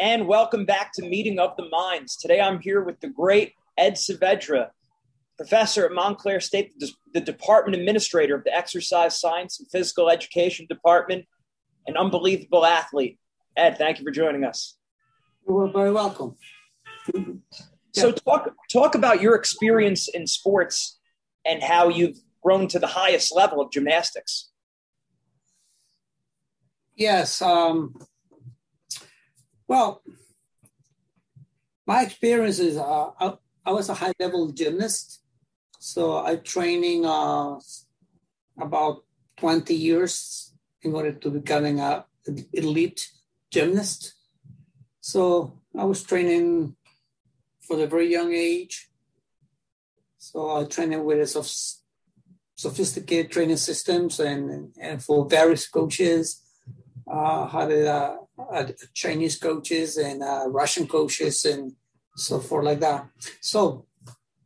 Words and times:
And 0.00 0.28
welcome 0.28 0.64
back 0.64 0.92
to 0.92 1.02
Meeting 1.02 1.40
of 1.40 1.56
the 1.56 1.68
Minds. 1.70 2.16
Today 2.16 2.40
I'm 2.40 2.60
here 2.60 2.84
with 2.84 3.00
the 3.00 3.08
great 3.08 3.54
Ed 3.76 3.94
Saavedra, 3.94 4.68
professor 5.36 5.86
at 5.86 5.90
Montclair 5.90 6.38
State, 6.38 6.72
the 7.12 7.20
Department 7.20 7.76
Administrator 7.76 8.36
of 8.36 8.44
the 8.44 8.54
Exercise 8.54 9.18
Science 9.18 9.58
and 9.58 9.68
Physical 9.72 10.08
Education 10.08 10.66
Department, 10.70 11.26
an 11.88 11.96
unbelievable 11.96 12.64
athlete. 12.64 13.18
Ed, 13.56 13.76
thank 13.76 13.98
you 13.98 14.04
for 14.04 14.12
joining 14.12 14.44
us. 14.44 14.76
You're 15.48 15.66
very 15.72 15.90
welcome. 15.90 16.36
So 17.92 18.12
talk 18.12 18.54
talk 18.72 18.94
about 18.94 19.20
your 19.20 19.34
experience 19.34 20.06
in 20.06 20.28
sports 20.28 21.00
and 21.44 21.60
how 21.60 21.88
you've 21.88 22.18
grown 22.40 22.68
to 22.68 22.78
the 22.78 22.86
highest 22.86 23.34
level 23.34 23.60
of 23.60 23.72
gymnastics. 23.72 24.50
Yes. 26.94 27.42
Um, 27.42 27.94
well, 29.68 30.02
my 31.86 32.02
experience 32.02 32.58
is 32.58 32.76
uh, 32.76 33.10
I, 33.20 33.34
I, 33.64 33.72
was 33.72 33.88
a 33.88 33.94
high 33.94 34.12
level 34.18 34.50
gymnast. 34.50 35.22
So 35.78 36.24
I 36.24 36.36
training 36.36 37.04
uh, 37.04 37.60
about 38.58 39.04
20 39.36 39.74
years 39.74 40.54
in 40.82 40.94
order 40.94 41.12
to 41.12 41.30
becoming 41.30 41.80
a 41.80 42.04
elite 42.52 43.08
gymnast. 43.50 44.14
So 45.00 45.60
I 45.78 45.84
was 45.84 46.02
training 46.02 46.76
for 47.60 47.76
the 47.76 47.86
very 47.86 48.10
young 48.10 48.32
age. 48.32 48.88
So 50.16 50.60
I 50.60 50.64
trained 50.64 51.04
with 51.04 51.20
a 51.20 51.48
sophisticated 52.56 53.30
training 53.30 53.56
systems 53.58 54.18
and, 54.18 54.72
and 54.80 55.02
for 55.02 55.28
various 55.28 55.68
coaches. 55.68 56.42
Uh, 57.10 57.46
had 57.46 57.72
uh, 57.72 58.16
uh, 58.38 58.66
Chinese 58.94 59.38
coaches 59.38 59.96
and 59.96 60.22
uh, 60.22 60.44
Russian 60.48 60.86
coaches 60.86 61.44
and 61.44 61.72
so 62.16 62.40
forth 62.40 62.64
like 62.64 62.80
that. 62.80 63.08
So 63.40 63.86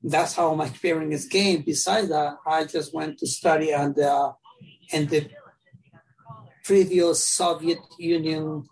that's 0.02 0.34
how 0.34 0.54
my 0.54 0.66
experience 0.66 1.26
came. 1.26 1.62
Besides 1.62 2.08
that, 2.08 2.36
I 2.46 2.64
just 2.64 2.94
went 2.94 3.18
to 3.18 3.26
study 3.26 3.72
and 3.72 3.98
uh, 3.98 4.32
in 4.92 5.06
the 5.06 5.28
previous 6.64 7.24
Soviet 7.24 7.78
Union 7.98 8.64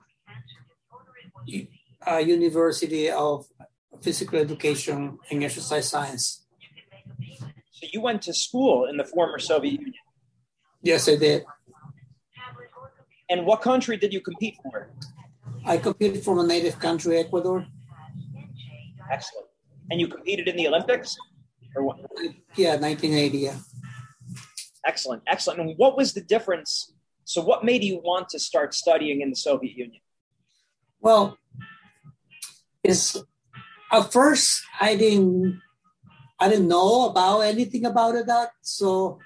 uh, 2.07 2.17
University 2.17 3.11
of 3.11 3.47
Physical 4.01 4.39
Education 4.39 5.19
and 5.31 5.45
Exercise 5.45 5.89
Science. 5.89 6.47
So 7.73 7.87
you 7.93 8.01
went 8.01 8.23
to 8.23 8.35
school 8.35 8.87
in 8.87 8.97
the 8.97 9.05
former 9.05 9.39
Soviet 9.39 9.73
Union? 9.73 9.95
Yes, 10.83 11.09
I 11.09 11.17
did. 11.17 11.45
And 13.29 13.47
what 13.47 13.61
country 13.61 13.97
did 13.97 14.13
you 14.13 14.21
compete 14.21 14.57
for? 14.63 14.91
I 15.65 15.77
competed 15.77 16.23
for 16.23 16.43
a 16.43 16.47
native 16.47 16.79
country, 16.79 17.19
Ecuador. 17.19 17.67
Excellent. 19.11 19.47
And 19.91 20.01
you 20.01 20.09
competed 20.09 20.49
in 20.49 20.57
the 20.57 20.69
Olympics? 20.69 21.17
Or 21.77 21.85
what? 21.85 21.99
Yeah, 22.57 22.77
1980. 22.77 23.39
Yeah. 23.39 23.57
Excellent, 24.87 25.23
excellent. 25.27 25.61
And 25.61 25.75
what 25.77 25.97
was 25.97 26.15
the 26.15 26.23
difference? 26.23 26.93
So, 27.25 27.43
what 27.43 27.65
made 27.65 27.85
you 27.85 28.01
want 28.03 28.29
to 28.31 28.39
start 28.39 28.75
studying 28.75 29.21
in 29.21 29.31
the 29.31 29.37
Soviet 29.37 29.77
Union? 29.77 30.01
Well, 31.01 31.39
is 32.83 33.23
at 33.93 34.13
first 34.13 34.63
I 34.81 34.97
didn't 34.97 35.61
I 36.39 36.49
didn't 36.49 36.69
know 36.69 37.11
about 37.11 37.41
anything 37.41 37.85
about 37.85 38.15
it 38.15 38.27
that 38.27 38.51
so 38.63 39.19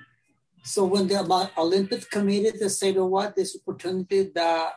so 0.64 0.84
when 0.84 1.06
the 1.06 1.50
Olympic 1.58 2.10
committee 2.10 2.56
they 2.58 2.68
said, 2.68 2.96
oh, 2.96 3.06
what 3.06 3.36
this 3.36 3.56
opportunity 3.56 4.30
that 4.34 4.72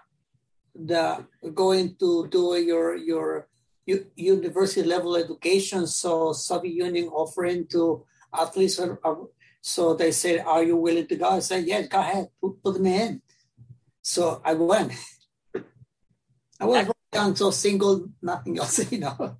the 0.85 1.25
going 1.53 1.95
to 1.99 2.27
do 2.27 2.55
your 2.57 2.95
your 2.95 3.47
university 4.15 4.83
level 4.87 5.15
education. 5.15 5.87
So 5.87 6.33
Soviet 6.33 6.73
Union 6.73 7.07
offering 7.07 7.67
to 7.71 8.05
athletes. 8.33 8.79
Uh, 8.79 8.95
uh, 9.03 9.15
so 9.61 9.95
they 9.95 10.11
said, 10.11 10.45
"Are 10.45 10.63
you 10.63 10.77
willing 10.77 11.07
to 11.07 11.15
go?" 11.15 11.29
I 11.29 11.39
said, 11.39 11.65
"Yes, 11.65 11.87
go 11.87 11.99
ahead, 11.99 12.27
put, 12.41 12.61
put 12.63 12.81
me 12.81 13.01
in." 13.01 13.21
So 14.01 14.41
I 14.43 14.53
went. 14.53 14.93
I 16.59 16.65
was 16.65 16.87
young, 17.13 17.35
so 17.35 17.51
single, 17.51 18.09
nothing 18.21 18.57
else, 18.57 18.91
you 18.91 18.99
know. 18.99 19.37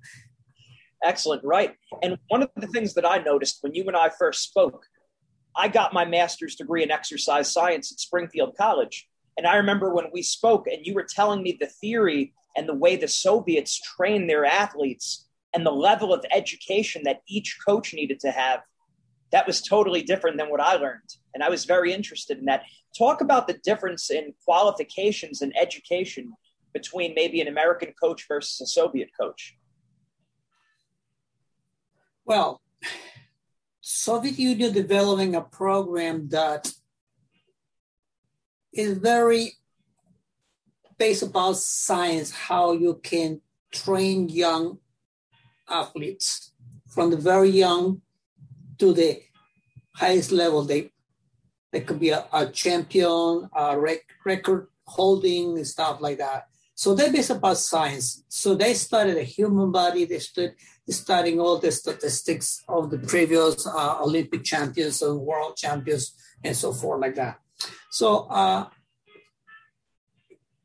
Excellent, 1.02 1.44
right? 1.44 1.74
And 2.02 2.18
one 2.28 2.42
of 2.42 2.50
the 2.56 2.66
things 2.66 2.94
that 2.94 3.06
I 3.06 3.18
noticed 3.18 3.58
when 3.60 3.74
you 3.74 3.84
and 3.86 3.96
I 3.96 4.08
first 4.08 4.42
spoke, 4.42 4.84
I 5.56 5.68
got 5.68 5.92
my 5.92 6.04
master's 6.04 6.56
degree 6.56 6.82
in 6.82 6.90
exercise 6.90 7.52
science 7.52 7.92
at 7.92 8.00
Springfield 8.00 8.56
College. 8.56 9.08
And 9.38 9.46
I 9.46 9.56
remember 9.56 9.94
when 9.94 10.06
we 10.12 10.20
spoke 10.20 10.66
and 10.66 10.84
you 10.84 10.92
were 10.94 11.06
telling 11.08 11.42
me 11.42 11.56
the 11.58 11.68
theory 11.68 12.34
and 12.56 12.68
the 12.68 12.74
way 12.74 12.96
the 12.96 13.06
Soviets 13.06 13.80
train 13.80 14.26
their 14.26 14.44
athletes 14.44 15.28
and 15.54 15.64
the 15.64 15.70
level 15.70 16.12
of 16.12 16.24
education 16.32 17.02
that 17.04 17.22
each 17.28 17.56
coach 17.66 17.94
needed 17.94 18.18
to 18.20 18.32
have. 18.32 18.60
That 19.30 19.46
was 19.46 19.62
totally 19.62 20.02
different 20.02 20.38
than 20.38 20.50
what 20.50 20.60
I 20.60 20.74
learned. 20.74 21.14
And 21.34 21.44
I 21.44 21.50
was 21.50 21.64
very 21.64 21.92
interested 21.92 22.38
in 22.38 22.46
that. 22.46 22.64
Talk 22.98 23.20
about 23.20 23.46
the 23.46 23.58
difference 23.62 24.10
in 24.10 24.34
qualifications 24.44 25.40
and 25.40 25.56
education 25.56 26.32
between 26.72 27.14
maybe 27.14 27.40
an 27.40 27.48
American 27.48 27.92
coach 28.02 28.26
versus 28.26 28.60
a 28.60 28.66
Soviet 28.66 29.10
coach. 29.18 29.56
Well, 32.24 32.60
Soviet 33.80 34.38
Union 34.38 34.72
developing 34.72 35.36
a 35.36 35.42
program 35.42 36.28
that 36.30 36.72
is 38.78 38.96
very 38.96 39.54
based 40.96 41.24
about 41.24 41.56
science, 41.56 42.30
how 42.30 42.72
you 42.72 43.00
can 43.02 43.40
train 43.72 44.28
young 44.28 44.78
athletes 45.68 46.52
from 46.88 47.10
the 47.10 47.16
very 47.16 47.50
young 47.50 48.00
to 48.78 48.92
the 48.92 49.20
highest 49.94 50.30
level. 50.30 50.62
They 50.62 50.92
they 51.72 51.80
could 51.80 52.00
be 52.00 52.10
a, 52.10 52.24
a 52.32 52.46
champion, 52.46 53.50
a 53.54 53.78
rec- 53.78 54.14
record 54.24 54.68
holding 54.84 55.62
stuff 55.64 56.00
like 56.00 56.18
that. 56.18 56.46
So 56.74 56.94
they're 56.94 57.12
based 57.12 57.30
about 57.30 57.58
science. 57.58 58.24
So 58.28 58.54
they 58.54 58.72
studied 58.74 59.16
the 59.16 59.24
human 59.24 59.72
body. 59.72 60.04
They 60.04 60.20
studied 60.20 60.54
studying 60.88 61.40
all 61.40 61.58
the 61.58 61.72
statistics 61.72 62.62
of 62.68 62.90
the 62.90 62.98
previous 62.98 63.66
uh, 63.66 64.00
Olympic 64.00 64.44
champions 64.44 65.02
and 65.02 65.20
world 65.20 65.56
champions 65.56 66.14
and 66.42 66.56
so 66.56 66.72
forth 66.72 67.00
like 67.00 67.16
that. 67.16 67.40
So 67.90 68.26
uh, 68.30 68.68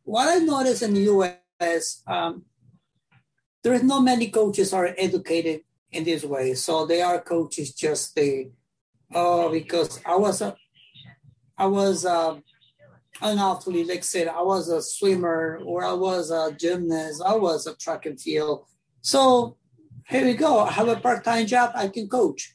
what 0.04 0.28
I 0.28 0.40
noticed 0.40 0.84
in 0.84 0.94
the 0.94 1.02
U.S. 1.02 2.04
Um, 2.08 2.46
there 3.64 3.74
is 3.74 3.84
not 3.84 4.02
many 4.02 4.30
coaches 4.30 4.74
are 4.74 4.94
educated 4.98 5.62
in 5.92 6.04
this 6.04 6.24
way. 6.24 6.54
So 6.54 6.86
they 6.86 7.02
are 7.02 7.22
coaches 7.22 7.74
just 7.74 8.16
the 8.16 8.52
oh 9.14 9.52
because 9.52 10.00
I 10.06 10.16
was 10.16 10.42
a 10.42 10.56
I 11.58 11.68
was 11.68 12.06
uh, 12.06 12.40
an 13.22 13.40
athlete, 13.40 13.88
like 13.88 14.00
I 14.00 14.02
said, 14.02 14.28
I 14.28 14.42
was 14.42 14.70
a 14.70 14.82
swimmer 14.82 15.62
or 15.64 15.84
I 15.84 15.94
was 15.94 16.32
a 16.32 16.52
gymnast, 16.52 17.22
I 17.26 17.36
was 17.36 17.68
a 17.68 17.76
track 17.76 18.06
and 18.06 18.20
field. 18.20 18.66
So 19.02 19.58
here 20.08 20.26
we 20.26 20.34
go. 20.34 20.60
I 20.60 20.72
have 20.72 20.88
a 20.88 20.96
part-time 20.96 21.46
job, 21.46 21.72
I 21.76 21.88
can 21.88 22.10
coach. 22.10 22.53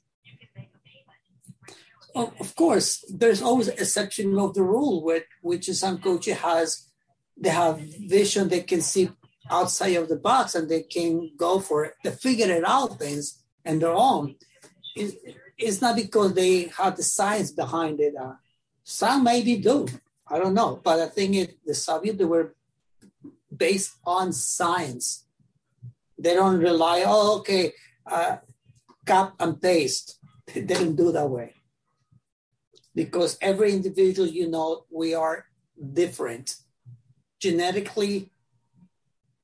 Of 2.19 2.55
course, 2.57 3.05
there's 3.09 3.43
always 3.43 3.69
exception 3.69 4.37
of 4.39 4.55
the 4.55 4.63
rule, 4.63 5.05
which, 5.05 5.25
which 5.41 5.67
some 5.71 5.99
coaches 5.99 6.39
has, 6.39 6.89
they 7.37 7.51
have 7.51 7.79
vision, 7.79 8.49
they 8.49 8.63
can 8.63 8.81
see 8.81 9.11
outside 9.51 9.95
of 9.95 10.09
the 10.09 10.17
box 10.17 10.55
and 10.55 10.69
they 10.69 10.83
can 10.83 11.31
go 11.37 11.61
for 11.61 11.85
it. 11.85 11.95
They 12.03 12.11
figure 12.11 12.51
it 12.51 12.65
out 12.67 12.99
things 12.99 13.43
and 13.65 13.81
their 13.81 13.93
own. 13.93 14.35
It's, 14.97 15.15
it's 15.57 15.81
not 15.81 15.97
because 15.97 16.35
they 16.35 16.73
have 16.77 16.97
the 16.97 17.03
science 17.03 17.53
behind 17.53 18.01
it. 18.01 18.15
Uh, 18.17 18.35
some 18.83 19.23
maybe 19.25 19.57
do. 19.57 19.87
I 20.27 20.39
don't 20.39 20.55
know. 20.55 20.81
But 20.83 21.01
I 21.01 21.07
think 21.07 21.37
it, 21.37 21.59
the 21.65 21.75
Soviet, 21.75 22.19
they 22.19 22.25
were 22.25 22.55
based 23.55 23.97
on 24.05 24.33
science. 24.33 25.25
They 26.19 26.35
don't 26.35 26.59
rely, 26.59 27.05
oh, 27.07 27.39
okay, 27.39 27.73
uh, 28.07 28.39
cut 29.07 29.35
and 29.39 29.61
paste. 29.61 30.17
They 30.55 30.63
didn't 30.63 30.97
do 30.97 31.13
that 31.13 31.29
way. 31.29 31.58
Because 32.99 33.39
every 33.41 33.73
individual, 33.73 34.27
you 34.27 34.51
know, 34.51 34.85
we 34.91 35.15
are 35.15 35.45
different. 35.93 36.57
Genetically, 37.39 38.33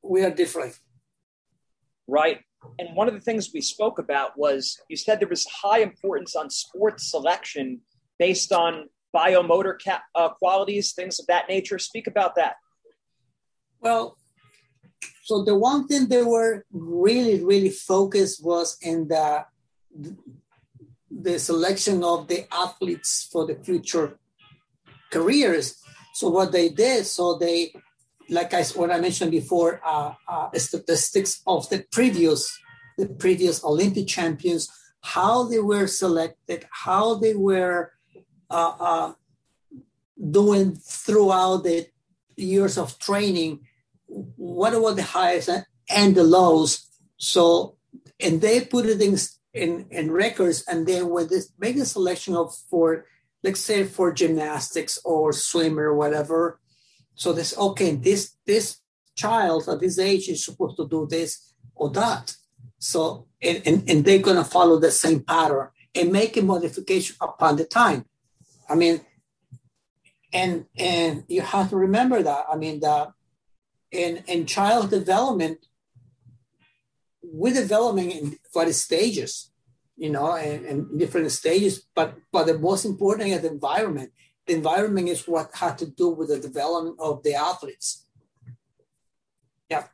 we 0.02 0.24
are 0.24 0.30
different. 0.42 0.76
Right. 2.08 2.40
And 2.80 2.96
one 2.96 3.06
of 3.06 3.14
the 3.14 3.20
things 3.20 3.50
we 3.54 3.60
spoke 3.60 4.00
about 4.00 4.36
was 4.36 4.80
you 4.88 4.96
said 4.96 5.20
there 5.20 5.28
was 5.28 5.46
high 5.46 5.82
importance 5.90 6.34
on 6.34 6.50
sports 6.50 7.08
selection 7.12 7.82
based 8.18 8.52
on 8.52 8.88
biomotor 9.14 9.74
ca- 9.84 10.02
uh, 10.16 10.30
qualities, 10.30 10.92
things 10.92 11.20
of 11.20 11.26
that 11.28 11.48
nature. 11.48 11.78
Speak 11.78 12.08
about 12.08 12.34
that. 12.34 12.56
Well, 13.80 14.18
so 15.22 15.44
the 15.44 15.54
one 15.54 15.86
thing 15.86 16.08
they 16.08 16.24
were 16.24 16.64
really, 16.72 17.44
really 17.44 17.70
focused 17.70 18.44
was 18.44 18.76
in 18.82 19.06
the 19.06 19.44
the 21.24 21.38
selection 21.38 22.04
of 22.04 22.28
the 22.28 22.46
athletes 22.52 23.28
for 23.32 23.46
the 23.46 23.56
future 23.56 24.18
careers. 25.10 25.80
So 26.14 26.28
what 26.28 26.52
they 26.52 26.68
did, 26.68 27.06
so 27.06 27.38
they, 27.38 27.72
like 28.28 28.52
I 28.54 28.62
what 28.78 28.90
I 28.90 29.00
mentioned 29.00 29.30
before, 29.30 29.80
uh, 29.84 30.14
uh, 30.28 30.48
statistics 30.58 31.42
of 31.46 31.68
the 31.70 31.84
previous 31.90 32.40
the 32.96 33.06
previous 33.06 33.64
Olympic 33.64 34.06
champions, 34.06 34.68
how 35.00 35.44
they 35.44 35.58
were 35.58 35.86
selected, 35.86 36.66
how 36.70 37.14
they 37.14 37.34
were 37.34 37.92
uh, 38.50 38.72
uh, 38.78 39.12
doing 40.30 40.76
throughout 40.76 41.64
the 41.64 41.86
years 42.36 42.78
of 42.78 42.98
training, 42.98 43.60
what 44.06 44.80
were 44.80 44.94
the 44.94 45.02
highs 45.02 45.48
and 45.90 46.14
the 46.14 46.24
lows. 46.24 46.88
So, 47.16 47.76
and 48.20 48.40
they 48.40 48.60
put 48.64 48.86
it 48.86 49.00
in, 49.02 49.16
in, 49.54 49.86
in 49.90 50.10
records, 50.10 50.64
and 50.66 50.86
then 50.86 51.08
when 51.08 51.28
they 51.28 51.40
make 51.58 51.76
a 51.76 51.86
selection 51.86 52.34
of 52.34 52.54
for, 52.68 53.06
let's 53.42 53.60
say, 53.60 53.84
for 53.84 54.12
gymnastics 54.12 54.98
or 55.04 55.32
swim 55.32 55.78
or 55.78 55.94
whatever. 55.94 56.60
So 57.14 57.32
this 57.32 57.56
okay, 57.56 57.94
this 57.94 58.36
this 58.44 58.78
child 59.14 59.68
at 59.68 59.78
this 59.78 59.98
age 59.98 60.28
is 60.28 60.44
supposed 60.44 60.76
to 60.76 60.88
do 60.88 61.06
this 61.08 61.54
or 61.76 61.90
that. 61.90 62.34
So 62.78 63.28
and, 63.40 63.62
and, 63.64 63.88
and 63.88 64.04
they're 64.04 64.18
gonna 64.18 64.44
follow 64.44 64.80
the 64.80 64.90
same 64.90 65.20
pattern 65.20 65.68
and 65.94 66.10
make 66.10 66.36
a 66.36 66.42
modification 66.42 67.16
upon 67.20 67.56
the 67.56 67.64
time. 67.64 68.06
I 68.68 68.74
mean, 68.74 69.00
and 70.32 70.66
and 70.76 71.24
you 71.28 71.42
have 71.42 71.70
to 71.70 71.76
remember 71.76 72.22
that. 72.22 72.46
I 72.52 72.56
mean, 72.56 72.80
that 72.80 73.12
in 73.92 74.24
in 74.26 74.46
child 74.46 74.90
development, 74.90 75.64
we're 77.34 77.54
developing 77.54 78.10
in 78.10 78.38
various 78.52 78.81
stages, 78.81 79.50
you 79.96 80.10
know, 80.10 80.34
and, 80.36 80.64
and 80.64 80.98
different 80.98 81.31
stages. 81.32 81.86
But 81.94 82.14
but 82.32 82.44
the 82.44 82.58
most 82.58 82.84
important 82.84 83.31
is 83.31 83.42
the 83.42 83.50
environment. 83.50 84.12
The 84.46 84.54
environment 84.54 85.08
is 85.08 85.26
what 85.26 85.50
had 85.54 85.78
to 85.78 85.86
do 85.86 86.10
with 86.10 86.28
the 86.28 86.38
development 86.38 86.96
of 87.00 87.22
the 87.22 87.34
athletes. 87.34 88.06
Yeah. 89.69 89.84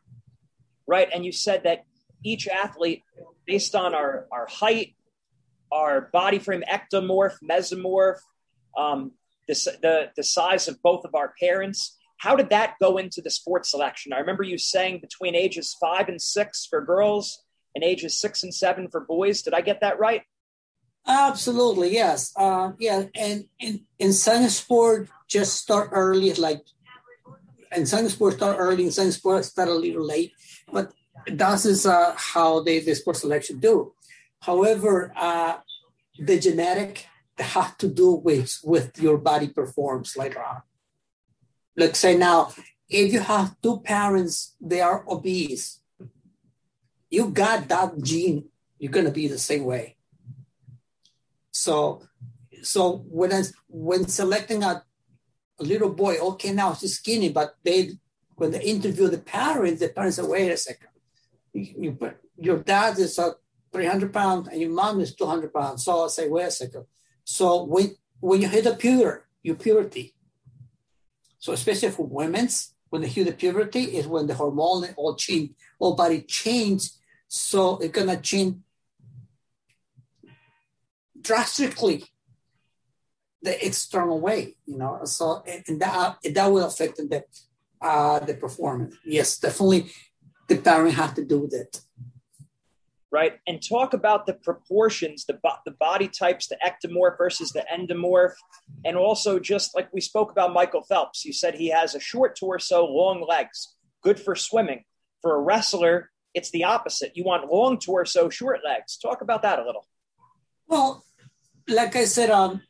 Right, 0.87 1.08
and 1.14 1.25
you 1.25 1.32
said 1.32 1.62
that 1.64 1.84
each 2.25 2.48
athlete, 2.48 3.02
based 3.46 3.75
on 3.75 3.94
our 3.94 4.26
our 4.31 4.46
height, 4.46 4.96
our 5.72 6.10
body 6.12 6.38
frame, 6.38 6.64
ectomorph, 6.69 7.37
mesomorph, 7.42 8.20
um, 8.76 9.12
the, 9.46 9.54
the, 9.82 10.10
the 10.16 10.22
size 10.22 10.69
of 10.69 10.82
both 10.82 11.04
of 11.04 11.14
our 11.14 11.32
parents. 11.40 11.96
How 12.20 12.37
did 12.37 12.50
that 12.50 12.75
go 12.78 12.99
into 12.99 13.22
the 13.22 13.31
sports 13.31 13.70
selection? 13.70 14.12
I 14.12 14.19
remember 14.19 14.43
you 14.43 14.58
saying 14.58 15.00
between 15.00 15.34
ages 15.34 15.75
five 15.81 16.06
and 16.11 16.20
six 16.20 16.67
for 16.69 16.84
girls 16.84 17.43
and 17.75 17.82
ages 17.82 18.20
six 18.20 18.43
and 18.43 18.55
seven 18.55 18.88
for 18.90 19.00
boys. 19.00 19.40
Did 19.40 19.55
I 19.55 19.62
get 19.62 19.81
that 19.81 19.99
right? 19.99 20.20
Absolutely, 21.06 21.94
yes. 21.94 22.34
Uh, 22.37 22.72
yeah, 22.78 23.05
and 23.14 23.46
in, 23.99 24.12
science 24.12 24.56
sport, 24.56 25.08
just 25.28 25.56
start 25.56 25.88
early, 25.93 26.31
like, 26.34 26.61
and 27.72 27.88
science 27.88 28.12
sport 28.12 28.34
start 28.34 28.58
early, 28.58 28.82
and 28.82 28.93
science 28.93 29.16
sport 29.16 29.46
start 29.46 29.69
a 29.70 29.73
little 29.73 30.05
late. 30.05 30.32
But 30.70 30.93
that 31.26 31.64
is 31.64 31.87
uh, 31.87 32.12
how 32.19 32.62
they 32.62 32.81
the 32.81 32.94
sports 32.96 33.20
selection 33.20 33.61
do. 33.61 33.94
However, 34.43 35.11
uh, 35.16 35.56
the 36.19 36.38
genetic 36.38 37.06
have 37.38 37.78
to 37.78 37.88
do 37.88 38.12
with 38.12 38.61
with 38.62 39.00
your 39.00 39.16
body 39.16 39.49
performs 39.49 40.19
later 40.19 40.43
on. 40.44 40.61
Let's 41.80 41.98
say 41.98 42.14
now, 42.14 42.52
if 42.90 43.10
you 43.10 43.20
have 43.20 43.56
two 43.62 43.80
parents, 43.80 44.54
they 44.60 44.82
are 44.82 45.02
obese, 45.08 45.80
you 47.08 47.30
got 47.30 47.68
that 47.68 48.02
gene, 48.02 48.50
you're 48.78 48.92
gonna 48.92 49.10
be 49.10 49.28
the 49.28 49.38
same 49.38 49.64
way. 49.64 49.96
So, 51.50 52.02
so 52.62 52.98
when 53.08 53.32
I, 53.32 53.44
when 53.66 54.06
selecting 54.08 54.62
a, 54.62 54.84
a 55.58 55.64
little 55.64 55.88
boy, 55.88 56.18
okay, 56.18 56.52
now 56.52 56.74
he's 56.74 56.96
skinny, 56.96 57.30
but 57.30 57.56
they 57.64 57.92
when 58.36 58.50
they 58.50 58.60
interview 58.60 59.08
the 59.08 59.16
parents, 59.40 59.80
the 59.80 59.88
parents 59.88 60.16
say, 60.16 60.22
wait 60.22 60.50
a 60.50 60.58
second, 60.58 60.88
you, 61.54 61.74
you, 61.78 62.10
your 62.36 62.58
dad 62.58 62.98
is 62.98 63.18
a 63.18 63.36
300 63.72 64.12
pounds 64.12 64.48
and 64.48 64.60
your 64.60 64.70
mom 64.70 65.00
is 65.00 65.14
200 65.14 65.50
pounds. 65.50 65.84
So 65.86 66.04
I 66.04 66.08
say, 66.08 66.28
wait 66.28 66.44
a 66.44 66.50
second, 66.50 66.84
so 67.24 67.64
when 67.64 67.96
when 68.20 68.42
you 68.42 68.48
hit 68.48 68.66
a 68.66 68.74
puberty, 68.74 69.24
your 69.42 69.56
puberty. 69.56 70.14
So 71.40 71.52
especially 71.52 71.90
for 71.90 72.06
women's, 72.06 72.75
when 72.90 73.02
they 73.02 73.08
hit 73.08 73.26
the 73.26 73.32
puberty 73.32 73.97
is 73.97 74.06
when 74.06 74.26
the 74.26 74.35
hormone 74.35 74.88
all 74.97 75.16
change, 75.16 75.50
all 75.78 75.94
body 75.94 76.23
change. 76.23 76.90
So 77.28 77.78
it's 77.78 77.92
gonna 77.92 78.20
change 78.20 78.56
drastically 81.20 82.04
the 83.42 83.66
external 83.66 84.20
way, 84.20 84.56
you 84.66 84.76
know. 84.76 85.00
So 85.04 85.42
and 85.47 85.80
that 85.80 86.18
that 86.35 86.47
will 86.47 86.66
affect 86.66 86.97
the 86.97 87.25
uh, 87.80 88.18
the 88.20 88.35
performance. 88.35 88.97
Yes, 89.04 89.38
definitely, 89.38 89.90
the 90.49 90.59
parent 90.59 90.94
have 90.94 91.14
to 91.14 91.25
do 91.25 91.38
with 91.40 91.54
it 91.54 91.80
right? 93.12 93.38
And 93.47 93.62
talk 93.62 93.93
about 93.93 94.26
the 94.26 94.35
proportions, 94.35 95.25
the, 95.25 95.35
bo- 95.35 95.59
the 95.64 95.73
body 95.73 96.09
types, 96.09 96.49
the 96.49 96.59
ectomorph 96.64 97.19
versus 97.19 97.50
the 97.50 97.64
endomorph. 97.73 98.35
And 98.85 98.97
also, 98.97 99.38
just 99.38 99.75
like 99.75 99.93
we 99.93 100.00
spoke 100.00 100.31
about 100.31 100.52
Michael 100.52 100.83
Phelps, 100.83 101.25
you 101.25 101.33
said 101.33 101.55
he 101.55 101.69
has 101.69 101.95
a 101.95 102.00
short 102.00 102.38
torso, 102.38 102.85
long 102.85 103.25
legs, 103.26 103.75
good 104.02 104.21
for 104.21 104.35
swimming. 104.35 104.85
For 105.23 105.35
a 105.35 105.40
wrestler, 105.40 106.11
it's 106.35 106.50
the 106.50 106.64
opposite. 106.64 107.12
You 107.14 107.25
want 107.25 107.50
long 107.50 107.79
torso, 107.79 108.31
short 108.31 108.61
legs. 108.64 108.97
Talk 108.97 109.21
about 109.21 109.43
that 109.43 109.59
a 109.59 109.64
little. 109.64 109.87
Well, 110.67 111.05
like 111.69 111.97
I 111.97 112.05
said, 112.05 112.31
um, 112.31 112.62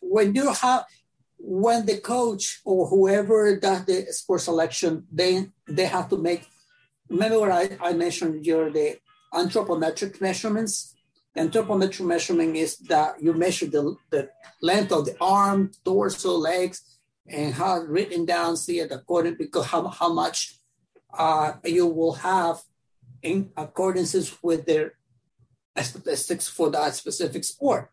when 0.00 0.34
you 0.34 0.52
have 0.52 0.84
when 1.38 1.86
the 1.86 1.98
coach 1.98 2.60
or 2.64 2.86
whoever 2.88 3.56
does 3.58 3.84
the 3.86 4.06
sports 4.10 4.44
selection, 4.44 5.06
they 5.10 5.46
they 5.66 5.86
have 5.86 6.08
to 6.10 6.18
make 6.18 6.46
remember 7.10 7.40
what 7.40 7.50
I, 7.50 7.76
I 7.82 7.92
mentioned 7.92 8.44
here, 8.44 8.70
the 8.70 8.98
anthropometric 9.34 10.20
measurements. 10.20 10.94
Anthropometric 11.36 12.04
measurement 12.06 12.56
is 12.56 12.76
that 12.78 13.22
you 13.22 13.32
measure 13.32 13.66
the, 13.66 13.96
the 14.10 14.28
length 14.62 14.92
of 14.92 15.06
the 15.06 15.16
arm, 15.20 15.70
torso, 15.84 16.36
legs, 16.36 16.98
and 17.28 17.54
how 17.54 17.80
written 17.80 18.24
down, 18.24 18.56
see 18.56 18.80
it 18.80 18.90
according 18.90 19.36
because 19.36 19.66
how, 19.66 19.86
how 19.88 20.12
much 20.12 20.56
uh, 21.16 21.52
you 21.64 21.86
will 21.86 22.14
have 22.14 22.60
in 23.22 23.50
accordances 23.56 24.36
with 24.42 24.66
their 24.66 24.94
statistics 25.80 26.48
for 26.48 26.70
that 26.70 26.94
specific 26.94 27.44
sport. 27.44 27.90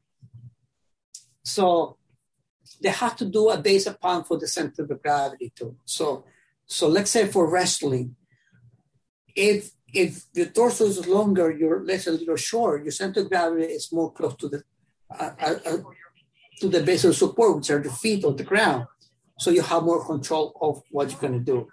So 1.44 1.98
they 2.82 2.90
have 2.90 3.16
to 3.18 3.26
do 3.26 3.50
a 3.50 3.58
base 3.58 3.86
upon 3.86 4.24
for 4.24 4.38
the 4.38 4.48
center 4.48 4.84
of 4.84 5.02
gravity 5.02 5.54
too. 5.56 5.78
So, 5.86 6.26
so 6.66 6.88
let's 6.88 7.12
say 7.12 7.28
for 7.28 7.50
wrestling, 7.50 8.17
if 9.38 9.72
if 9.94 10.26
the 10.34 10.48
torso 10.48 10.86
is 10.86 11.08
longer, 11.08 11.50
your 11.52 11.86
legs 11.86 12.08
a 12.08 12.12
little 12.12 12.36
short, 12.36 12.84
your 12.84 12.92
center 12.92 13.22
of 13.22 13.30
gravity 13.30 13.72
is 13.72 13.92
more 13.94 14.12
close 14.12 14.36
to 14.36 14.50
the 14.50 14.64
uh, 15.10 15.32
uh, 15.40 15.56
uh, 15.66 15.78
to 16.60 16.68
the 16.68 16.84
base 16.84 17.06
of 17.06 17.16
support, 17.16 17.56
which 17.56 17.70
are 17.70 17.82
the 17.82 17.92
feet 17.92 18.26
or 18.26 18.34
the 18.34 18.44
ground. 18.44 18.88
So 19.40 19.52
you 19.52 19.62
have 19.62 19.84
more 19.84 20.04
control 20.04 20.58
of 20.60 20.82
what 20.90 21.12
you're 21.12 21.22
going 21.22 21.40
to 21.40 21.52
do. 21.54 21.68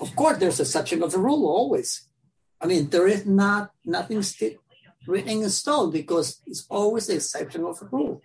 Of 0.00 0.16
course, 0.16 0.38
there's 0.38 0.58
exception 0.58 1.02
of 1.02 1.12
the 1.12 1.18
rule 1.18 1.46
always. 1.46 2.08
I 2.60 2.66
mean, 2.66 2.88
there 2.88 3.06
is 3.06 3.26
not 3.26 3.70
nothing 3.84 4.22
st- 4.22 4.58
written 5.06 5.42
in 5.42 5.50
stone 5.50 5.90
because 5.90 6.40
it's 6.46 6.64
always 6.70 7.06
the 7.06 7.16
exception 7.16 7.64
of 7.64 7.78
the 7.78 7.86
rule. 7.86 8.22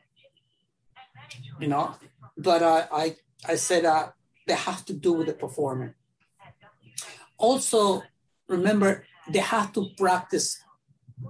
You 1.60 1.68
know, 1.68 1.96
but 2.38 2.64
uh, 2.64 2.88
I 2.92 3.18
I 3.46 3.56
said 3.56 3.84
uh, 3.84 4.10
they 4.48 4.54
have 4.54 4.86
to 4.86 4.94
do 4.94 5.14
with 5.14 5.28
the 5.28 5.34
performance. 5.34 5.96
Also, 7.38 8.02
remember 8.48 9.06
they 9.30 9.40
have 9.40 9.74
to 9.74 9.90
practice 9.98 10.64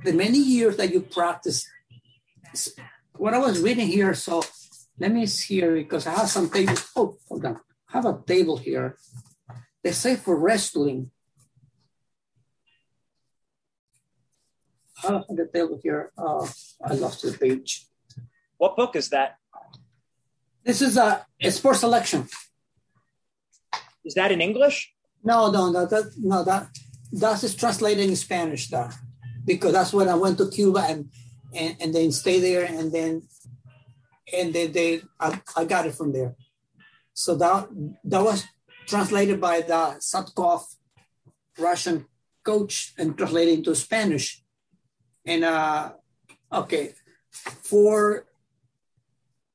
the 0.04 0.14
many 0.14 0.38
years 0.40 0.78
that 0.78 0.92
you 0.92 1.02
practice. 1.02 1.68
What 3.14 3.34
I 3.34 3.40
was 3.40 3.62
reading 3.62 3.88
here, 3.88 4.14
so 4.14 4.44
let 5.00 5.12
me 5.12 5.26
see 5.26 5.56
here 5.56 5.74
because 5.74 6.08
I 6.08 6.12
have 6.12 6.30
some 6.30 6.50
tables. 6.50 6.90
Oh, 6.96 7.18
hold 7.28 7.46
on. 7.46 7.60
I 7.90 7.92
have 7.94 8.06
a 8.06 8.22
table 8.26 8.58
here. 8.58 8.98
They 9.84 9.92
say 9.92 10.16
for 10.16 10.38
wrestling. 10.38 11.12
I 15.04 15.14
have 15.14 15.26
the 15.30 15.50
table 15.52 15.80
here. 15.82 16.12
Uh, 16.18 16.48
I 16.84 16.94
lost 16.94 17.22
the 17.22 17.32
page. 17.32 17.86
What 18.58 18.76
book 18.76 18.96
is 18.96 19.10
that? 19.10 19.38
This 20.64 20.82
is 20.82 20.98
a, 20.98 21.26
a 21.40 21.52
sports 21.52 21.80
selection. 21.80 22.28
Is 24.04 24.16
that 24.16 24.32
in 24.32 24.42
English? 24.42 24.94
No, 25.24 25.52
no, 25.52 25.72
no, 25.72 25.86
that, 25.86 26.14
no, 26.18 26.44
that 26.44 26.68
that 27.14 27.44
is 27.44 27.56
translated 27.56 28.10
in 28.10 28.16
Spanish, 28.16 28.68
though, 28.70 28.90
because 29.46 29.74
that's 29.74 29.94
when 29.94 30.10
I 30.10 30.16
went 30.16 30.38
to 30.40 30.50
Cuba 30.50 30.86
and 30.88 31.10
and, 31.54 31.78
and 31.80 31.94
then 31.94 32.12
stay 32.12 32.40
there, 32.40 32.66
and 32.66 32.92
then 32.92 33.24
and 34.34 34.54
then 34.54 34.72
they 34.72 35.02
I, 35.20 35.40
I 35.56 35.66
got 35.66 35.88
it 35.88 35.96
from 35.96 36.12
there. 36.12 36.36
So 37.14 37.36
that 37.36 37.70
that 38.04 38.24
was 38.24 38.46
translated 38.86 39.40
by 39.40 39.62
the 39.62 39.98
Satkov 40.00 40.64
Russian 41.58 42.06
coach 42.44 42.94
and 42.98 43.18
translated 43.18 43.60
into 43.60 43.76
Spanish. 43.76 44.44
And 45.26 45.44
uh 45.44 45.94
okay, 46.52 46.94
for 47.32 48.26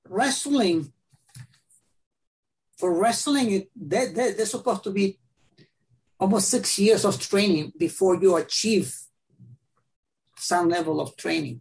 wrestling, 0.08 0.92
for 2.76 2.92
wrestling, 2.92 3.50
it, 3.52 3.70
they, 3.74 4.06
they, 4.06 4.32
they're 4.32 4.46
supposed 4.46 4.84
to 4.84 4.90
be 4.90 5.18
almost 6.22 6.50
six 6.50 6.78
years 6.78 7.04
of 7.04 7.18
training 7.18 7.72
before 7.76 8.14
you 8.14 8.36
achieve 8.36 8.96
some 10.36 10.68
level 10.68 11.00
of 11.00 11.16
training. 11.16 11.60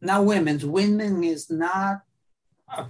Now, 0.00 0.22
women's 0.22 0.64
women 0.64 1.22
is 1.22 1.50
not 1.50 2.00
a 2.74 2.86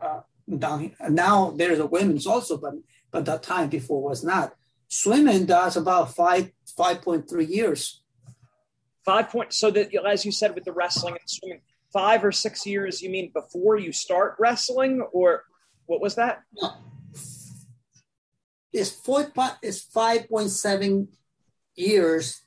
uh, 0.00 0.20
down 0.64 0.92
now. 1.10 1.50
There's 1.50 1.80
a 1.80 1.86
women's 1.86 2.26
also, 2.28 2.56
but 2.56 2.74
but 3.10 3.24
that 3.24 3.42
time 3.42 3.68
before 3.68 4.02
was 4.02 4.22
not. 4.22 4.54
Swimming 4.86 5.46
does 5.46 5.76
about 5.76 6.14
five 6.14 6.52
five 6.76 7.02
point 7.02 7.28
three 7.28 7.46
years. 7.58 8.02
Five 9.04 9.30
point. 9.30 9.52
So 9.52 9.66
that 9.72 9.92
as 10.14 10.24
you 10.24 10.30
said 10.30 10.54
with 10.54 10.64
the 10.64 10.72
wrestling 10.72 11.16
and 11.20 11.28
swimming, 11.28 11.62
five 11.92 12.24
or 12.24 12.30
six 12.32 12.64
years. 12.66 13.02
You 13.02 13.10
mean 13.10 13.32
before 13.34 13.76
you 13.78 13.92
start 13.92 14.36
wrestling, 14.38 15.02
or 15.12 15.42
what 15.86 16.00
was 16.00 16.14
that? 16.14 16.42
No 16.62 16.93
is 18.74 18.90
four 18.90 19.32
is 19.62 19.82
five 19.82 20.28
point 20.28 20.50
seven 20.50 21.08
years 21.74 22.42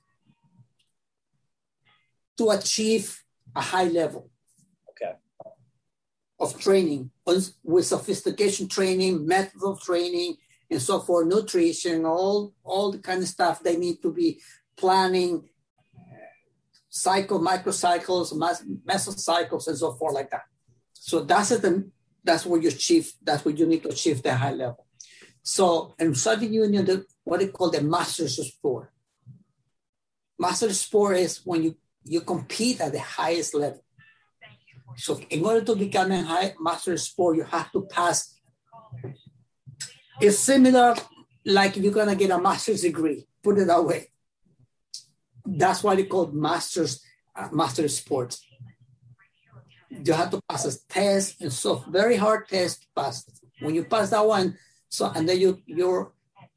to 2.37 2.49
achieve 2.49 3.23
a 3.55 3.61
high 3.61 3.85
level. 3.85 4.29
Okay. 4.89 5.13
Of 6.39 6.59
training 6.59 7.11
with 7.25 7.85
sophistication 7.85 8.67
training, 8.67 9.25
method 9.25 9.63
of 9.63 9.81
training, 9.81 10.35
and 10.69 10.81
so 10.81 10.99
forth, 10.99 11.27
nutrition, 11.27 12.05
all 12.05 12.53
all 12.63 12.91
the 12.91 12.99
kind 12.99 13.23
of 13.23 13.29
stuff 13.29 13.63
they 13.63 13.77
need 13.77 14.01
to 14.01 14.11
be 14.11 14.41
planning, 14.75 15.47
cycle, 16.89 17.39
microcycles, 17.39 18.33
mesocycles, 18.85 19.67
and 19.67 19.77
so 19.77 19.93
forth 19.93 20.13
like 20.13 20.29
that. 20.31 20.43
So 20.93 21.23
that's 21.23 21.49
the 21.49 21.89
that's 22.23 22.45
what 22.45 22.61
you 22.61 22.67
achieve. 22.67 23.13
That's 23.23 23.45
what 23.45 23.57
you 23.57 23.65
need 23.65 23.83
to 23.83 23.89
achieve 23.89 24.21
the 24.21 24.35
high 24.35 24.51
level. 24.51 24.86
So 25.47 25.95
in 25.97 26.13
Soviet 26.13 26.51
Union, 26.51 26.83
the, 26.83 27.05
what 27.23 27.39
they 27.39 27.47
call 27.47 27.71
the 27.71 27.81
masters 27.81 28.35
sport. 28.35 28.91
Master 30.37 30.73
sport 30.73 31.15
is 31.19 31.39
when 31.45 31.63
you, 31.63 31.77
you 32.03 32.19
compete 32.19 32.81
at 32.81 32.91
the 32.91 32.99
highest 32.99 33.53
level. 33.53 33.81
So 34.97 35.17
in 35.29 35.45
order 35.45 35.63
to 35.63 35.75
become 35.77 36.11
a 36.11 36.21
high 36.21 36.53
master 36.59 36.97
sport, 36.97 37.37
you 37.37 37.43
have 37.43 37.71
to 37.71 37.83
pass. 37.83 38.35
It's 40.19 40.37
similar 40.37 40.95
like 41.45 41.77
you're 41.77 41.93
gonna 41.93 42.15
get 42.15 42.31
a 42.31 42.41
master's 42.41 42.81
degree. 42.81 43.25
Put 43.41 43.59
it 43.59 43.67
that 43.67 43.85
way. 43.85 44.07
That's 45.45 45.81
why 45.81 45.95
they 45.95 46.03
call 46.03 46.27
masters 46.27 47.01
uh, 47.33 47.47
master 47.53 47.87
sports. 47.87 48.45
You 49.89 50.11
have 50.11 50.29
to 50.31 50.41
pass 50.49 50.65
a 50.65 50.87
test 50.89 51.39
and 51.39 51.53
so 51.53 51.85
very 51.87 52.17
hard 52.17 52.49
test 52.49 52.81
to 52.81 52.87
pass. 52.93 53.23
When 53.61 53.75
you 53.75 53.85
pass 53.85 54.09
that 54.09 54.25
one, 54.25 54.57
so, 54.89 55.11
and 55.13 55.27
then 55.27 55.39
you, 55.39 55.61
you're 55.65 56.11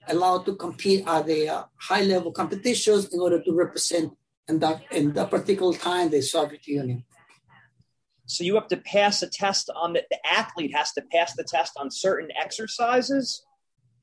allowed 0.08 0.44
to 0.46 0.54
compete 0.54 1.06
at 1.06 1.26
the 1.26 1.48
uh, 1.48 1.64
high 1.76 2.02
level 2.02 2.32
competitions 2.32 3.12
in 3.12 3.20
order 3.20 3.42
to 3.42 3.52
represent 3.52 4.12
in 4.48 4.58
that, 4.58 4.82
in 4.90 5.12
that 5.12 5.30
particular 5.30 5.76
time 5.76 6.10
the 6.10 6.22
Soviet 6.22 6.66
Union. 6.66 7.04
So 8.26 8.44
you 8.44 8.54
have 8.54 8.68
to 8.68 8.76
pass 8.76 9.22
a 9.22 9.28
test 9.28 9.70
on 9.74 9.94
the, 9.94 10.04
the 10.08 10.18
athlete 10.24 10.72
has 10.74 10.92
to 10.92 11.02
pass 11.02 11.34
the 11.34 11.42
test 11.42 11.72
on 11.76 11.90
certain 11.90 12.28
exercises? 12.40 13.44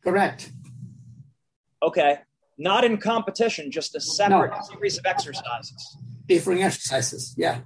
Correct. 0.03 0.51
Okay. 1.81 2.19
Not 2.57 2.83
in 2.83 2.97
competition, 2.97 3.71
just 3.71 3.95
a 3.95 4.01
separate 4.01 4.51
no. 4.51 4.61
series 4.63 4.97
of 4.97 5.05
exercises. 5.05 5.97
Different 6.25 6.61
exercises, 6.61 7.35
yeah. 7.37 7.59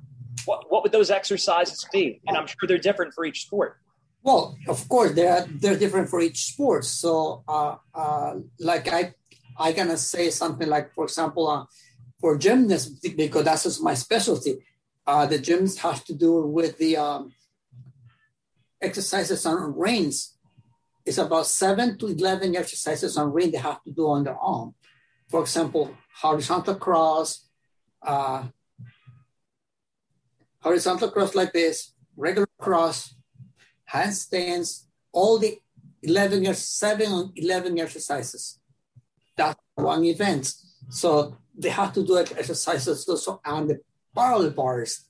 What, 0.46 0.72
what 0.72 0.84
would 0.84 0.92
those 0.92 1.10
exercises 1.10 1.88
be? 1.92 2.22
And 2.28 2.38
I'm 2.38 2.46
sure 2.46 2.68
they're 2.68 2.78
different 2.78 3.14
for 3.14 3.26
each 3.26 3.42
sport. 3.44 3.81
Well, 4.24 4.56
of 4.68 4.88
course, 4.88 5.14
they're 5.14 5.48
they're 5.50 5.78
different 5.78 6.10
for 6.10 6.22
each 6.22 6.54
sport. 6.54 6.86
So, 6.86 7.44
uh, 7.48 7.76
uh, 7.94 8.36
like 8.60 8.88
I, 8.88 9.14
I 9.58 9.72
gonna 9.72 9.98
say 9.98 10.30
something 10.30 10.70
like, 10.70 10.94
for 10.94 11.06
example, 11.06 11.48
uh, 11.50 11.66
for 12.20 12.38
gymnasts, 12.38 12.90
because 13.16 13.46
that's 13.46 13.82
my 13.82 13.96
specialty. 13.96 14.60
Uh, 15.08 15.26
the 15.26 15.40
gyms 15.40 15.80
have 15.80 16.06
to 16.06 16.14
do 16.14 16.46
with 16.46 16.78
the 16.78 16.98
um, 16.98 17.34
exercises 18.80 19.46
on 19.46 19.76
reins. 19.76 20.38
It's 21.04 21.18
about 21.18 21.48
seven 21.48 21.98
to 21.98 22.08
eleven 22.08 22.56
exercises 22.56 23.18
on 23.18 23.34
rein 23.34 23.52
they 23.52 23.58
have 23.58 23.82
to 23.84 23.92
do 23.92 24.08
on 24.08 24.24
their 24.24 24.38
arm. 24.38 24.76
For 25.30 25.42
example, 25.42 25.98
horizontal 26.22 26.76
cross, 26.76 27.50
uh, 28.04 28.44
horizontal 30.60 31.10
cross 31.10 31.34
like 31.34 31.54
this, 31.54 31.94
regular 32.16 32.48
cross, 32.60 33.16
handstands, 33.94 34.86
all 35.12 35.38
the 35.38 35.58
11 36.04 36.44
years, 36.44 36.60
seven 36.60 37.32
11 37.36 37.80
exercises. 37.80 38.60
That's 39.38 39.60
one 39.76 40.04
event. 40.06 40.54
So 40.90 41.38
they 41.58 41.70
have 41.70 41.94
to 41.94 42.06
do 42.06 42.18
exercises 42.18 43.08
also 43.08 43.40
on 43.46 43.68
the 43.68 43.80
parallel 44.16 44.52
bars, 44.52 45.06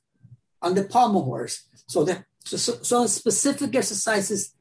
on 0.62 0.76
the 0.76 0.84
pommel 0.84 1.24
horse. 1.24 1.64
So, 1.88 2.04
the, 2.04 2.26
so, 2.44 2.58
so 2.58 3.08
specific 3.08 3.76
exercises 3.76 4.54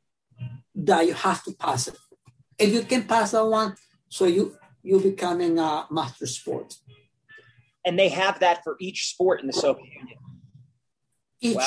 that 0.75 1.07
you 1.07 1.15
have 1.15 1.43
to 1.45 1.53
pass 1.53 1.89
it. 1.89 1.97
If 2.59 2.73
you 2.73 2.83
can 2.83 3.05
pass 3.05 3.33
that 3.33 3.45
one, 3.45 3.75
so 4.09 4.27
you 4.27 4.57
you 4.83 5.01
becoming 5.01 5.59
a 5.59 5.87
master 5.91 6.27
sport. 6.27 6.75
And 7.85 7.99
they 7.99 8.09
have 8.09 8.41
that 8.41 8.63
for 8.65 8.77
each 8.81 9.09
sport 9.09 9.41
in 9.41 9.47
the 9.47 9.53
Soviet 9.53 9.87
Union. 9.87 10.19
Each, 11.41 11.57
wow. 11.57 11.67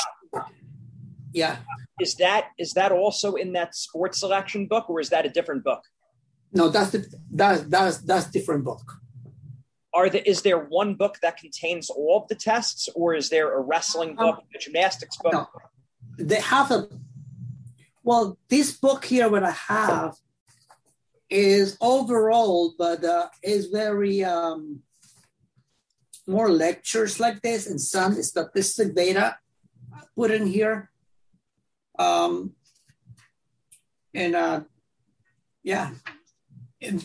Yeah. 1.34 1.58
Is 2.00 2.16
that 2.16 2.50
is 2.58 2.74
that 2.74 2.92
also 2.92 3.34
in 3.34 3.54
that 3.54 3.76
sports 3.76 4.20
selection 4.20 4.68
book 4.68 4.90
or 4.90 5.00
is 5.00 5.10
that 5.10 5.26
a 5.26 5.30
different 5.30 5.64
book? 5.64 5.84
No 6.54 6.70
that's 6.70 6.92
the 6.92 7.06
that, 7.32 7.70
that's 7.70 7.98
that's 7.98 8.28
different 8.28 8.64
book. 8.64 9.00
Are 9.96 10.10
the, 10.10 10.28
is 10.28 10.42
there 10.42 10.58
one 10.58 10.96
book 10.96 11.20
that 11.22 11.38
contains 11.38 11.90
all 11.90 12.22
of 12.22 12.28
the 12.28 12.36
tests 12.36 12.90
or 12.96 13.14
is 13.14 13.30
there 13.30 13.56
a 13.56 13.62
wrestling 13.62 14.16
book 14.16 14.38
um, 14.38 14.44
a 14.56 14.60
gymnastics 14.60 15.18
book? 15.18 15.34
no. 15.34 15.48
they 16.18 16.40
have 16.40 16.72
a 16.72 16.88
well 18.04 18.38
this 18.50 18.72
book 18.72 19.06
here 19.06 19.30
what 19.30 19.44
i 19.44 19.52
have 19.52 20.16
is 21.30 21.78
overall 21.80 22.74
but 22.78 23.04
uh, 23.04 23.28
is 23.44 23.68
very 23.68 24.24
um, 24.24 24.82
more 26.28 26.50
lectures 26.50 27.20
like 27.20 27.42
this 27.42 27.68
and 27.68 27.80
some 27.80 28.14
statistic 28.22 28.96
data 28.96 29.38
put 30.16 30.32
in 30.32 30.48
here 30.48 30.90
um, 31.98 32.54
and 34.14 34.36
uh, 34.36 34.62
yeah, 35.64 35.92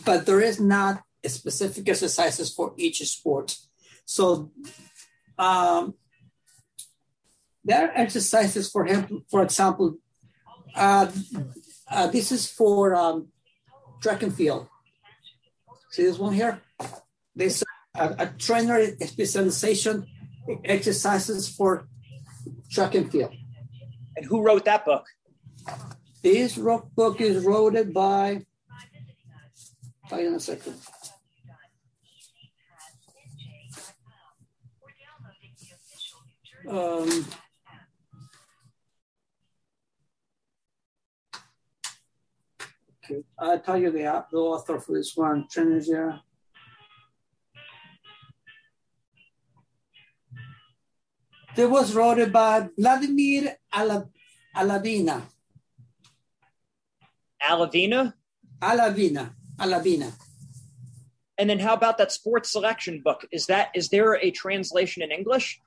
but 0.05 0.25
there 0.25 0.41
is 0.41 0.59
not 0.59 1.03
specific 1.25 1.87
exercises 1.89 2.53
for 2.53 2.73
each 2.77 2.99
sport. 3.07 3.57
So, 4.05 4.51
um, 5.37 5.93
There 7.63 7.85
are 7.85 7.91
exercises 7.93 8.71
for 8.71 8.85
him. 8.85 9.25
For 9.29 9.43
example, 9.43 9.99
uh, 10.75 11.11
uh, 11.91 12.07
this 12.07 12.31
is 12.31 12.47
for 12.47 12.95
um, 12.95 13.27
track 14.01 14.23
and 14.23 14.33
field. 14.33 14.67
See 15.91 16.03
this 16.03 16.17
one 16.17 16.33
here? 16.33 16.61
This 17.35 17.63
a, 17.93 18.05
a 18.19 18.27
trainer 18.37 18.79
specialization 19.05 20.07
exercises 20.63 21.49
for 21.49 21.85
track 22.71 22.95
and 22.95 23.11
field. 23.11 23.33
And 24.19 24.27
who 24.27 24.41
wrote 24.41 24.65
that 24.65 24.83
book? 24.83 25.05
This 26.21 26.57
book 26.57 27.21
is 27.21 27.45
wrote 27.45 27.93
by. 27.93 28.45
Wait 30.11 30.25
in 30.25 30.33
a 30.33 30.39
second. 30.41 30.75
Um, 36.67 37.25
okay, 43.05 43.23
I'll 43.37 43.59
tell 43.61 43.77
you 43.77 43.89
the, 43.89 44.25
the 44.29 44.37
author 44.37 44.81
for 44.81 44.97
this 44.97 45.15
one, 45.15 45.47
Trinidad. 45.49 46.19
It 51.59 51.69
was 51.69 51.93
wrote 51.93 52.31
by 52.31 52.69
Vladimir 52.77 53.57
Alavina. 53.73 55.23
Alavina? 57.43 58.13
Alavina. 58.61 59.33
Alavina. 59.59 60.13
And 61.37 61.49
then 61.49 61.59
how 61.59 61.73
about 61.73 61.97
that 61.97 62.13
sports 62.13 62.49
selection 62.49 63.01
book? 63.03 63.25
Is 63.33 63.47
that 63.47 63.71
is 63.75 63.89
there 63.89 64.13
a 64.15 64.31
translation 64.31 65.03
in 65.03 65.11
English? 65.11 65.59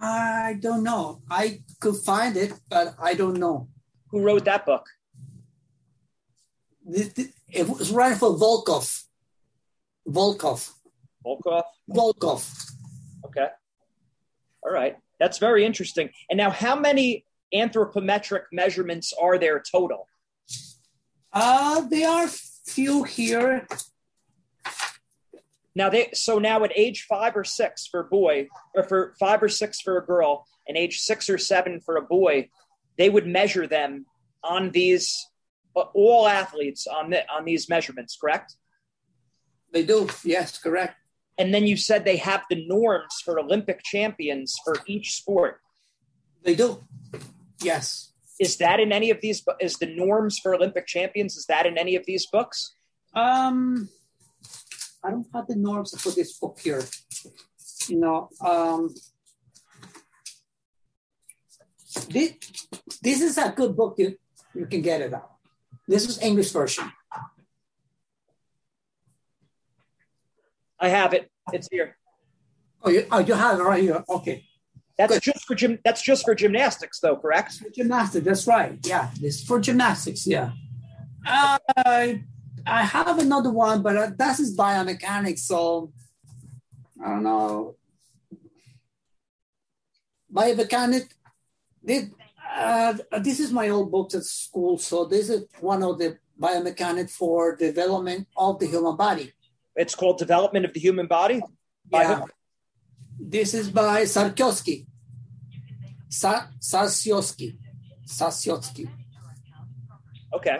I 0.00 0.56
don't 0.60 0.84
know. 0.84 1.22
I 1.28 1.62
could 1.80 1.96
find 1.96 2.36
it, 2.36 2.52
but 2.68 2.94
I 3.02 3.14
don't 3.14 3.38
know. 3.38 3.68
Who 4.10 4.20
wrote 4.20 4.44
that 4.44 4.64
book? 4.64 4.86
It 6.86 7.68
was 7.68 7.90
written 7.90 8.18
for 8.18 8.38
Volkov. 8.38 9.02
Volkov. 10.06 10.70
Volkov? 11.26 11.64
Volkov. 11.90 12.42
Okay. 13.26 13.48
All 14.62 14.72
right. 14.72 14.96
That's 15.20 15.38
very 15.38 15.64
interesting. 15.64 16.10
And 16.28 16.38
now, 16.38 16.50
how 16.50 16.74
many 16.74 17.24
anthropometric 17.54 18.44
measurements 18.50 19.12
are 19.12 19.38
there 19.38 19.60
total? 19.60 20.08
Uh, 21.32 21.82
there 21.82 22.08
are 22.08 22.28
few 22.66 23.04
here. 23.04 23.66
Now 25.76 25.88
they 25.88 26.10
so 26.14 26.38
now 26.38 26.64
at 26.64 26.72
age 26.76 27.06
five 27.08 27.36
or 27.36 27.44
six 27.44 27.86
for 27.86 28.00
a 28.00 28.04
boy, 28.04 28.48
or 28.74 28.82
for 28.82 29.14
five 29.20 29.40
or 29.42 29.48
six 29.48 29.80
for 29.80 29.98
a 29.98 30.04
girl, 30.04 30.44
and 30.66 30.76
age 30.76 30.98
six 30.98 31.30
or 31.30 31.38
seven 31.38 31.80
for 31.80 31.96
a 31.96 32.02
boy, 32.02 32.48
they 32.98 33.08
would 33.08 33.26
measure 33.26 33.66
them 33.66 34.06
on 34.42 34.70
these 34.70 35.26
uh, 35.76 35.84
all 35.94 36.26
athletes 36.26 36.86
on 36.86 37.10
the, 37.10 37.22
on 37.30 37.44
these 37.44 37.68
measurements, 37.68 38.16
correct? 38.20 38.56
They 39.72 39.84
do. 39.84 40.08
Yes, 40.24 40.58
correct. 40.58 40.96
And 41.40 41.54
then 41.54 41.66
you 41.66 41.78
said 41.78 42.04
they 42.04 42.18
have 42.18 42.42
the 42.50 42.66
norms 42.66 43.22
for 43.24 43.40
Olympic 43.40 43.82
champions 43.82 44.58
for 44.62 44.76
each 44.86 45.14
sport. 45.14 45.62
They 46.42 46.54
do. 46.54 46.84
Yes. 47.62 48.12
Is 48.38 48.58
that 48.58 48.78
in 48.78 48.92
any 48.92 49.08
of 49.08 49.22
these? 49.22 49.42
Is 49.58 49.78
the 49.78 49.86
norms 49.86 50.38
for 50.38 50.54
Olympic 50.54 50.86
champions? 50.86 51.38
Is 51.38 51.46
that 51.46 51.64
in 51.64 51.78
any 51.78 51.96
of 51.96 52.04
these 52.04 52.26
books? 52.26 52.74
Um, 53.14 53.88
I 55.02 55.10
don't 55.10 55.26
have 55.32 55.46
the 55.46 55.56
norms 55.56 55.98
for 55.98 56.10
this 56.10 56.38
book 56.38 56.58
here. 56.62 56.84
You 57.88 58.00
know, 58.00 58.28
um, 58.44 58.94
this, 62.10 62.34
this 63.02 63.22
is 63.22 63.38
a 63.38 63.50
good 63.56 63.74
book. 63.74 63.94
You, 63.96 64.18
you 64.54 64.66
can 64.66 64.82
get 64.82 65.00
it 65.00 65.14
out. 65.14 65.30
This 65.88 66.06
is 66.06 66.20
English 66.20 66.50
version. 66.50 66.92
I 70.78 70.88
have 70.88 71.14
it. 71.14 71.29
It's 71.52 71.68
here. 71.70 71.96
Oh, 72.82 72.90
you, 72.90 73.06
oh, 73.10 73.18
you 73.18 73.34
have 73.34 73.58
it 73.58 73.62
right 73.62 73.82
here. 73.82 74.04
Okay. 74.08 74.44
That's 74.96 75.14
Good. 75.14 75.22
just 75.22 75.46
for 75.46 75.54
gym. 75.54 75.78
That's 75.84 76.02
just 76.02 76.24
for 76.24 76.34
gymnastics, 76.34 77.00
though, 77.00 77.16
correct? 77.16 77.54
For 77.54 77.70
gymnastics, 77.70 78.24
that's 78.24 78.46
right. 78.46 78.78
Yeah, 78.84 79.10
this 79.18 79.42
for 79.42 79.58
gymnastics. 79.58 80.26
Yeah. 80.26 80.52
Uh, 81.26 81.58
I 82.66 82.82
have 82.82 83.18
another 83.18 83.50
one, 83.50 83.82
but 83.82 83.96
uh, 83.96 84.10
that 84.18 84.38
is 84.38 84.56
biomechanics. 84.56 85.40
So 85.40 85.92
I 87.02 87.08
don't 87.08 87.22
know. 87.22 87.76
Biomechanic. 90.32 91.08
This, 91.82 92.10
uh, 92.54 92.94
this 93.22 93.40
is 93.40 93.52
my 93.52 93.70
old 93.70 93.90
books 93.90 94.14
at 94.14 94.24
school. 94.24 94.76
So 94.76 95.06
this 95.06 95.30
is 95.30 95.44
one 95.60 95.82
of 95.82 95.98
the 95.98 96.18
biomechanics 96.38 97.12
for 97.12 97.56
development 97.56 98.28
of 98.36 98.58
the 98.58 98.66
human 98.66 98.96
body. 98.96 99.32
It's 99.80 99.94
called 99.94 100.18
Development 100.18 100.66
of 100.66 100.74
the 100.74 100.80
Human 100.80 101.06
Body. 101.06 101.40
Yeah. 101.90 102.24
This 103.18 103.54
is 103.54 103.70
by 103.70 104.02
Zatsiorsky. 104.02 104.86
Sa-. 106.10 106.48
Zatsiorsky. 106.60 107.56
Okay. 110.34 110.58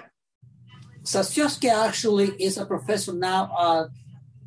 Zatsiorsky 1.02 1.70
actually 1.70 2.28
is 2.28 2.56
a 2.56 2.64
professor 2.64 3.12
now 3.12 3.88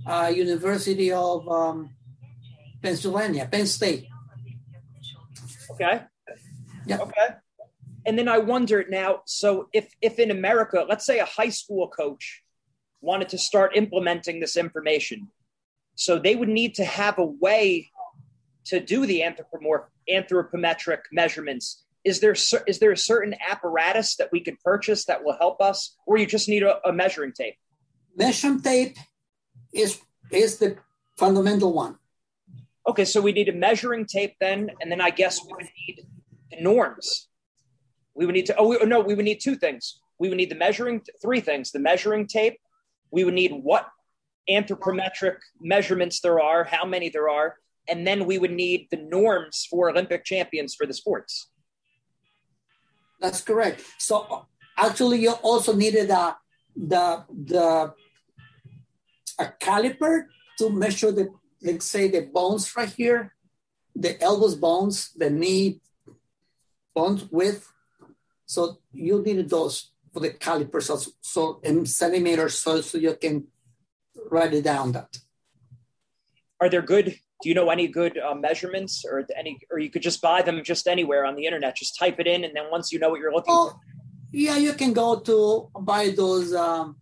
at 0.07 0.11
uh, 0.11 0.27
University 0.29 1.11
of 1.11 1.47
um, 1.47 1.91
Pennsylvania, 2.81 3.47
Penn 3.51 3.67
State. 3.67 4.07
Okay. 5.71 6.01
Yeah. 6.87 6.97
Okay. 6.97 7.29
And 8.05 8.17
then 8.17 8.27
I 8.27 8.39
wonder 8.39 8.85
now, 8.89 9.21
so 9.25 9.69
if 9.71 9.85
if 10.01 10.19
in 10.19 10.31
America, 10.31 10.85
let's 10.89 11.05
say 11.05 11.19
a 11.19 11.25
high 11.25 11.49
school 11.49 11.87
coach 11.89 12.42
wanted 13.03 13.29
to 13.29 13.37
start 13.37 13.75
implementing 13.75 14.39
this 14.39 14.57
information, 14.57 15.29
so 15.95 16.17
they 16.17 16.35
would 16.35 16.49
need 16.49 16.75
to 16.75 16.85
have 16.85 17.19
a 17.19 17.25
way 17.25 17.91
to 18.65 18.79
do 18.79 19.05
the 19.05 19.21
anthropometric 20.09 20.99
measurements 21.11 21.83
is 22.03 22.19
there 22.19 22.35
is 22.67 22.79
there 22.79 22.91
a 22.91 22.97
certain 22.97 23.35
apparatus 23.49 24.15
that 24.17 24.29
we 24.31 24.41
could 24.41 24.59
purchase 24.59 25.05
that 25.05 25.23
will 25.23 25.37
help 25.37 25.61
us, 25.61 25.95
or 26.05 26.17
you 26.17 26.25
just 26.25 26.49
need 26.49 26.63
a, 26.63 26.85
a 26.87 26.91
measuring 26.91 27.31
tape? 27.31 27.55
Measuring 28.15 28.61
tape 28.61 28.97
is 29.73 30.01
is 30.31 30.57
the 30.57 30.77
fundamental 31.17 31.73
one. 31.73 31.97
Okay, 32.87 33.05
so 33.05 33.21
we 33.21 33.31
need 33.31 33.47
a 33.47 33.53
measuring 33.53 34.05
tape 34.05 34.35
then, 34.41 34.71
and 34.81 34.91
then 34.91 34.99
I 34.99 35.09
guess 35.09 35.39
we 35.45 35.53
would 35.53 35.69
need 35.87 36.05
the 36.51 36.61
norms. 36.61 37.29
We 38.15 38.25
would 38.25 38.35
need 38.35 38.47
to. 38.47 38.57
Oh 38.57 38.67
we, 38.67 38.77
no, 38.85 38.99
we 38.99 39.15
would 39.15 39.25
need 39.25 39.39
two 39.39 39.55
things. 39.55 39.99
We 40.19 40.27
would 40.27 40.37
need 40.37 40.51
the 40.51 40.55
measuring 40.55 41.01
three 41.21 41.39
things: 41.39 41.71
the 41.71 41.79
measuring 41.79 42.27
tape. 42.27 42.59
We 43.13 43.23
would 43.23 43.35
need 43.35 43.51
what 43.51 43.85
anthropometric 44.49 45.37
measurements 45.61 46.19
there 46.19 46.39
are, 46.41 46.63
how 46.63 46.83
many 46.83 47.09
there 47.09 47.29
are, 47.29 47.57
and 47.87 48.07
then 48.07 48.25
we 48.25 48.39
would 48.39 48.51
need 48.51 48.87
the 48.89 48.97
norms 48.97 49.67
for 49.69 49.91
Olympic 49.91 50.25
champions 50.25 50.73
for 50.73 50.87
the 50.87 50.95
sports. 50.95 51.51
That's 53.21 53.41
correct. 53.41 53.81
So 53.99 54.47
actually, 54.75 55.19
you 55.21 55.31
also 55.43 55.73
needed 55.75 56.09
a 56.09 56.35
the 56.75 57.23
the 57.29 57.93
a 59.37 59.45
caliper 59.61 60.25
to 60.57 60.71
measure 60.71 61.11
the 61.11 61.29
let's 61.61 61.85
say 61.85 62.09
the 62.09 62.21
bones 62.21 62.75
right 62.75 62.89
here, 62.89 63.35
the 63.95 64.19
elbows 64.21 64.55
bones, 64.55 65.13
the 65.15 65.29
knee 65.29 65.81
bones 66.95 67.29
width. 67.31 67.71
So 68.47 68.79
you 68.91 69.21
needed 69.21 69.49
those 69.49 69.92
for 70.13 70.19
the 70.19 70.31
calipers, 70.31 70.85
so, 70.87 70.99
so 71.21 71.59
in 71.63 71.85
centimeters, 71.85 72.59
so 72.59 72.81
so 72.81 72.97
you 72.97 73.15
can 73.19 73.47
write 74.29 74.53
it 74.53 74.63
down. 74.63 74.91
That. 74.91 75.17
Are 76.61 76.69
there 76.69 76.81
good 76.81 77.15
do 77.43 77.49
you 77.49 77.55
know 77.55 77.69
any 77.69 77.87
good 77.89 78.17
uh, 78.17 78.33
measurements 78.33 79.03
or 79.03 79.25
any 79.37 79.59
or 79.69 79.77
you 79.77 79.89
could 79.89 80.01
just 80.01 80.21
buy 80.21 80.41
them 80.41 80.63
just 80.63 80.87
anywhere 80.87 81.25
on 81.25 81.35
the 81.35 81.45
internet? 81.45 81.75
Just 81.75 81.99
type 81.99 82.19
it 82.19 82.27
in 82.27 82.45
and 82.45 82.55
then 82.55 82.71
once 82.71 82.91
you 82.91 82.99
know 82.99 83.09
what 83.09 83.19
you're 83.19 83.33
looking 83.33 83.53
oh, 83.53 83.71
for. 83.71 83.79
yeah 84.31 84.57
you 84.57 84.73
can 84.73 84.93
go 84.93 85.19
to 85.19 85.69
buy 85.81 86.13
those 86.15 86.53
um 86.53 86.95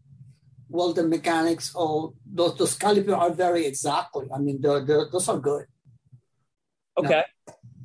Walden 0.67 1.10
mechanics 1.10 1.76
or 1.76 2.13
those 2.26 2.58
those 2.58 2.76
calipers 2.76 3.13
are 3.13 3.32
very 3.32 3.65
exactly 3.65 4.26
i 4.34 4.39
mean 4.39 4.60
they're, 4.62 4.84
they're, 4.86 5.08
those 5.12 5.28
are 5.28 5.38
good. 5.38 5.65
Okay. 6.97 7.24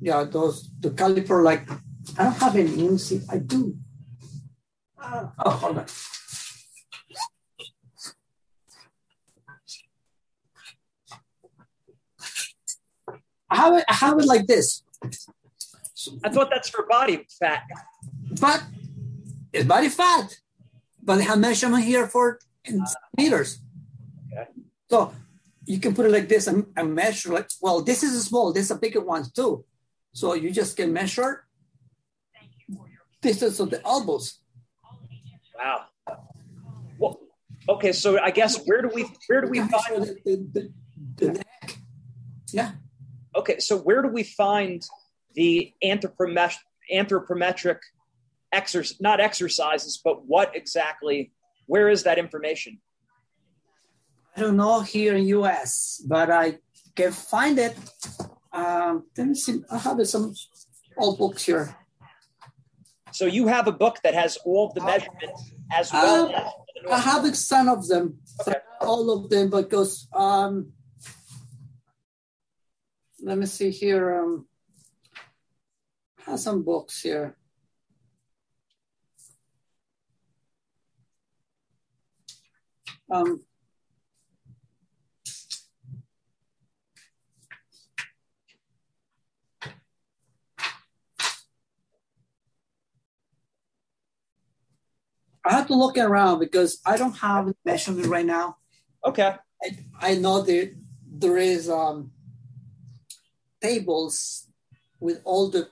Yeah 0.01 0.25
those 0.25 0.71
the 0.81 0.91
caliper 0.91 1.43
like 1.43 1.69
i 2.17 2.25
don't 2.25 2.39
have 2.39 2.57
any 2.57 2.71
let 2.71 3.01
see 3.01 3.21
i 3.29 3.39
do 3.39 3.77
oh 5.45 5.51
hold 5.51 5.79
on 5.79 5.87
I 13.49 13.57
have 13.57 13.75
it, 13.75 13.85
I 13.88 13.95
it 14.19 14.27
like 14.27 14.47
this. 14.47 14.83
I 16.25 16.29
thought 16.29 16.51
that's 16.51 16.69
for 16.69 16.85
body 16.87 17.27
fat. 17.38 17.62
But 18.40 18.62
it's 19.53 19.64
body 19.64 19.88
fat. 19.88 20.37
But 21.03 21.16
they 21.16 21.25
have 21.25 21.38
measurement 21.38 21.85
here 21.85 22.07
for 22.09 22.40
in 22.64 22.81
ah. 22.83 22.92
meters. 23.16 23.61
Okay. 24.33 24.49
So 24.90 25.12
you 25.64 25.79
can 25.79 25.95
put 25.95 26.07
it 26.07 26.12
like 26.12 26.29
this 26.29 26.47
and, 26.49 26.66
and 26.77 26.95
measure 26.95 27.33
like 27.33 27.49
well, 27.61 27.83
this 27.83 28.03
is 28.03 28.14
a 28.14 28.21
small, 28.21 28.53
this 28.53 28.64
is 28.64 28.71
a 28.73 28.79
bigger 28.79 29.01
one 29.01 29.25
too. 29.35 29.64
So 30.12 30.35
you 30.35 30.51
just 30.51 30.77
can 30.77 30.92
measure 30.92 31.45
distance 33.21 33.61
of 33.61 33.71
the 33.71 33.85
elbows. 33.87 34.40
Wow. 35.59 35.85
Well, 36.99 37.21
okay, 37.69 37.92
so 37.92 38.21
I 38.21 38.31
guess 38.31 38.62
where 38.64 38.83
do 38.83 38.90
we 38.95 39.07
where 39.29 39.40
do 39.40 39.49
we 39.49 39.61
find 39.61 40.03
the, 40.03 40.49
the, 40.53 40.73
the 41.16 41.33
neck. 41.33 41.79
Yeah. 42.53 42.73
okay, 43.35 43.59
so 43.59 43.79
where 43.79 44.03
do 44.03 44.09
we 44.09 44.23
find 44.23 44.83
the 45.35 45.73
anthropometric 45.83 46.59
anthropometric 46.92 47.79
exercise 48.53 49.01
not 49.01 49.21
exercises, 49.21 50.01
but 50.03 50.27
what 50.27 50.55
exactly 50.55 51.33
where 51.66 51.88
is 51.88 52.05
that 52.05 52.19
information? 52.19 52.81
I 54.37 54.40
don't 54.40 54.57
know 54.57 54.81
here 54.81 55.16
in 55.16 55.27
US, 55.27 56.03
but 56.07 56.31
I 56.31 56.59
can 56.95 57.12
find 57.12 57.59
it. 57.59 57.77
Um, 58.53 59.05
let 59.16 59.29
me 59.29 59.35
see. 59.35 59.62
I 59.71 59.79
have 59.79 60.07
some 60.07 60.35
old 60.99 61.19
books 61.19 61.45
here. 61.45 61.75
So 63.16 63.24
you 63.24 63.46
have 63.46 63.66
a 63.66 63.72
book 63.72 63.96
that 64.05 64.12
has 64.12 64.37
all 64.44 64.70
the 64.74 64.83
measurements 64.83 65.50
as 65.72 65.90
well. 65.90 66.35
Uh, 66.35 66.50
I 66.92 66.98
have 66.98 67.35
some 67.35 67.66
of 67.66 67.88
them, 67.88 68.18
Okay. 68.42 68.59
all 68.83 69.11
of 69.11 69.31
them 69.31 69.48
because 69.48 70.07
um, 70.12 70.74
let 73.22 73.38
me 73.38 73.46
see 73.46 73.70
here. 73.70 74.20
Um, 74.20 74.46
I 76.26 76.33
have 76.33 76.40
some 76.40 76.62
books 76.62 77.00
here. 77.00 77.38
Um, 83.11 83.46
I 95.47 95.53
have 95.53 95.69
to 95.69 95.75
look 95.75 95.97
around 95.97 96.41
because 96.41 96.81
I 96.85 96.97
don't 96.97 97.17
have 97.19 97.47
the 97.47 97.55
measurement 97.65 98.07
right 98.09 98.27
now. 98.27 98.57
okay. 99.05 99.37
I, 99.63 99.69
I 100.11 100.15
know 100.17 100.43
that 100.43 100.75
there 101.11 101.39
is 101.39 101.71
um, 101.71 102.11
tables 103.63 104.49
with 105.01 105.21
all 105.25 105.49
the 105.49 105.69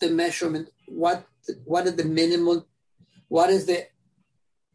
the 0.00 0.08
measurement. 0.08 0.70
What 0.86 1.26
what 1.64 1.86
is 1.86 1.96
the 1.96 2.04
minimum? 2.04 2.64
What 3.28 3.50
is 3.50 3.66
the 3.66 3.88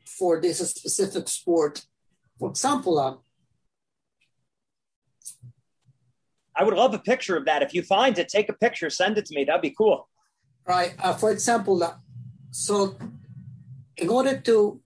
for 0.06 0.40
this 0.40 0.60
specific 0.70 1.28
sport? 1.28 1.86
For 2.38 2.50
example, 2.50 3.00
um, 3.00 3.20
I 6.56 6.64
would 6.64 6.76
love 6.76 6.94
a 6.94 7.00
picture 7.00 7.36
of 7.36 7.46
that. 7.46 7.64
If 7.64 7.74
you 7.74 7.82
find 7.82 8.18
it, 8.20 8.30
take 8.30 8.50
a 8.50 8.54
picture, 8.54 8.90
send 8.90 9.18
it 9.18 9.26
to 9.28 9.36
me. 9.36 9.44
That'd 9.46 9.62
be 9.62 9.72
cool. 9.72 10.08
right? 10.68 10.94
Uh, 11.00 11.14
for 11.14 11.32
example, 11.32 11.84
uh, 11.84 11.96
so 12.52 12.96
in 13.98 14.10
order 14.10 14.40
to 14.42 14.82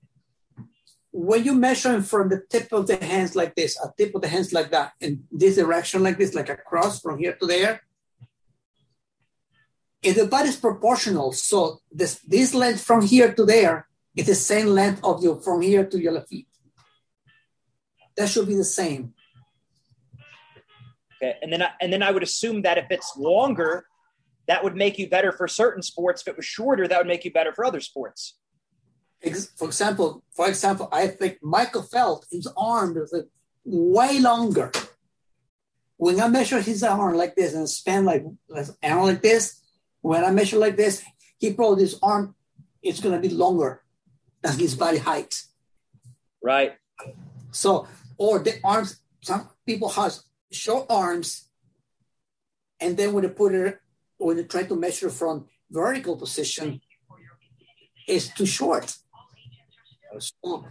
when 1.12 1.44
you 1.44 1.54
measure 1.56 2.02
from 2.02 2.30
the 2.30 2.44
tip 2.50 2.72
of 2.72 2.86
the 2.88 2.96
hands 3.04 3.36
like 3.36 3.56
this, 3.56 3.78
a 3.84 3.92
tip 3.98 4.14
of 4.14 4.22
the 4.22 4.28
hands 4.28 4.54
like 4.54 4.70
that, 4.72 4.94
in 5.02 5.24
this 5.32 5.56
direction 5.56 6.04
like 6.04 6.18
this, 6.18 6.36
like 6.36 6.50
across 6.50 7.02
from 7.02 7.18
here 7.18 7.34
to 7.34 7.48
there, 7.48 7.82
if 10.02 10.16
the 10.16 10.28
body 10.28 10.50
is 10.50 10.56
proportional, 10.56 11.32
so 11.32 11.82
this 11.92 12.20
this 12.20 12.54
length 12.54 12.82
from 12.82 13.02
here 13.06 13.34
to 13.34 13.46
there 13.46 13.88
is 14.16 14.28
the 14.28 14.36
same 14.36 14.68
length 14.68 15.04
of 15.04 15.24
your 15.24 15.42
from 15.42 15.62
here 15.62 15.86
to 15.86 16.00
your 16.00 16.22
feet. 16.22 16.48
That 18.16 18.30
should 18.30 18.48
be 18.48 18.56
the 18.56 18.64
same. 18.64 19.14
Okay. 21.22 21.36
And 21.42 21.52
then 21.52 21.62
I, 21.64 21.72
and 21.82 21.92
then 21.92 22.04
I 22.04 22.12
would 22.12 22.24
assume 22.24 22.62
that 22.62 22.78
if 22.78 22.86
it's 22.90 23.14
longer, 23.18 23.86
that 24.48 24.64
would 24.64 24.76
make 24.76 24.98
you 24.98 25.10
better 25.10 25.32
for 25.32 25.48
certain 25.48 25.82
sports. 25.82 26.22
If 26.22 26.30
it 26.30 26.38
was 26.38 26.46
shorter, 26.46 26.88
that 26.88 26.98
would 26.98 27.08
make 27.08 27.26
you 27.26 27.32
better 27.32 27.54
for 27.54 27.66
other 27.66 27.82
sports. 27.82 28.38
Ex- 29.22 29.52
For 29.56 29.68
example, 29.68 30.24
for 30.32 30.48
example, 30.48 30.88
I 30.92 31.08
think 31.08 31.40
Michael 31.42 31.84
Phelps, 31.84 32.28
his 32.32 32.48
arm 32.56 32.98
is 32.98 33.12
like 33.12 33.28
way 33.66 34.20
longer. 34.20 34.72
When 35.98 36.20
I 36.22 36.28
measure 36.30 36.62
his 36.62 36.84
arm 36.84 37.16
like 37.16 37.36
this 37.36 37.54
and 37.54 37.70
span 37.70 38.06
like 38.06 38.24
arm 38.84 39.04
like 39.04 39.22
this, 39.22 39.62
when 40.02 40.24
I 40.24 40.32
measure 40.32 40.58
like 40.58 40.78
this, 40.78 41.04
he 41.38 41.54
probably 41.54 41.84
his 41.84 42.00
arm 42.02 42.36
is 42.82 43.02
gonna 43.02 43.20
be 43.20 43.30
longer 43.30 43.82
than 44.42 44.58
his 44.58 44.76
body 44.76 44.98
height. 44.98 45.44
Right. 46.42 46.76
So, 47.52 47.88
or 48.18 48.40
the 48.40 48.60
arms, 48.64 49.02
some 49.22 49.50
people 49.66 49.90
have 49.90 50.14
short 50.52 50.86
arms, 50.90 51.50
and 52.80 52.96
then 52.96 53.12
when 53.12 53.24
they 53.24 53.30
put 53.30 53.54
it, 53.54 53.80
when 54.18 54.38
they 54.38 54.44
try 54.44 54.64
to 54.64 54.76
measure 54.76 55.10
from 55.10 55.48
vertical 55.70 56.16
position, 56.16 56.82
it's 58.08 58.34
too 58.34 58.46
short. 58.46 58.96
So, 60.18 60.66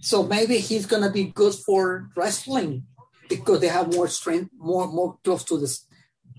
so 0.00 0.22
maybe 0.22 0.58
he's 0.58 0.86
gonna 0.86 1.10
be 1.10 1.24
good 1.24 1.54
for 1.54 2.10
wrestling 2.16 2.86
because 3.28 3.60
they 3.60 3.68
have 3.68 3.92
more 3.94 4.08
strength, 4.08 4.50
more 4.58 4.86
more 4.88 5.18
close 5.24 5.44
to 5.44 5.58
this, 5.58 5.86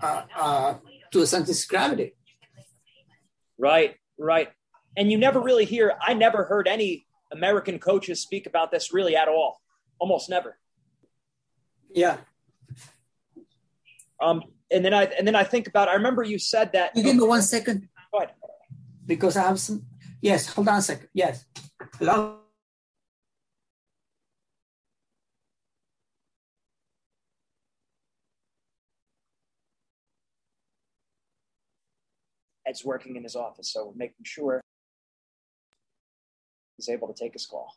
uh, 0.02 0.22
uh, 0.36 0.74
to 1.10 1.20
the 1.20 1.26
center 1.26 1.50
of 1.50 1.68
gravity. 1.68 2.14
Right. 3.58 3.96
Right. 4.18 4.48
And 4.96 5.10
you 5.10 5.18
never 5.18 5.40
really 5.40 5.64
hear, 5.64 5.94
I 6.00 6.14
never 6.14 6.44
heard 6.44 6.68
any 6.68 7.06
American 7.32 7.78
coaches 7.78 8.20
speak 8.22 8.46
about 8.46 8.70
this 8.70 8.92
really 8.92 9.16
at 9.16 9.28
all. 9.28 9.60
Almost 9.98 10.30
never. 10.30 10.58
Yeah. 11.92 12.18
Um, 14.20 14.42
and 14.70 14.84
then 14.84 14.94
I 14.94 15.04
and 15.04 15.26
then 15.26 15.34
I 15.36 15.44
think 15.44 15.68
about 15.68 15.88
I 15.88 15.94
remember 15.94 16.22
you 16.22 16.38
said 16.38 16.72
that 16.72 16.96
You 16.96 17.02
give 17.02 17.16
me 17.16 17.22
one 17.24 17.42
second 17.42 17.88
Go 18.12 18.18
ahead. 18.18 18.32
because 19.06 19.36
I 19.36 19.42
have 19.42 19.60
some. 19.60 19.86
Yes, 20.22 20.48
hold 20.48 20.68
on 20.68 20.78
a 20.78 20.82
second. 20.82 21.08
Yes. 21.12 21.44
Hello. 21.94 22.40
Ed's 32.66 32.84
working 32.84 33.16
in 33.16 33.22
his 33.22 33.36
office, 33.36 33.72
so 33.72 33.92
making 33.96 34.24
sure 34.24 34.60
he's 36.76 36.88
able 36.88 37.08
to 37.08 37.14
take 37.14 37.32
his 37.32 37.46
call. 37.46 37.72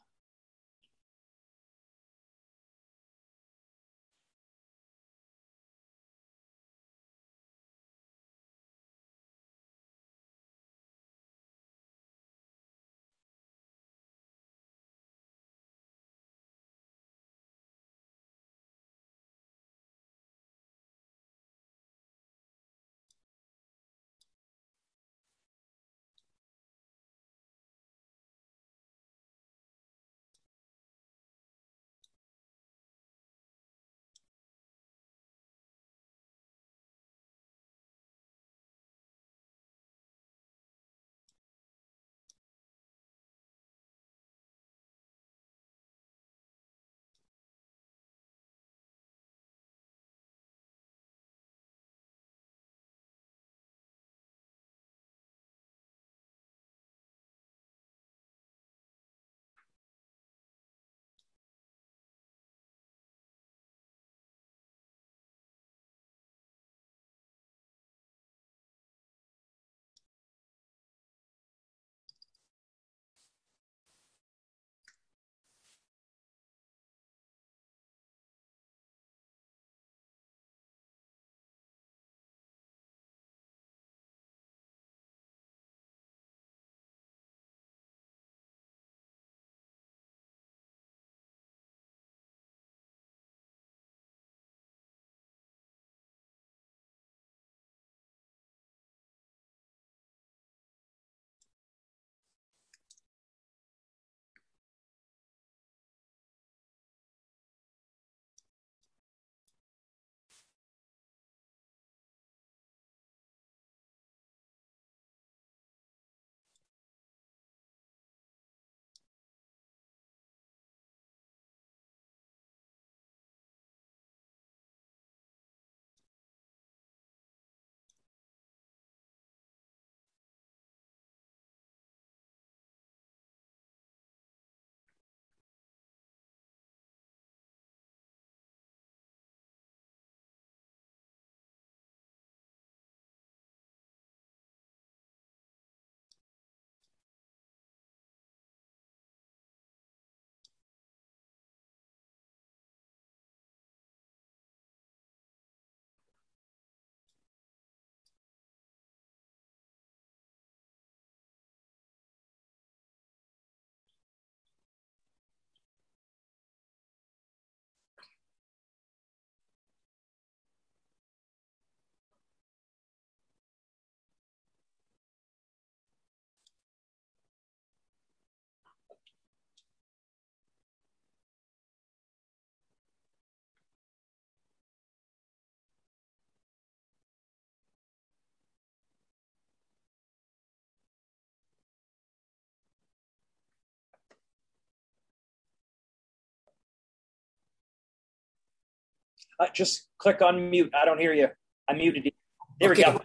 Uh, 199.39 199.47
just 199.53 199.87
click 199.97 200.21
on 200.21 200.49
mute. 200.49 200.71
I 200.75 200.85
don't 200.85 200.99
hear 200.99 201.13
you. 201.13 201.29
I 201.67 201.73
muted 201.73 202.05
you. 202.05 202.11
There 202.59 202.71
okay. 202.71 202.83
we 202.91 202.93
go. 202.93 203.01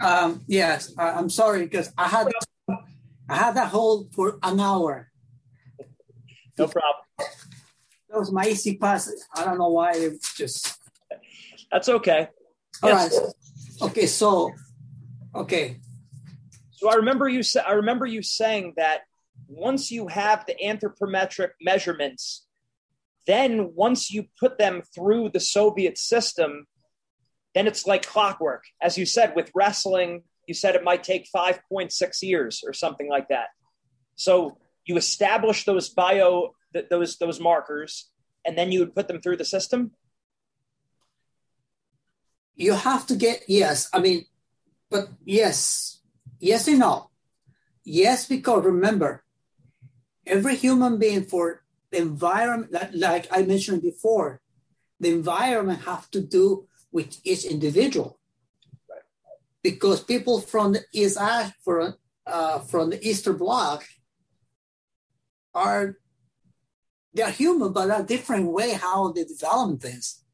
Um, 0.00 0.42
yes, 0.46 0.92
I, 0.98 1.18
am 1.18 1.28
sorry 1.28 1.64
because 1.64 1.92
I 1.96 2.08
had 2.08 2.28
I 3.28 3.36
had 3.36 3.52
that 3.52 3.68
hold 3.68 4.12
for 4.14 4.38
an 4.42 4.60
hour. 4.60 5.10
No 6.58 6.66
problem. 6.66 7.04
That 8.08 8.18
was 8.18 8.32
my 8.32 8.46
E-ZPass. 8.46 9.10
I 9.34 9.44
don't 9.44 9.58
know 9.58 9.68
why 9.68 9.92
it 9.92 10.22
just. 10.36 10.78
That's 11.70 11.88
okay. 11.88 12.28
All 12.82 12.90
yes. 12.90 13.18
right. 13.18 13.90
Okay, 13.90 14.06
so 14.06 14.52
okay. 15.34 15.80
So 16.72 16.90
I 16.90 16.94
remember 16.94 17.28
you. 17.28 17.42
I 17.66 17.72
remember 17.72 18.06
you 18.06 18.22
saying 18.22 18.74
that 18.76 19.02
once 19.48 19.90
you 19.90 20.08
have 20.08 20.44
the 20.46 20.54
anthropometric 20.62 21.50
measurements, 21.60 22.43
then 23.26 23.72
once 23.74 24.10
you 24.10 24.26
put 24.38 24.58
them 24.58 24.82
through 24.94 25.30
the 25.30 25.40
Soviet 25.40 25.98
system, 25.98 26.66
then 27.54 27.66
it's 27.66 27.86
like 27.86 28.06
clockwork. 28.06 28.64
As 28.82 28.98
you 28.98 29.06
said, 29.06 29.34
with 29.34 29.50
wrestling, 29.54 30.22
you 30.46 30.54
said 30.54 30.74
it 30.74 30.84
might 30.84 31.04
take 31.04 31.28
5.6 31.34 32.22
years 32.22 32.62
or 32.66 32.72
something 32.72 33.08
like 33.08 33.28
that. 33.28 33.48
So 34.16 34.58
you 34.84 34.96
establish 34.96 35.64
those 35.64 35.88
bio 35.88 36.54
those 36.90 37.16
those 37.18 37.40
markers 37.40 38.10
and 38.44 38.58
then 38.58 38.72
you 38.72 38.80
would 38.80 38.94
put 38.94 39.08
them 39.08 39.20
through 39.20 39.36
the 39.36 39.44
system 39.44 39.92
you 42.56 42.72
have 42.72 43.06
to 43.06 43.16
get 43.16 43.42
yes 43.48 43.88
i 43.92 43.98
mean 43.98 44.24
but 44.90 45.08
yes 45.24 46.00
yes 46.40 46.68
and 46.68 46.80
no 46.80 47.10
yes 47.84 48.26
because 48.26 48.64
remember 48.64 49.22
every 50.26 50.56
human 50.56 50.98
being 50.98 51.24
for 51.24 51.62
the 51.94 52.00
environment 52.10 52.70
like 53.06 53.24
i 53.30 53.40
mentioned 53.42 53.82
before 53.90 54.40
the 55.00 55.10
environment 55.10 55.80
have 55.82 56.10
to 56.10 56.20
do 56.20 56.66
with 56.92 57.18
each 57.24 57.44
individual. 57.44 58.18
Because 59.62 60.02
people 60.02 60.40
from 60.40 60.72
the 60.72 60.82
east 60.92 61.18
from, 61.62 61.94
uh, 62.26 62.58
from 62.60 62.90
the 62.90 63.06
eastern 63.06 63.36
bloc 63.36 63.84
are 65.54 65.96
they're 67.12 67.30
human 67.30 67.72
but 67.72 68.00
a 68.00 68.02
different 68.02 68.46
way 68.50 68.72
how 68.72 69.12
they 69.12 69.24
develop 69.24 69.80
things 69.80 70.24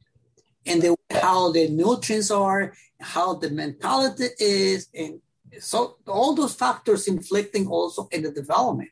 and 0.65 0.81
the 0.81 0.97
how 1.11 1.53
the 1.53 1.69
nutrients 1.69 2.31
are 2.31 2.73
how 3.01 3.35
the 3.35 3.51
mentality 3.51 4.29
is 4.39 4.89
and 4.95 5.21
so 5.59 5.99
all 6.07 6.35
those 6.35 6.55
factors 6.55 7.07
inflicting 7.07 7.67
also 7.67 8.09
in 8.13 8.23
the 8.23 8.31
development 8.31 8.89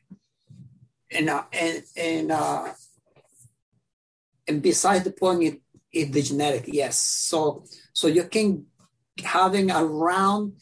and 1.11 1.29
uh, 1.29 1.43
and 1.51 1.83
and 1.95 2.31
uh, 2.31 2.73
and 4.47 4.61
besides 4.61 5.03
the 5.03 5.11
point 5.11 5.43
it, 5.43 5.61
it 5.91 6.11
the 6.11 6.21
genetic 6.21 6.65
yes. 6.67 6.99
So 6.99 7.65
so 7.93 8.07
you 8.07 8.23
can 8.25 8.65
having 9.23 9.71
a 9.71 9.83
round 9.83 10.53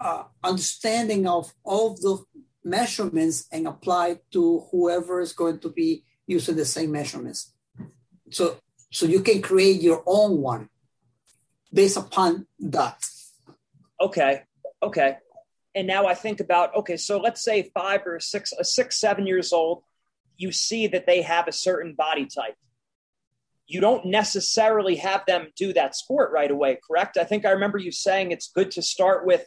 uh, 0.00 0.24
understanding 0.42 1.26
of 1.26 1.52
all 1.64 1.94
the 1.94 2.22
measurements 2.64 3.46
and 3.52 3.66
apply 3.66 4.18
to 4.32 4.64
whoever 4.70 5.20
is 5.20 5.32
going 5.32 5.58
to 5.60 5.70
be 5.70 6.04
using 6.26 6.56
the 6.56 6.64
same 6.64 6.92
measurements. 6.92 7.52
So 8.30 8.56
so 8.90 9.06
you 9.06 9.20
can 9.20 9.42
create 9.42 9.82
your 9.82 10.02
own 10.06 10.40
one 10.40 10.68
based 11.72 11.96
upon 11.96 12.46
that. 12.60 13.04
Okay. 14.00 14.42
Okay 14.82 15.16
and 15.76 15.86
now 15.86 16.06
I 16.06 16.14
think 16.14 16.40
about 16.40 16.74
okay, 16.74 16.96
so 16.96 17.18
let's 17.18 17.44
say 17.44 17.70
five 17.74 18.00
or 18.06 18.18
six, 18.18 18.52
uh, 18.58 18.62
six, 18.62 18.96
seven 18.96 19.26
years 19.26 19.52
old, 19.52 19.82
you 20.38 20.50
see 20.50 20.86
that 20.86 21.06
they 21.06 21.20
have 21.20 21.46
a 21.46 21.52
certain 21.52 21.94
body 21.94 22.24
type. 22.24 22.56
You 23.66 23.82
don't 23.82 24.06
necessarily 24.06 24.96
have 24.96 25.26
them 25.26 25.48
do 25.54 25.74
that 25.74 25.94
sport 25.94 26.32
right 26.32 26.50
away, 26.50 26.78
correct? 26.84 27.18
I 27.18 27.24
think 27.24 27.44
I 27.44 27.50
remember 27.50 27.76
you 27.76 27.92
saying 27.92 28.30
it's 28.30 28.50
good 28.50 28.70
to 28.72 28.82
start 28.82 29.26
with 29.26 29.44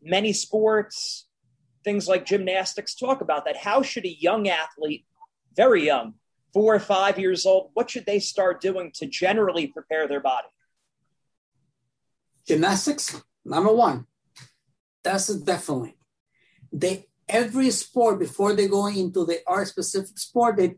many 0.00 0.32
sports, 0.32 1.26
things 1.82 2.06
like 2.06 2.24
gymnastics. 2.24 2.94
Talk 2.94 3.20
about 3.20 3.44
that. 3.46 3.56
How 3.56 3.82
should 3.82 4.04
a 4.04 4.16
young 4.20 4.48
athlete, 4.48 5.06
very 5.56 5.84
young, 5.84 6.14
four 6.52 6.74
or 6.74 6.80
five 6.80 7.18
years 7.18 7.46
old, 7.46 7.70
what 7.74 7.90
should 7.90 8.06
they 8.06 8.20
start 8.20 8.60
doing 8.60 8.92
to 8.94 9.06
generally 9.06 9.66
prepare 9.66 10.06
their 10.06 10.20
body? 10.20 10.46
Gymnastics, 12.46 13.20
number 13.44 13.72
one. 13.72 14.06
That's 15.02 15.28
definitely. 15.34 15.96
They 16.72 17.06
every 17.28 17.70
sport 17.70 18.18
before 18.18 18.54
they 18.54 18.68
go 18.68 18.86
into 18.86 19.24
the 19.24 19.40
art 19.46 19.68
specific 19.68 20.18
sport, 20.18 20.56
they 20.56 20.76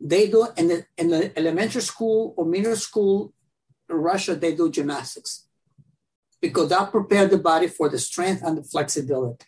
they 0.00 0.28
do 0.28 0.48
in 0.56 0.68
the 0.68 0.86
in 0.96 1.08
the 1.08 1.38
elementary 1.38 1.82
school 1.82 2.34
or 2.36 2.44
middle 2.44 2.76
school 2.76 3.32
in 3.88 3.96
Russia, 3.96 4.34
they 4.34 4.54
do 4.54 4.70
gymnastics 4.70 5.46
because 6.40 6.68
that 6.68 6.90
prepared 6.90 7.30
the 7.30 7.38
body 7.38 7.66
for 7.66 7.88
the 7.88 7.98
strength 7.98 8.42
and 8.44 8.58
the 8.58 8.62
flexibility. 8.62 9.44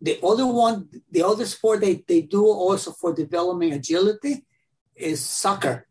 The 0.00 0.20
other 0.22 0.46
one, 0.46 0.88
the 1.10 1.22
other 1.22 1.46
sport 1.46 1.80
they, 1.80 2.04
they 2.06 2.22
do 2.22 2.44
also 2.44 2.92
for 2.92 3.14
developing 3.14 3.72
agility 3.72 4.44
is 4.94 5.24
soccer. 5.24 5.86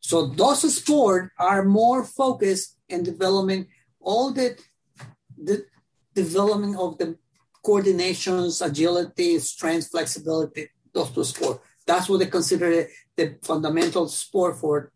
So 0.00 0.28
those 0.28 0.72
sports 0.72 1.30
are 1.36 1.64
more 1.64 2.04
focused 2.04 2.75
in 2.88 3.02
development, 3.02 3.68
all 4.00 4.32
the, 4.32 4.58
the 5.36 5.66
development 6.14 6.76
of 6.78 6.98
the 6.98 7.16
coordinations, 7.64 8.62
agility, 8.62 9.38
strength, 9.38 9.90
flexibility, 9.90 10.68
those 10.92 11.10
two 11.10 11.24
sports. 11.24 11.60
That's 11.86 12.08
what 12.08 12.18
they 12.18 12.26
consider 12.26 12.88
the 13.16 13.38
fundamental 13.42 14.08
sport 14.08 14.58
for 14.58 14.92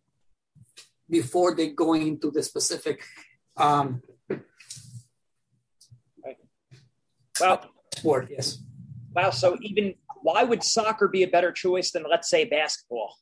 before 1.09 1.55
they 1.55 1.69
go 1.71 1.95
into 1.95 2.31
the 2.31 2.43
specific 2.43 3.03
um, 3.57 4.03
well, 7.41 7.71
sport. 7.97 8.29
Yes. 8.31 8.59
Wow. 9.15 9.31
So 9.31 9.57
even 9.61 9.95
why 10.23 10.45
would 10.45 10.63
soccer 10.63 11.09
be 11.09 11.23
a 11.23 11.29
better 11.29 11.53
choice 11.53 11.91
than 11.91 12.05
let's 12.09 12.29
say 12.29 12.45
basketball? 12.45 13.17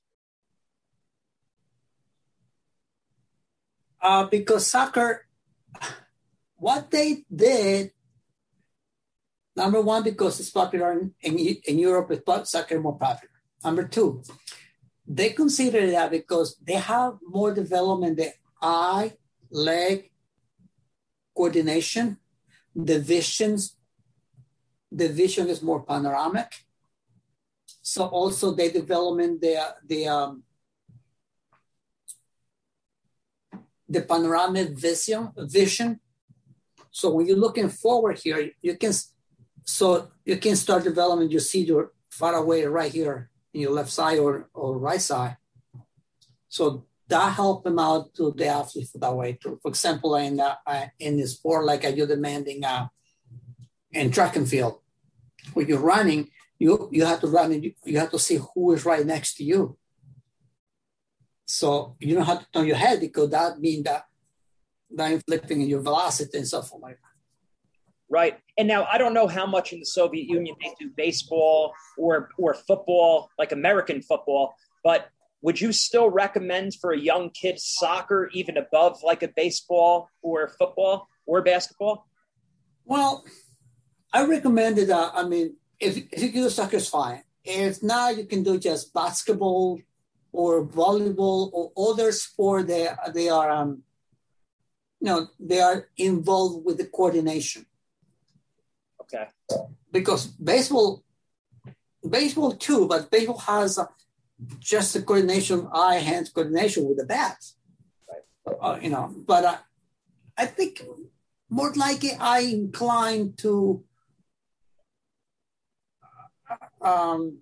Uh, 4.01 4.27
because 4.27 4.67
soccer, 4.67 5.27
what 6.57 6.91
they 6.91 7.25
did, 7.35 7.91
number 9.57 9.81
one, 9.81 10.03
because 10.03 10.39
it's 10.39 10.51
popular 10.51 10.93
in, 10.93 11.15
in, 11.21 11.39
in 11.65 11.79
Europe, 11.79 12.11
it's 12.11 12.51
soccer 12.51 12.81
more 12.81 12.97
popular. 12.97 13.33
Number 13.65 13.85
two, 13.89 14.23
they 15.07 15.31
consider 15.31 15.91
that 15.91 16.11
because 16.11 16.57
they 16.63 16.75
have 16.75 17.15
more 17.27 17.53
development 17.53 18.19
the 18.19 18.33
eye, 18.63 19.15
leg, 19.51 20.11
coordination, 21.35 22.19
the 22.75 23.01
visions, 23.01 23.77
the 24.93 25.09
vision 25.09 25.49
is 25.49 25.63
more 25.63 25.83
panoramic. 25.83 26.53
So 27.83 28.05
also 28.05 28.53
they 28.53 28.71
development 28.71 29.41
the 29.41 29.57
the 29.87 30.09
um, 30.09 30.43
the 33.89 34.03
panoramic 34.03 34.71
vision 34.71 35.31
vision. 35.37 36.01
So 36.91 37.11
when 37.15 37.27
you're 37.27 37.37
looking 37.37 37.69
forward 37.69 38.19
here, 38.19 38.51
you 38.61 38.77
can 38.77 38.93
so 39.65 40.11
you 40.25 40.37
can 40.37 40.57
start 40.57 40.85
developing. 40.85 41.31
You 41.31 41.41
see 41.41 41.65
your 41.65 41.93
far 42.11 42.35
away 42.35 42.65
right 42.65 42.93
here 42.93 43.31
in 43.55 43.61
your 43.61 43.73
left 43.73 43.91
side 43.91 44.19
or, 44.19 44.49
or 44.55 44.79
right 44.79 45.01
side. 45.01 45.37
So 46.49 46.87
that 47.09 47.33
helped 47.35 47.65
them 47.65 47.79
out 47.79 48.15
to 48.15 48.33
the 48.37 48.47
athlete 48.47 48.89
that 48.95 49.17
way. 49.17 49.39
To, 49.43 49.59
for 49.63 49.69
example, 49.69 50.17
in 50.17 50.41
uh, 50.41 50.57
in 50.99 51.17
the 51.17 51.27
sport 51.27 51.65
like 51.65 51.85
you're 51.97 52.07
demanding 52.07 52.65
uh, 52.65 52.89
in 53.93 54.11
track 54.11 54.37
and 54.37 54.49
field, 54.49 54.81
when 55.55 55.67
you're 55.67 55.79
running, 55.79 56.31
you 56.59 56.89
you 56.93 57.05
have 57.05 57.21
to 57.21 57.27
run 57.27 57.53
and 57.53 57.65
you, 57.65 57.73
you 57.85 57.99
have 57.99 58.11
to 58.11 58.19
see 58.19 58.39
who 58.55 58.73
is 58.73 58.85
right 58.85 59.07
next 59.07 59.37
to 59.37 59.45
you. 59.45 59.78
So 61.51 61.97
you 61.99 62.15
don't 62.15 62.27
have 62.27 62.41
to 62.41 62.47
turn 62.53 62.67
your 62.67 62.77
head 62.77 63.01
because 63.01 63.31
that 63.31 63.59
means 63.59 63.85
that 63.85 64.05
that 64.97 65.13
inflicting 65.13 65.63
in 65.63 65.69
your 65.69 65.81
velocity 65.81 66.37
and 66.37 66.47
stuff 66.47 66.71
like 66.79 66.97
that. 66.97 67.09
Right. 68.11 68.39
And 68.59 68.69
now 68.69 68.87
I 68.91 68.99
don't 68.99 69.15
know 69.15 69.27
how 69.27 69.47
much 69.47 69.73
in 69.73 69.81
the 69.81 69.87
Soviet 69.87 70.29
Union 70.29 70.55
they 70.61 70.75
do 70.79 70.91
baseball 70.95 71.73
or 71.97 72.29
or 72.37 72.53
football, 72.53 73.31
like 73.39 73.53
American 73.53 74.03
football, 74.03 74.55
but 74.85 75.09
would 75.41 75.59
you 75.59 75.73
still 75.73 76.11
recommend 76.11 76.75
for 76.75 76.93
a 76.93 76.99
young 76.99 77.31
kid 77.31 77.59
soccer 77.59 78.29
even 78.35 78.59
above 78.59 79.03
like 79.03 79.23
a 79.23 79.29
baseball 79.29 80.11
or 80.21 80.49
football 80.49 81.09
or 81.25 81.41
basketball? 81.41 82.07
Well, 82.85 83.25
I 84.13 84.27
recommended 84.27 84.89
that. 84.89 84.97
Uh, 84.97 85.11
I 85.15 85.25
mean, 85.25 85.57
if, 85.81 85.97
if 86.13 86.23
you 86.23 86.33
do 86.33 86.51
soccer, 86.51 86.77
it's 86.77 86.89
fine. 86.89 87.23
If 87.43 87.83
not, 87.83 88.19
you 88.19 88.27
can 88.27 88.43
do 88.43 88.59
just 88.59 88.93
basketball 88.93 89.81
or 90.33 90.65
volleyball 90.65 91.51
or 91.53 91.91
other 91.91 92.13
sport 92.13 92.67
they 92.67 92.89
they 93.15 93.29
are 93.29 93.51
um 93.51 93.83
you 95.01 95.07
know 95.07 95.29
they 95.41 95.61
are 95.61 95.89
involved 95.97 96.65
with 96.65 96.77
the 96.79 96.87
coordination 96.87 97.65
okay 99.01 99.27
because 99.91 100.27
baseball 100.27 101.03
baseball 102.09 102.53
too 102.53 102.87
but 102.87 103.11
baseball 103.11 103.39
has 103.39 103.79
just 104.61 104.95
the 104.95 105.03
coordination, 105.03 105.69
eye 105.73 105.97
hand 105.97 106.31
coordination 106.33 106.87
with 106.87 106.99
the 106.99 107.07
bat. 107.07 107.37
Right. 108.09 108.57
Uh, 108.61 108.79
you 108.81 108.91
know, 108.91 109.13
but 109.27 109.45
uh, 109.45 109.57
I 110.37 110.47
think 110.47 110.83
more 111.51 111.73
likely 111.75 112.13
I 112.19 112.41
incline 112.41 113.35
to 113.39 113.85
um, 116.81 117.39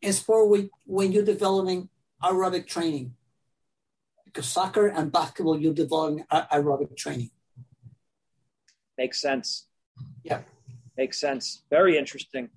in 0.00 0.12
sport 0.12 0.48
with, 0.48 0.68
when 0.84 1.12
you're 1.12 1.24
developing 1.24 1.88
aerobic 2.22 2.66
training. 2.66 3.14
Because 4.24 4.46
soccer 4.46 4.86
and 4.86 5.10
basketball, 5.10 5.58
you're 5.58 5.74
developing 5.74 6.24
aerobic 6.30 6.96
training. 6.96 7.30
Makes 8.96 9.20
sense. 9.20 9.66
Yeah. 10.22 10.40
Makes 10.96 11.20
sense. 11.20 11.62
Very 11.70 11.96
interesting. 11.96 12.50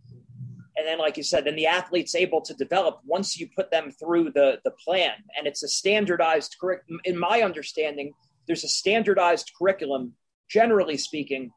And 0.76 0.88
then, 0.88 0.98
like 0.98 1.18
you 1.18 1.24
said, 1.24 1.46
then 1.46 1.56
the 1.56 1.68
athlete's 1.68 2.16
able 2.16 2.42
to 2.42 2.54
develop 2.56 3.02
once 3.06 3.40
you 3.40 3.48
put 3.56 3.70
them 3.70 3.92
through 3.92 4.32
the, 4.32 4.60
the 4.64 4.72
plan. 4.72 5.12
And 5.38 5.46
it's 5.46 5.62
a 5.62 5.68
standardized 5.68 6.56
curriculum. 6.60 7.00
In 7.04 7.18
my 7.20 7.42
understanding, 7.42 8.14
there's 8.48 8.64
a 8.64 8.68
standardized 8.68 9.52
curriculum, 9.58 10.14
generally 10.50 10.98
speaking, 10.98 11.52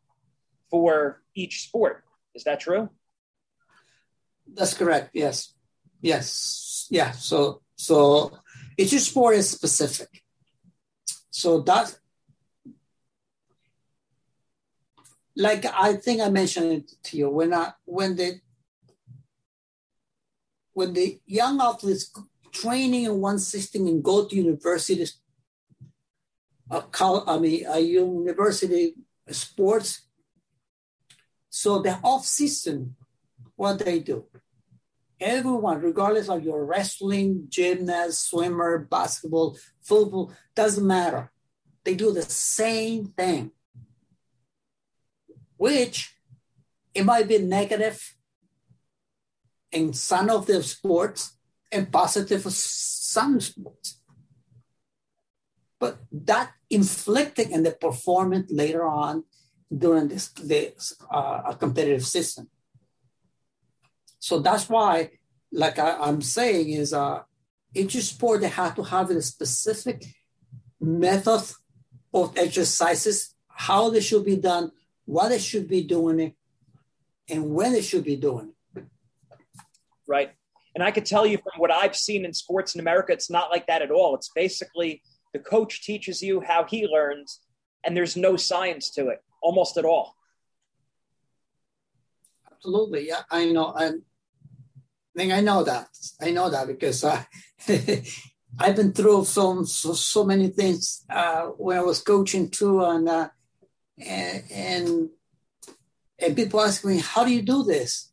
for 0.71 1.23
each 1.35 1.63
sport. 1.63 2.05
Is 2.35 2.45
that 2.45 2.61
true? 2.61 2.91
That's 4.53 4.75
correct. 4.75 5.11
Yes. 5.15 5.54
Yes. 6.05 6.87
Yeah. 6.91 7.13
So, 7.13 7.63
so 7.77 8.31
sport 8.99 9.37
is 9.37 9.49
specific. 9.49 10.23
So 11.31 11.63
that 11.63 11.97
like 15.35 15.65
I 15.65 15.95
think 15.95 16.21
I 16.21 16.29
mentioned 16.29 16.73
it 16.73 16.93
to 17.05 17.17
you 17.17 17.31
when 17.31 17.55
I 17.55 17.73
when 17.87 18.17
the 18.17 18.39
when 20.75 20.93
the 20.93 21.21
young 21.25 21.59
athletes 21.63 22.13
training 22.53 23.05
in 23.05 23.21
one 23.23 23.39
system 23.39 23.87
and 23.87 24.05
go 24.05 24.27
to 24.27 24.37
universities, 24.37 25.19
uh, 26.71 26.83
I 27.27 27.39
mean, 27.39 27.65
a 27.67 27.81
university 27.81 28.95
sports. 29.31 30.03
So 31.49 31.81
the 31.81 31.99
off 32.03 32.27
season, 32.27 32.95
what 33.57 33.79
they 33.79 34.01
do, 34.01 34.27
everyone, 35.21 35.81
regardless 35.81 36.29
of 36.29 36.45
your 36.45 36.65
wrestling, 36.65 37.47
gymnast, 37.49 38.29
swimmer, 38.29 38.79
basketball, 38.79 39.57
football, 39.81 40.33
doesn't 40.55 40.87
matter. 40.87 41.31
They 41.85 41.95
do 41.95 42.13
the 42.13 42.23
same 42.23 43.07
thing 43.07 43.51
which 45.57 46.15
it 46.95 47.05
might 47.05 47.29
be 47.29 47.39
negative 47.39 48.17
in 49.73 49.93
some 49.93 50.31
of 50.31 50.47
the 50.47 50.63
sports 50.63 51.37
and 51.71 51.91
positive 51.91 52.43
for 52.43 52.51
some 52.51 53.41
sports. 53.41 54.01
But 55.81 55.99
that 56.13 56.53
inflicting 56.71 57.51
in 57.51 57.63
the 57.63 57.73
performance 57.73 58.51
later 58.51 58.85
on 58.85 59.25
during 59.77 60.09
this, 60.09 60.29
this 60.29 60.95
uh, 61.11 61.53
competitive 61.55 62.07
system. 62.07 62.49
So 64.25 64.39
that's 64.39 64.71
why, 64.71 65.11
like 65.53 65.79
I, 65.79 66.09
am 66.09 66.23
saying, 66.23 66.71
is 66.71 66.95
uh, 66.95 67.25
each 67.75 67.93
sport 68.03 68.41
they 68.41 68.49
have 68.49 68.75
to 68.77 68.83
have 68.83 69.11
a 69.11 69.21
specific 69.21 70.03
method 70.81 71.43
of 72.15 72.33
exercises, 72.35 73.35
how 73.49 73.91
they 73.91 74.01
should 74.01 74.25
be 74.25 74.37
done, 74.37 74.73
what 75.05 75.29
they 75.29 75.39
should 75.39 75.69
be 75.69 75.83
doing 75.83 76.21
it, 76.21 76.35
and 77.29 77.55
when 77.55 77.75
they 77.75 77.83
should 77.83 78.03
be 78.03 78.17
doing 78.17 78.55
it. 78.75 78.85
Right. 80.07 80.31
And 80.75 80.83
I 80.83 80.91
could 80.91 81.05
tell 81.05 81.27
you 81.27 81.37
from 81.37 81.61
what 81.61 81.71
I've 81.71 81.95
seen 81.95 82.25
in 82.25 82.33
sports 82.33 82.75
in 82.75 82.81
America, 82.81 83.13
it's 83.13 83.29
not 83.29 83.51
like 83.51 83.67
that 83.67 83.83
at 83.83 83.91
all. 83.91 84.15
It's 84.15 84.31
basically 84.35 85.03
the 85.35 85.39
coach 85.39 85.85
teaches 85.85 86.23
you 86.23 86.41
how 86.41 86.65
he 86.65 86.87
learns, 86.87 87.41
and 87.85 87.95
there's 87.95 88.17
no 88.17 88.37
science 88.37 88.89
to 88.93 89.09
it 89.09 89.19
almost 89.43 89.77
at 89.77 89.85
all. 89.85 90.17
Absolutely. 92.51 93.07
Yeah, 93.09 93.21
I 93.31 93.51
know. 93.53 93.75
I 95.15 95.21
think 95.21 95.33
I 95.33 95.41
know 95.41 95.63
that. 95.63 95.89
I 96.21 96.31
know 96.31 96.51
that 96.51 96.67
because 96.67 97.05
uh, 97.05 97.23
I've 98.59 98.77
been 98.77 98.93
through 98.93 99.25
so, 99.25 99.63
so, 99.65 99.93
so 99.93 100.25
many 100.25 100.49
things 100.49 101.05
uh, 101.09 101.47
when 101.57 101.79
I 101.79 101.83
was 101.83 102.01
coaching 102.01 102.51
too. 102.51 102.83
And 102.83 103.09
uh, 103.09 103.29
and 103.99 104.43
and, 104.51 105.09
and 106.19 106.37
people 106.37 106.61
ask 106.61 106.85
me, 106.85 106.99
"How 106.99 107.25
do 107.25 107.33
you 107.33 107.43
do 107.43 107.63
this?" 107.63 108.11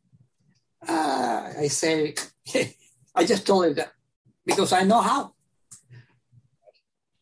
Uh, 0.87 1.53
I 1.59 1.67
say, 1.67 2.13
I 3.15 3.23
just 3.25 3.47
told 3.47 3.65
them 3.65 3.75
that 3.75 3.93
because 4.45 4.73
I 4.73 4.83
know 4.83 5.01
how. 5.01 5.33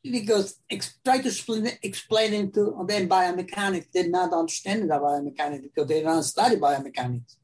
Because 0.01 0.57
ex- 0.69 0.97
try 1.03 1.19
to 1.19 1.27
explain, 1.27 1.71
explain 1.83 2.33
it 2.33 2.53
to 2.53 2.85
them 2.87 3.09
biomechanics 3.09 3.91
did 3.91 4.09
not 4.09 4.31
understand 4.31 4.89
the 4.89 4.95
biomechanics 4.95 5.63
because 5.63 5.87
they 5.87 6.01
don't 6.01 6.23
study 6.23 6.55
biomechanics. 6.55 7.35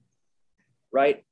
Right. 0.91 1.25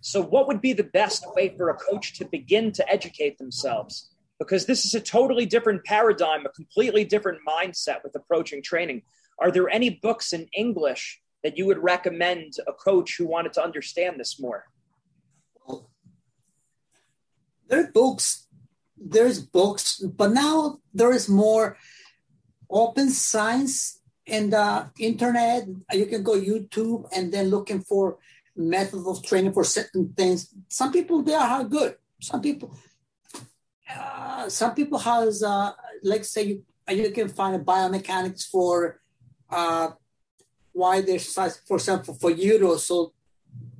So, 0.00 0.22
what 0.22 0.46
would 0.46 0.60
be 0.60 0.72
the 0.72 0.84
best 0.84 1.24
way 1.34 1.54
for 1.56 1.70
a 1.70 1.74
coach 1.74 2.14
to 2.18 2.24
begin 2.24 2.72
to 2.72 2.88
educate 2.88 3.38
themselves? 3.38 4.10
Because 4.38 4.66
this 4.66 4.84
is 4.84 4.94
a 4.94 5.00
totally 5.00 5.46
different 5.46 5.84
paradigm, 5.84 6.46
a 6.46 6.50
completely 6.50 7.04
different 7.04 7.40
mindset 7.46 8.04
with 8.04 8.14
approaching 8.14 8.62
training. 8.62 9.02
Are 9.40 9.50
there 9.50 9.68
any 9.68 9.90
books 9.90 10.32
in 10.32 10.46
English 10.56 11.20
that 11.42 11.56
you 11.56 11.66
would 11.66 11.82
recommend 11.82 12.54
a 12.66 12.72
coach 12.72 13.16
who 13.16 13.26
wanted 13.26 13.52
to 13.54 13.62
understand 13.62 14.18
this 14.18 14.40
more? 14.40 14.64
There 17.68 17.80
are 17.80 17.92
books. 17.92 18.46
There's 18.96 19.40
books, 19.40 19.98
but 20.00 20.32
now 20.32 20.78
there 20.92 21.12
is 21.12 21.28
more 21.28 21.76
open 22.70 23.10
science 23.10 24.00
and 24.26 24.52
uh, 24.54 24.86
internet. 24.98 25.68
You 25.92 26.06
can 26.06 26.22
go 26.22 26.32
YouTube 26.32 27.08
and 27.14 27.32
then 27.32 27.48
looking 27.48 27.80
for 27.80 28.18
methods 28.58 29.06
of 29.06 29.24
training 29.24 29.52
for 29.52 29.64
certain 29.64 30.12
things. 30.16 30.52
Some 30.68 30.92
people 30.92 31.22
they 31.22 31.34
are 31.34 31.64
good. 31.64 31.94
Some 32.20 32.42
people, 32.42 32.74
uh, 33.88 34.48
some 34.48 34.74
people 34.74 34.98
has 34.98 35.42
uh, 35.42 35.72
like 36.02 36.24
say 36.24 36.42
you 36.42 36.64
you 36.90 37.10
can 37.10 37.28
find 37.28 37.54
a 37.54 37.58
biomechanics 37.58 38.48
for 38.48 39.00
uh, 39.50 39.90
why 40.72 41.00
they 41.00 41.14
exercise, 41.14 41.60
for 41.66 41.76
example, 41.76 42.14
for 42.14 42.32
judo, 42.32 42.76
so 42.76 43.12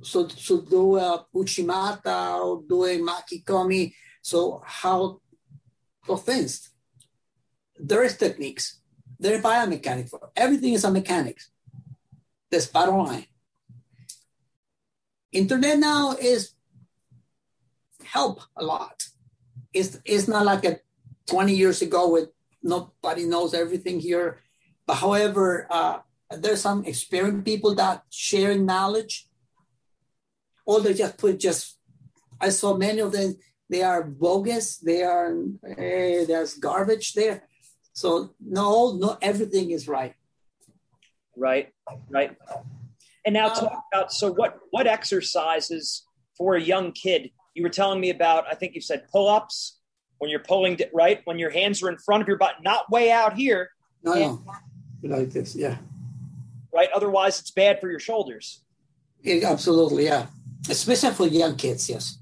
so 0.01 0.25
to 0.25 0.61
do 0.61 0.97
a 0.97 1.25
uchimata 1.35 2.39
or 2.39 2.63
do 2.67 2.85
a 2.85 2.97
makikomi, 2.99 3.93
so 4.21 4.61
how 4.65 5.19
offense. 6.07 6.69
There 7.77 8.03
is 8.03 8.17
techniques. 8.17 8.79
There 9.19 9.35
is 9.35 9.41
biomechanics. 9.41 10.09
for 10.09 10.31
Everything 10.35 10.73
is 10.73 10.83
a 10.83 10.91
mechanics. 10.91 11.51
That's 12.49 12.67
bottom 12.67 12.97
line. 12.97 13.25
Internet 15.31 15.79
now 15.79 16.15
is 16.19 16.53
help 18.03 18.41
a 18.55 18.63
lot. 18.63 19.03
It's, 19.73 19.99
it's 20.05 20.27
not 20.27 20.45
like 20.45 20.65
a 20.65 20.79
20 21.27 21.53
years 21.53 21.81
ago 21.81 22.09
with 22.11 22.29
nobody 22.63 23.25
knows 23.25 23.53
everything 23.53 23.99
here 23.99 24.39
but 24.89 24.95
however, 24.95 25.67
uh, 25.69 25.99
there's 26.31 26.61
some 26.61 26.83
experienced 26.83 27.45
people 27.45 27.75
that 27.75 28.01
sharing 28.09 28.65
knowledge, 28.65 29.29
or 30.65 30.81
they 30.81 30.95
just 30.95 31.15
put 31.19 31.37
just. 31.39 31.77
I 32.41 32.49
saw 32.49 32.75
many 32.75 32.97
of 32.97 33.11
them. 33.11 33.37
They 33.69 33.83
are 33.83 34.01
bogus. 34.01 34.77
They 34.77 35.03
are 35.03 35.31
there's 35.61 36.55
garbage 36.55 37.13
there. 37.13 37.43
So 37.93 38.33
no, 38.41 38.97
no, 38.97 39.15
everything 39.21 39.69
is 39.69 39.87
right. 39.87 40.15
Right, 41.37 41.71
right. 42.09 42.35
And 43.29 43.35
now 43.35 43.49
talk 43.49 43.83
about 43.93 44.11
so 44.11 44.31
what 44.31 44.57
what 44.71 44.87
exercises 44.87 46.03
for 46.35 46.55
a 46.55 46.59
young 46.59 46.91
kid? 46.91 47.29
You 47.53 47.61
were 47.61 47.69
telling 47.69 48.01
me 48.01 48.09
about. 48.09 48.45
I 48.49 48.55
think 48.55 48.73
you 48.73 48.81
said 48.81 49.07
pull 49.11 49.27
ups 49.27 49.77
when 50.17 50.31
you're 50.31 50.39
pulling 50.39 50.79
right 50.95 51.21
when 51.25 51.37
your 51.37 51.51
hands 51.51 51.83
are 51.83 51.89
in 51.89 51.99
front 51.99 52.23
of 52.23 52.27
your 52.27 52.37
butt, 52.37 52.63
not 52.63 52.89
way 52.89 53.11
out 53.11 53.35
here. 53.35 53.69
No, 54.01 54.41
no 55.03 55.15
like 55.15 55.29
this. 55.29 55.55
Yeah. 55.55 55.77
Right. 56.73 56.89
Otherwise, 56.91 57.39
it's 57.39 57.51
bad 57.51 57.79
for 57.79 57.87
your 57.87 57.99
shoulders. 57.99 58.63
Yeah, 59.21 59.47
absolutely. 59.47 60.05
Yeah. 60.05 60.25
Especially 60.67 61.11
for 61.11 61.27
young 61.27 61.55
kids. 61.55 61.87
Yes. 61.87 62.17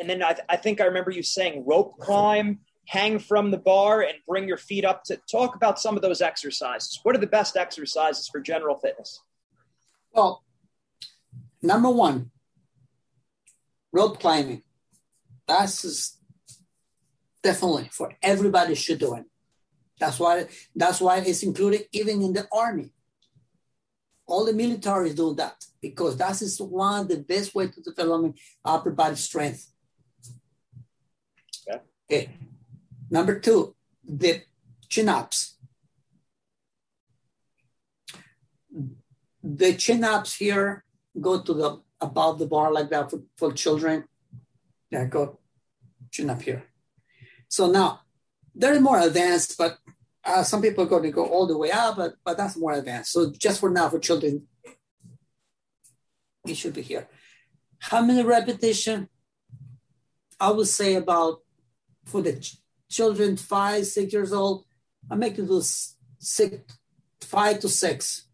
And 0.00 0.10
then 0.10 0.20
I, 0.20 0.32
th- 0.32 0.46
I 0.48 0.56
think 0.56 0.80
I 0.80 0.86
remember 0.86 1.12
you 1.12 1.22
saying 1.22 1.62
rope 1.64 1.96
climb, 2.00 2.58
hang 2.88 3.20
from 3.20 3.52
the 3.52 3.58
bar, 3.58 4.02
and 4.02 4.14
bring 4.26 4.48
your 4.48 4.56
feet 4.56 4.84
up 4.84 5.04
to 5.04 5.20
talk 5.30 5.54
about 5.54 5.78
some 5.78 5.94
of 5.94 6.02
those 6.02 6.20
exercises. 6.20 6.98
What 7.04 7.14
are 7.14 7.20
the 7.20 7.28
best 7.28 7.56
exercises 7.56 8.26
for 8.26 8.40
general 8.40 8.80
fitness? 8.80 9.20
Well, 10.12 10.44
number 11.62 11.90
one, 11.90 12.30
rope 13.92 14.20
climbing. 14.20 14.62
That's 15.46 16.18
definitely 17.42 17.88
for 17.92 18.12
everybody 18.22 18.74
should 18.74 18.98
do 18.98 19.14
it. 19.14 19.24
That's 19.98 20.18
why 20.20 20.46
that's 20.74 21.00
why 21.00 21.18
it's 21.18 21.42
included 21.42 21.86
even 21.92 22.22
in 22.22 22.32
the 22.32 22.46
army. 22.52 22.90
All 24.26 24.44
the 24.44 24.52
militaries 24.52 25.16
do 25.16 25.34
that 25.34 25.64
because 25.80 26.16
that 26.18 26.40
is 26.42 26.60
one 26.60 27.00
of 27.00 27.08
the 27.08 27.18
best 27.18 27.54
way 27.54 27.68
to 27.68 27.80
develop 27.80 28.34
upper 28.64 28.90
body 28.90 29.16
strength. 29.16 29.72
Okay. 32.10 32.30
Number 33.10 33.38
two, 33.38 33.74
the 34.04 34.42
chin 34.88 35.08
ups. 35.08 35.57
The 39.42 39.74
chin 39.74 40.04
ups 40.04 40.36
here 40.36 40.84
go 41.20 41.40
to 41.40 41.54
the 41.54 41.80
above 42.00 42.38
the 42.38 42.46
bar 42.46 42.72
like 42.72 42.90
that 42.90 43.10
for, 43.10 43.22
for 43.36 43.52
children. 43.52 44.04
Yeah, 44.90 45.04
go 45.04 45.38
chin 46.10 46.30
up 46.30 46.42
here. 46.42 46.64
So 47.48 47.70
now 47.70 48.00
they're 48.54 48.80
more 48.80 49.00
advanced, 49.00 49.56
but 49.58 49.78
uh, 50.24 50.42
some 50.42 50.60
people 50.60 50.84
are 50.84 50.88
going 50.88 51.04
to 51.04 51.10
go 51.10 51.26
all 51.26 51.46
the 51.46 51.56
way 51.56 51.70
up, 51.70 51.96
but, 51.96 52.14
but 52.24 52.36
that's 52.36 52.56
more 52.56 52.72
advanced. 52.72 53.12
So 53.12 53.32
just 53.32 53.60
for 53.60 53.70
now, 53.70 53.88
for 53.88 53.98
children, 53.98 54.46
it 56.46 56.56
should 56.56 56.74
be 56.74 56.82
here. 56.82 57.08
How 57.78 58.02
many 58.02 58.22
repetition? 58.22 59.08
I 60.40 60.50
would 60.50 60.68
say 60.68 60.94
about 60.94 61.40
for 62.04 62.22
the 62.22 62.34
ch- 62.38 62.58
children 62.88 63.36
five, 63.36 63.86
six 63.86 64.12
years 64.12 64.32
old, 64.32 64.64
I 65.10 65.14
make 65.16 65.38
it 65.38 65.46
do 65.46 65.60
six, 65.62 66.56
five 67.20 67.60
to 67.60 67.68
six, 67.68 68.27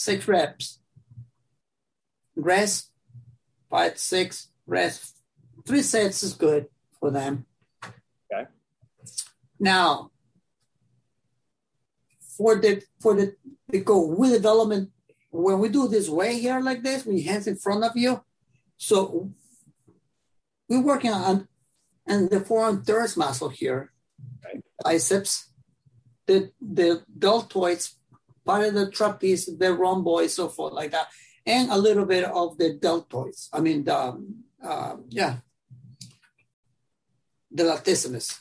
six 0.00 0.26
reps. 0.26 0.80
Rest, 2.34 2.90
five, 3.68 3.98
six, 3.98 4.48
rest. 4.66 5.16
Three 5.66 5.82
sets 5.82 6.22
is 6.22 6.32
good 6.32 6.66
for 6.98 7.10
them. 7.10 7.44
Okay. 8.32 8.48
Now, 9.58 10.10
for 12.36 12.56
the 12.56 12.82
for 13.00 13.14
the 13.14 13.36
they 13.68 13.80
go 13.80 14.00
with 14.06 14.32
development, 14.32 14.90
when 15.30 15.58
we 15.58 15.68
do 15.68 15.86
this 15.86 16.08
way 16.08 16.38
here 16.38 16.60
like 16.60 16.82
this, 16.82 17.04
with 17.04 17.16
your 17.18 17.32
hands 17.32 17.46
in 17.46 17.56
front 17.56 17.84
of 17.84 17.92
you, 17.94 18.24
so 18.78 19.30
we're 20.68 20.80
working 20.80 21.12
on 21.12 21.46
and 22.06 22.30
the 22.30 22.40
forearm 22.40 22.82
teres 22.84 23.16
muscle 23.16 23.50
here, 23.50 23.92
Right. 24.42 24.64
biceps, 24.82 25.52
the 26.26 26.50
the 26.60 27.04
deltoids, 27.18 27.99
part 28.44 28.64
of 28.66 28.74
the 28.74 28.90
trapeze, 28.90 29.46
the 29.46 29.74
rhomboid, 29.74 30.30
so 30.30 30.48
forth 30.48 30.72
like 30.72 30.90
that, 30.92 31.08
and 31.46 31.70
a 31.70 31.78
little 31.78 32.04
bit 32.06 32.24
of 32.24 32.58
the 32.58 32.78
deltoids. 32.78 33.48
I 33.52 33.60
mean, 33.60 33.84
the 33.84 33.96
um, 33.96 34.44
uh, 34.62 34.96
yeah, 35.08 35.36
the 37.50 37.64
latissimus. 37.64 38.40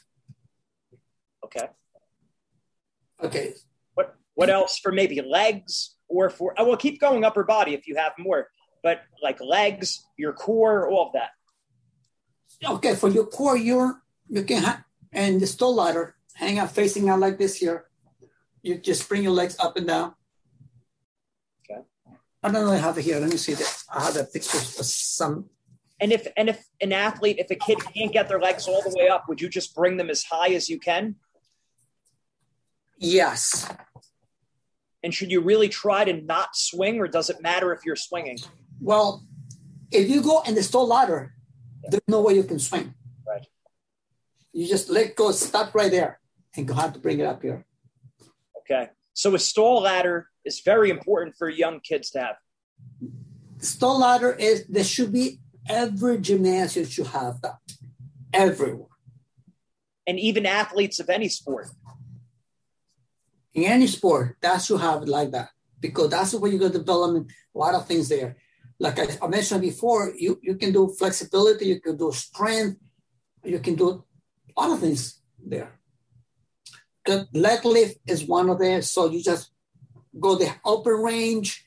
Okay. 1.44 1.68
Okay, 3.22 3.54
What 3.96 4.16
what 4.36 4.50
else 4.50 4.80
for 4.80 4.92
maybe 4.94 5.20
legs 5.22 5.96
or 6.08 6.30
for 6.30 6.54
I 6.58 6.64
will 6.64 6.78
keep 6.78 7.02
going 7.02 7.26
upper 7.26 7.44
body 7.44 7.74
if 7.74 7.86
you 7.88 7.98
have 7.98 8.14
more, 8.18 8.48
but 8.82 9.02
like 9.22 9.42
legs, 9.42 10.06
your 10.18 10.32
core, 10.32 10.90
all 10.90 11.08
of 11.08 11.14
that. 11.14 11.32
okay. 12.66 12.96
For 12.96 13.10
your 13.10 13.26
core, 13.26 13.58
you're 13.58 14.02
you 14.30 14.44
can 14.44 14.64
ha- 14.64 14.86
and 15.12 15.42
the 15.42 15.48
stool 15.48 15.76
ladder 15.76 16.16
hang 16.34 16.60
out 16.60 16.72
facing 16.72 17.10
out 17.10 17.20
like 17.20 17.38
this 17.38 17.58
here. 17.58 17.89
You 18.62 18.78
just 18.78 19.08
bring 19.08 19.24
your 19.24 19.32
legs 19.32 19.56
up 19.60 19.78
and 19.78 19.88
down. 19.88 20.14
Okay. 21.64 21.82
I 22.44 22.52
don't 22.52 22.66
know. 22.66 22.72
I 22.72 22.78
have 22.78 22.98
it 22.98 23.04
here. 23.04 23.20
Let 23.20 23.30
me 23.30 23.38
see 23.38 23.54
that. 23.54 23.84
I 23.94 24.04
have 24.06 24.18
a 24.18 24.24
picture 24.26 24.58
of 24.58 24.86
some 24.86 25.50
And 26.02 26.12
if 26.12 26.28
and 26.38 26.50
if 26.50 26.66
an 26.82 26.94
athlete, 26.94 27.38
if 27.40 27.52
a 27.52 27.56
kid 27.56 27.80
can't 27.94 28.12
get 28.12 28.28
their 28.28 28.40
legs 28.40 28.68
all 28.68 28.82
the 28.82 28.96
way 28.98 29.10
up, 29.10 29.28
would 29.28 29.42
you 29.42 29.50
just 29.50 29.76
bring 29.76 29.98
them 29.98 30.10
as 30.10 30.24
high 30.24 30.50
as 30.50 30.70
you 30.70 30.80
can? 30.80 31.16
Yes. 32.98 33.70
And 35.04 35.14
should 35.14 35.32
you 35.32 35.42
really 35.42 35.70
try 35.70 36.04
to 36.04 36.14
not 36.14 36.56
swing, 36.56 37.00
or 37.00 37.08
does 37.08 37.30
it 37.30 37.42
matter 37.42 37.72
if 37.74 37.86
you're 37.86 37.96
swinging? 37.96 38.38
Well, 38.82 39.26
if 39.92 40.10
you 40.10 40.22
go 40.22 40.42
in 40.42 40.56
the 40.56 40.64
stall 40.64 40.88
ladder, 40.88 41.34
there's 41.84 42.02
no 42.08 42.22
way 42.22 42.34
you 42.34 42.44
can 42.44 42.60
swing. 42.60 42.94
Right. 43.26 43.46
You 44.52 44.68
just 44.68 44.90
let 44.90 45.16
go, 45.16 45.32
stop 45.32 45.74
right 45.74 45.92
there, 45.92 46.20
and 46.56 46.68
go 46.68 46.74
have 46.74 46.94
to 46.94 47.00
bring 47.00 47.20
it 47.20 47.26
up 47.26 47.42
here. 47.42 47.66
Okay. 48.70 48.90
So 49.14 49.34
a 49.36 49.40
stall 49.40 49.82
ladder 49.82 50.30
is 50.46 50.62
very 50.62 50.90
important 50.90 51.36
for 51.38 51.50
young 51.50 51.80
kids 51.80 52.12
to 52.12 52.20
have. 52.20 52.36
Stall 53.60 54.00
ladder 54.00 54.32
is 54.32 54.66
there 54.68 54.84
should 54.84 55.12
be 55.12 55.40
every 55.68 56.20
gymnasium 56.20 56.86
should 56.86 57.08
have 57.08 57.42
that. 57.42 57.58
Everyone. 58.34 58.88
And 60.08 60.20
even 60.20 60.46
athletes 60.46 61.00
of 61.00 61.10
any 61.10 61.30
sport. 61.30 61.68
In 63.54 63.64
any 63.66 63.88
sport, 63.88 64.38
that 64.42 64.62
should 64.62 64.80
have 64.80 65.04
it 65.04 65.10
like 65.10 65.32
that. 65.32 65.50
Because 65.80 66.10
that's 66.10 66.34
where 66.34 66.52
you 66.52 66.60
go 66.60 66.70
development 66.70 67.32
a 67.56 67.58
lot 67.58 67.76
of 67.76 67.88
things 67.88 68.10
there. 68.10 68.38
Like 68.80 69.00
I, 69.00 69.08
I 69.22 69.28
mentioned 69.28 69.62
before, 69.62 70.14
you, 70.18 70.40
you 70.42 70.56
can 70.56 70.72
do 70.72 70.94
flexibility, 70.98 71.66
you 71.66 71.82
can 71.82 71.98
do 71.98 72.12
strength, 72.14 72.80
you 73.44 73.60
can 73.60 73.76
do 73.76 74.04
a 74.56 74.62
lot 74.62 74.72
of 74.72 74.80
things 74.80 75.22
there. 75.44 75.79
The 77.06 77.28
leg 77.34 77.66
lift 77.66 78.00
is 78.08 78.26
one 78.26 78.50
of 78.50 78.60
them. 78.60 78.82
So 78.82 79.10
you 79.10 79.24
just 79.24 79.52
go 80.20 80.36
the 80.36 80.54
open 80.66 80.94
range 80.94 81.66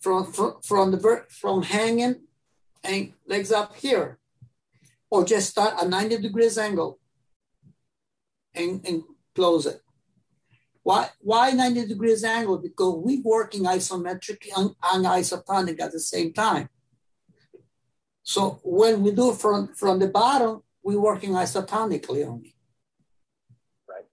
from 0.00 0.32
from, 0.32 0.56
from 0.62 0.90
the 0.90 1.24
from 1.28 1.62
hanging 1.62 2.22
and 2.84 3.12
legs 3.26 3.52
up 3.52 3.76
here, 3.76 4.18
or 5.10 5.24
just 5.24 5.50
start 5.50 5.74
a 5.80 5.88
90 5.88 6.18
degrees 6.18 6.58
angle 6.58 6.98
and, 8.54 8.84
and 8.86 9.02
close 9.34 9.66
it. 9.66 9.80
Why 10.82 11.10
why 11.20 11.50
90 11.50 11.86
degrees 11.86 12.24
angle? 12.24 12.58
Because 12.58 12.94
we're 13.04 13.22
working 13.22 13.64
isometric 13.64 14.48
and, 14.56 14.70
and 14.92 15.04
isotonic 15.04 15.80
at 15.80 15.92
the 15.92 16.00
same 16.00 16.32
time. 16.32 16.68
So 18.22 18.60
when 18.62 19.02
we 19.02 19.10
do 19.12 19.32
from 19.32 19.74
from 19.74 19.98
the 19.98 20.08
bottom, 20.08 20.62
we're 20.82 21.00
working 21.00 21.32
isotonically 21.32 22.26
only. 22.26 22.54
Right. 23.88 24.06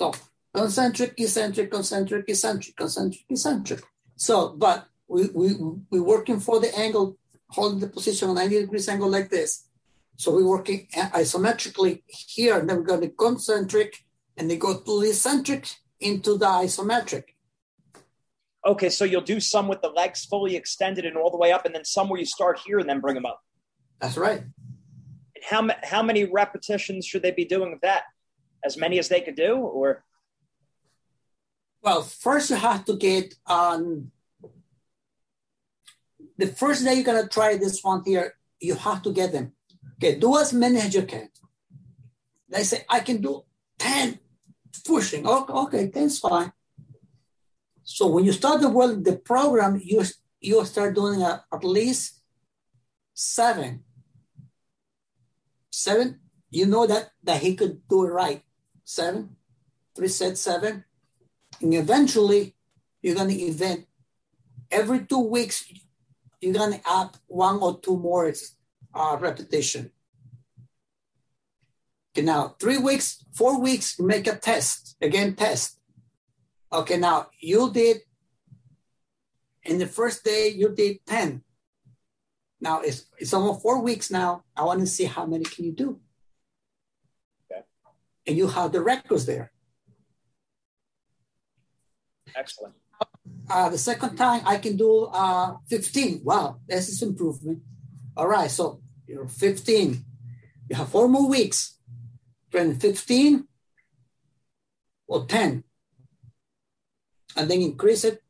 So 0.00 0.14
concentric, 0.54 1.12
eccentric, 1.18 1.70
concentric, 1.70 2.24
eccentric, 2.26 2.74
concentric, 2.74 3.24
eccentric. 3.28 3.82
So, 4.16 4.54
but 4.56 4.86
we 5.08 5.28
we 5.34 5.48
we're 5.90 6.02
working 6.14 6.40
for 6.40 6.58
the 6.58 6.74
angle, 6.74 7.18
holding 7.50 7.80
the 7.80 7.86
position 7.86 8.30
on 8.30 8.36
90 8.36 8.60
degrees 8.60 8.88
angle 8.88 9.10
like 9.10 9.28
this. 9.28 9.68
So 10.16 10.34
we're 10.34 10.48
working 10.48 10.88
isometrically 10.94 12.02
here, 12.06 12.58
and 12.58 12.66
then 12.66 12.78
we're 12.78 12.92
going 12.92 13.02
to 13.02 13.10
concentric, 13.10 13.98
and 14.38 14.50
they 14.50 14.56
go 14.56 14.78
to 14.78 15.00
the 15.02 15.10
eccentric 15.10 15.68
into 16.00 16.38
the 16.38 16.46
isometric. 16.46 17.24
Okay, 18.64 18.88
so 18.88 19.04
you'll 19.04 19.32
do 19.34 19.40
some 19.40 19.68
with 19.68 19.82
the 19.82 19.88
legs 19.88 20.24
fully 20.24 20.56
extended 20.56 21.04
and 21.04 21.18
all 21.18 21.30
the 21.30 21.42
way 21.44 21.52
up, 21.52 21.66
and 21.66 21.74
then 21.74 21.84
some 21.84 22.08
where 22.08 22.20
you 22.20 22.26
start 22.26 22.58
here 22.66 22.78
and 22.78 22.88
then 22.88 23.00
bring 23.00 23.16
them 23.16 23.26
up. 23.26 23.42
That's 24.00 24.16
right. 24.16 24.40
And 25.34 25.44
how 25.50 25.68
how 25.82 26.02
many 26.02 26.24
repetitions 26.24 27.04
should 27.04 27.22
they 27.22 27.32
be 27.32 27.44
doing 27.44 27.74
of 27.74 27.80
that? 27.82 28.04
As 28.64 28.76
many 28.76 28.98
as 28.98 29.08
they 29.08 29.20
could 29.20 29.36
do, 29.36 29.56
or 29.56 30.04
Well, 31.82 32.02
first 32.02 32.50
you 32.50 32.56
have 32.56 32.84
to 32.86 32.96
get 32.96 33.34
um 33.46 34.12
the 36.36 36.46
first 36.46 36.84
day 36.84 36.94
you're 36.94 37.04
gonna 37.04 37.28
try 37.28 37.56
this 37.56 37.82
one 37.82 38.02
here, 38.04 38.34
you 38.60 38.74
have 38.74 39.02
to 39.02 39.12
get 39.12 39.32
them. 39.32 39.52
Okay, 39.96 40.18
do 40.18 40.38
as 40.38 40.52
many 40.52 40.78
as 40.78 40.94
you 40.94 41.02
can. 41.02 41.28
They 42.48 42.64
say 42.64 42.84
I 42.88 43.00
can 43.00 43.20
do 43.20 43.44
10 43.78 44.18
pushing. 44.84 45.26
Okay, 45.26 45.52
okay, 45.52 45.88
10's 45.88 46.18
fine. 46.18 46.52
So 47.82 48.06
when 48.06 48.24
you 48.24 48.32
start 48.32 48.60
the 48.60 48.68
world 48.68 49.04
the 49.04 49.16
program, 49.16 49.80
you 49.82 50.04
you 50.40 50.64
start 50.64 50.94
doing 50.94 51.22
a, 51.22 51.44
at 51.52 51.64
least 51.64 52.20
seven. 53.14 53.84
Seven, 55.70 56.20
you 56.50 56.66
know 56.66 56.86
that 56.86 57.10
that 57.22 57.42
he 57.42 57.54
could 57.54 57.86
do 57.88 58.06
it 58.06 58.10
right. 58.10 58.42
Seven, 58.90 59.36
three 59.94 60.08
sets, 60.08 60.40
seven. 60.40 60.84
And 61.60 61.74
eventually, 61.74 62.56
you're 63.00 63.14
going 63.14 63.28
to 63.28 63.40
event 63.40 63.86
every 64.68 65.06
two 65.06 65.20
weeks, 65.20 65.64
you're 66.40 66.54
going 66.54 66.72
to 66.72 66.80
add 66.90 67.10
one 67.28 67.58
or 67.58 67.78
two 67.78 67.96
more 67.96 68.34
uh, 68.92 69.16
repetition. 69.20 69.92
Okay, 72.10 72.26
now 72.26 72.56
three 72.58 72.78
weeks, 72.78 73.24
four 73.32 73.60
weeks, 73.60 74.00
make 74.00 74.26
a 74.26 74.34
test, 74.34 74.96
again, 75.00 75.36
test. 75.36 75.78
Okay, 76.72 76.96
now 76.96 77.28
you 77.38 77.70
did, 77.72 77.98
in 79.62 79.78
the 79.78 79.86
first 79.86 80.24
day, 80.24 80.48
you 80.48 80.74
did 80.74 81.06
10. 81.06 81.44
Now 82.60 82.80
it's, 82.80 83.04
it's 83.20 83.32
almost 83.32 83.62
four 83.62 83.80
weeks 83.82 84.10
now. 84.10 84.42
I 84.56 84.64
want 84.64 84.80
to 84.80 84.86
see 84.86 85.04
how 85.04 85.26
many 85.26 85.44
can 85.44 85.64
you 85.64 85.72
do. 85.72 86.00
And 88.26 88.36
you 88.36 88.48
have 88.48 88.72
the 88.72 88.80
records 88.80 89.26
there. 89.26 89.52
excellent. 92.36 92.74
Uh, 93.48 93.68
the 93.68 93.78
second 93.78 94.16
time 94.16 94.42
I 94.46 94.58
can 94.58 94.76
do 94.76 95.10
uh, 95.12 95.56
15. 95.68 96.20
Wow, 96.22 96.60
this 96.68 96.88
is 96.88 97.02
improvement. 97.02 97.58
All 98.16 98.28
right, 98.28 98.50
so 98.50 98.80
you're 99.06 99.26
15. 99.26 100.04
You 100.68 100.76
have 100.76 100.88
four 100.88 101.08
more 101.08 101.28
weeks. 101.28 101.78
Then 102.52 102.78
15 102.78 103.46
or 105.08 105.26
10. 105.26 105.64
And 107.36 107.50
then 107.50 107.60
increase 107.60 108.04
it 108.04 108.22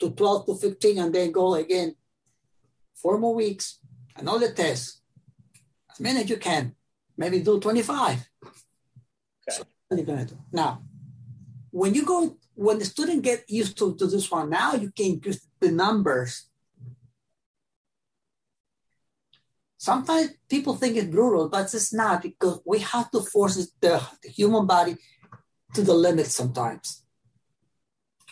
to 0.00 0.10
12 0.10 0.46
to 0.46 0.54
15 0.54 0.98
and 0.98 1.14
then 1.14 1.32
go 1.32 1.54
again. 1.54 1.94
Four 2.94 3.18
more 3.18 3.34
weeks, 3.34 3.78
another 4.16 4.50
test. 4.52 5.02
as 5.90 6.00
many 6.00 6.22
as 6.22 6.30
you 6.30 6.36
can. 6.36 6.74
Maybe 7.16 7.40
do 7.40 7.60
25. 7.60 8.28
Okay. 8.42 8.56
So 9.48 9.54
what 9.54 9.54
are 9.54 9.54
you 9.54 9.54
gonna 9.54 9.64
do? 9.64 9.75
Now, 10.52 10.82
when 11.70 11.94
you 11.94 12.04
go, 12.04 12.36
when 12.54 12.78
the 12.78 12.84
student 12.84 13.22
get 13.22 13.44
used 13.48 13.78
to, 13.78 13.94
to 13.96 14.06
this 14.06 14.30
one, 14.30 14.50
now 14.50 14.74
you 14.74 14.90
can 14.90 15.06
increase 15.06 15.46
the 15.60 15.70
numbers. 15.70 16.48
Sometimes 19.76 20.30
people 20.48 20.74
think 20.74 20.96
it's 20.96 21.06
brutal, 21.06 21.48
but 21.48 21.72
it's 21.72 21.92
not 21.92 22.22
because 22.22 22.60
we 22.64 22.80
have 22.80 23.10
to 23.12 23.20
force 23.20 23.56
the, 23.80 24.02
the 24.22 24.28
human 24.28 24.66
body 24.66 24.96
to 25.74 25.82
the 25.82 25.94
limit 25.94 26.26
sometimes. 26.26 27.04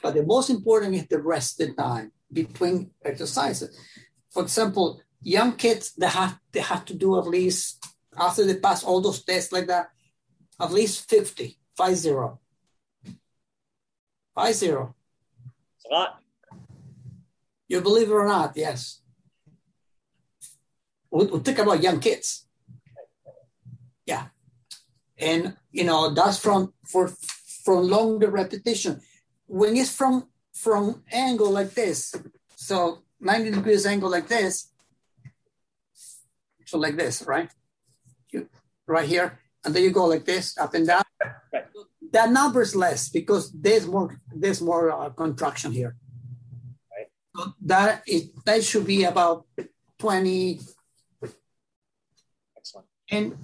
But 0.02 0.14
the 0.14 0.24
most 0.24 0.50
important 0.50 0.94
is 0.94 1.06
the 1.06 1.20
rested 1.20 1.76
time 1.76 2.12
between 2.32 2.90
exercises. 3.04 3.78
For 4.30 4.42
example, 4.42 5.00
young 5.22 5.52
kids 5.56 5.92
they 5.94 6.08
have 6.08 6.38
they 6.52 6.60
have 6.60 6.84
to 6.86 6.94
do 6.94 7.18
at 7.18 7.26
least 7.26 7.84
after 8.16 8.44
they 8.44 8.56
pass 8.56 8.84
all 8.84 9.00
those 9.00 9.24
tests 9.24 9.52
like 9.52 9.66
that, 9.68 9.88
at 10.60 10.72
least 10.72 11.08
50, 11.08 11.58
five 11.76 11.96
zero. 11.96 12.40
Five 14.34 14.54
zero. 14.54 14.94
It's 15.76 15.86
a 15.90 15.94
lot. 15.94 16.20
You 17.68 17.80
believe 17.80 18.08
it 18.08 18.12
or 18.12 18.26
not, 18.26 18.56
yes. 18.56 19.00
We, 21.10 21.26
we 21.26 21.38
think 21.40 21.58
about 21.58 21.82
young 21.82 22.00
kids. 22.00 22.46
Yeah. 24.06 24.26
And 25.18 25.56
you 25.70 25.84
know, 25.84 26.12
that's 26.12 26.38
from 26.38 26.72
for 26.86 27.08
from 27.64 27.88
longer 27.88 28.30
repetition. 28.30 29.00
When 29.46 29.76
it's 29.76 29.94
from 29.94 30.28
from 30.52 31.02
angle 31.10 31.50
like 31.50 31.74
this, 31.74 32.14
so 32.56 33.02
90 33.20 33.50
degrees 33.52 33.86
angle 33.86 34.10
like 34.10 34.28
this, 34.28 34.70
so 36.66 36.78
like 36.78 36.96
this, 36.96 37.22
right? 37.26 37.50
You 38.30 38.48
right 38.86 39.08
here, 39.08 39.38
and 39.64 39.74
then 39.74 39.82
you 39.82 39.90
go 39.90 40.06
like 40.06 40.24
this, 40.24 40.56
up 40.58 40.74
and 40.74 40.86
down. 40.86 41.02
Right. 41.52 41.64
That 42.12 42.30
number 42.30 42.62
is 42.62 42.76
less 42.76 43.08
because 43.08 43.50
there's 43.52 43.86
more 43.86 44.16
there's 44.34 44.60
more 44.60 44.90
uh, 44.92 45.10
contraction 45.10 45.72
here. 45.72 45.96
Right. 46.92 47.08
So 47.36 47.52
that 47.66 48.02
is 48.06 48.30
that 48.44 48.62
should 48.64 48.86
be 48.86 49.04
about 49.04 49.46
20 49.98 50.60
Excellent. 52.56 52.86
and 53.10 53.36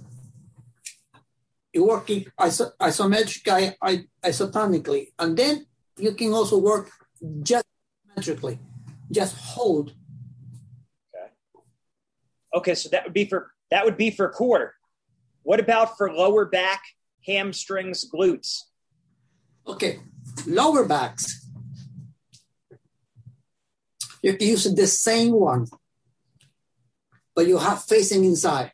you're 1.72 1.86
working 1.86 2.26
iso- 2.38 2.72
i- 2.80 4.06
isotonically, 4.24 5.12
and 5.18 5.36
then 5.36 5.66
you 5.96 6.12
can 6.14 6.32
also 6.32 6.58
work 6.58 6.90
just 7.42 7.64
metrically, 8.16 8.58
just 9.10 9.36
hold. 9.36 9.94
Okay, 11.14 11.30
Okay, 12.54 12.74
so 12.74 12.88
that 12.90 13.04
would 13.04 13.14
be 13.14 13.24
for 13.24 13.52
that 13.70 13.84
would 13.84 13.96
be 13.96 14.10
for 14.10 14.28
core. 14.30 14.74
What 15.50 15.58
about 15.58 15.98
for 15.98 16.14
lower 16.14 16.44
back, 16.44 16.80
hamstrings, 17.26 18.08
glutes? 18.08 18.70
Okay, 19.66 19.98
lower 20.46 20.84
backs. 20.86 21.44
You 24.22 24.36
can 24.36 24.46
use 24.46 24.62
the 24.72 24.86
same 24.86 25.32
one, 25.32 25.66
but 27.34 27.48
you 27.48 27.58
have 27.58 27.82
facing 27.82 28.24
inside. 28.24 28.70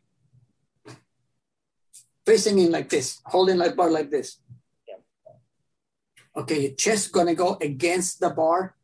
Facing 2.27 2.59
in 2.59 2.71
like 2.71 2.91
this, 2.91 3.23
holding 3.25 3.57
like 3.57 3.75
bar 3.75 3.91
like 3.91 4.11
this. 4.11 4.39
Okay, 6.37 6.61
your 6.61 6.75
chest 6.75 7.11
gonna 7.11 7.35
go 7.35 7.57
against 7.59 8.21
the 8.21 8.29
bar, 8.29 8.77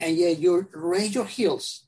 and 0.00 0.16
yeah, 0.16 0.30
you 0.30 0.66
raise 0.72 1.14
your 1.14 1.26
heels 1.26 1.86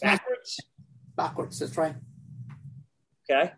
Backwards. 0.00 0.35
Backwards. 1.16 1.58
That's 1.58 1.76
right. 1.76 1.94
Okay. 3.28 3.52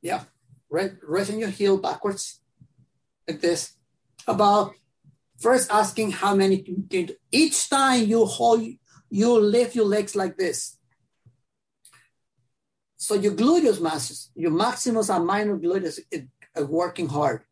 Yeah, 0.00 0.24
right, 0.68 0.92
raising 1.02 1.38
your 1.38 1.50
heel 1.50 1.78
backwards, 1.78 2.40
like 3.28 3.40
this. 3.40 3.76
About 4.26 4.74
first 5.38 5.70
asking 5.70 6.12
how 6.12 6.34
many 6.34 6.58
can 6.58 6.86
you 6.90 7.06
do. 7.06 7.14
Each 7.30 7.68
time 7.68 8.04
you 8.06 8.24
hold, 8.24 8.64
you 9.10 9.38
lift 9.38 9.76
your 9.76 9.84
legs 9.84 10.16
like 10.16 10.36
this. 10.36 10.78
So 12.96 13.14
your 13.14 13.34
gluteus 13.34 13.80
muscles, 13.80 14.30
your 14.34 14.52
maximus 14.52 15.08
and 15.08 15.26
minor 15.26 15.56
gluteus, 15.58 15.98
are 16.56 16.64
working 16.64 17.08
hard. 17.08 17.42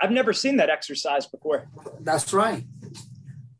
I've 0.00 0.10
never 0.10 0.32
seen 0.32 0.56
that 0.56 0.70
exercise 0.70 1.26
before. 1.26 1.68
That's 2.00 2.32
right. 2.32 2.64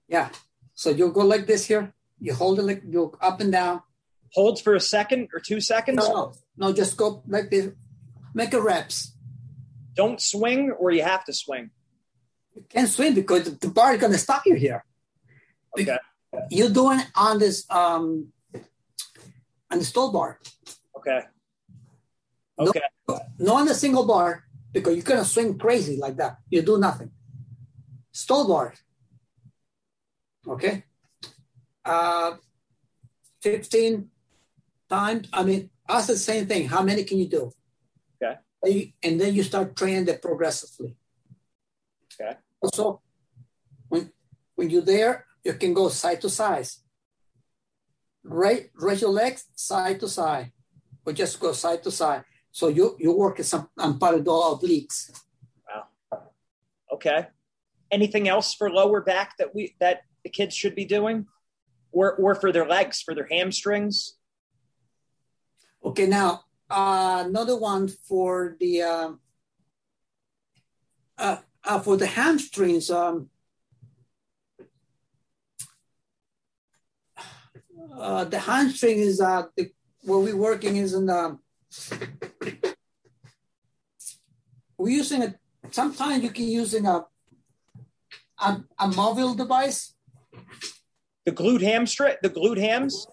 Yeah. 0.09 0.31
So 0.75 0.91
you 0.91 1.11
go 1.13 1.25
like 1.25 1.47
this 1.47 1.67
here. 1.67 1.95
You 2.21 2.35
hold 2.35 2.59
it 2.59 2.63
like 2.63 2.83
you 2.85 2.93
go 2.93 3.19
up 3.21 3.41
and 3.41 3.53
down. 3.53 3.83
Hold 4.35 4.61
for 4.63 4.75
a 4.75 4.81
second 4.81 5.29
or 5.33 5.41
two 5.41 5.61
seconds. 5.61 5.97
No, 5.99 6.13
no, 6.13 6.33
no. 6.57 6.73
Just 6.73 6.97
go 6.97 7.23
like 7.27 7.51
this. 7.51 7.71
Make 8.35 8.53
a 8.53 8.61
reps. 8.61 9.15
Don't 9.95 10.21
swing, 10.21 10.73
or 10.73 10.91
you 10.91 11.03
have 11.05 11.25
to 11.27 11.33
swing. 11.33 11.71
You 12.55 12.65
can't 12.69 12.89
swing 12.89 13.15
because 13.15 13.57
the 13.59 13.69
bar 13.69 13.95
is 13.95 14.01
gonna 14.01 14.19
stop 14.19 14.43
you 14.47 14.55
here. 14.57 14.85
Okay. 15.79 15.97
You're 16.51 16.71
doing 16.71 16.99
it 17.01 17.07
on 17.15 17.39
this 17.39 17.65
um 17.71 18.33
on 19.71 19.79
the 19.79 19.85
stall 19.85 20.11
bar. 20.13 20.41
Okay. 20.97 21.21
No- 22.59 22.67
Okay. 22.69 22.81
Not 23.39 23.61
on 23.63 23.69
a 23.69 23.75
single 23.75 24.07
bar 24.07 24.45
because 24.73 24.95
you're 24.97 25.05
gonna 25.05 25.25
swing 25.25 25.59
crazy 25.59 25.97
like 25.97 26.17
that. 26.17 26.39
You 26.51 26.63
do 26.63 26.79
nothing. 26.79 27.11
Stall 28.13 28.49
bar. 28.49 28.75
Okay. 30.47 30.85
Uh 31.85 32.33
15 33.43 34.11
times. 34.95 35.29
I 35.33 35.43
mean, 35.49 35.63
ask 35.89 36.07
the 36.07 36.17
same 36.17 36.45
thing. 36.47 36.63
How 36.75 36.83
many 36.83 37.03
can 37.05 37.19
you 37.19 37.29
do? 37.39 37.45
Okay. 38.17 38.95
And 39.03 39.21
then 39.21 39.35
you 39.35 39.43
start 39.43 39.77
training 39.77 40.09
it 40.09 40.23
progressively. 40.23 40.97
Okay. 42.13 42.35
Also, 42.63 43.03
when 43.89 44.13
when 44.57 44.71
you're 44.71 44.91
there, 44.97 45.27
you 45.45 45.55
can 45.55 45.75
go 45.75 45.89
side 45.89 46.21
to 46.23 46.31
side. 46.31 46.69
Right, 48.25 48.71
raise 48.81 49.03
your 49.03 49.11
legs 49.11 49.45
side 49.55 50.01
to 50.01 50.09
side, 50.09 50.53
or 51.05 51.13
just 51.13 51.41
go 51.41 51.53
side 51.53 51.83
to 51.83 51.91
side. 51.91 52.25
So 52.51 52.69
you 52.69 52.97
you 52.99 53.13
work 53.13 53.37
some 53.43 53.69
on 53.77 53.99
the 53.99 54.33
obliques. 54.49 55.13
Wow. 55.67 55.85
Okay. 56.95 57.29
Anything 57.91 58.29
else 58.29 58.55
for 58.55 58.71
lower 58.71 59.03
back 59.03 59.37
that 59.39 59.55
we 59.55 59.77
that 59.81 59.97
the 60.25 60.31
kids 60.31 60.57
should 60.57 60.75
be 60.75 60.87
doing, 60.87 61.27
or 61.93 62.17
or 62.17 62.35
for 62.35 62.51
their 62.53 62.67
legs, 62.67 63.03
for 63.03 63.15
their 63.15 63.29
hamstrings? 63.31 64.17
Okay, 65.85 66.07
now 66.07 66.45
uh, 66.71 67.25
another 67.27 67.57
one 67.57 67.89
for 67.89 68.57
the 68.59 68.83
um, 68.83 69.21
uh, 71.19 71.37
uh, 71.63 71.79
for 71.81 71.97
the 71.97 72.07
hamstrings. 72.07 72.91
Um, 72.91 73.29
uh, 77.99 78.25
the 78.25 78.39
hamstring 78.39 78.99
is 78.99 79.21
uh, 79.21 79.43
the, 79.57 79.71
where 80.05 80.19
we're 80.19 80.37
working 80.37 80.77
is 80.77 80.95
in 80.95 81.07
the. 81.07 81.39
We're 84.79 84.89
using 84.89 85.23
a 85.23 85.35
Sometimes 85.71 86.23
you 86.23 86.31
can 86.31 86.49
using 86.49 86.87
a 86.87 87.05
a, 88.41 88.65
a 88.79 88.89
mobile 88.89 89.35
device. 89.35 89.95
The 91.27 91.33
glute 91.33 91.63
hamstring, 91.63 92.17
the 92.23 92.31
glute 92.31 92.59
hams, 92.59 93.07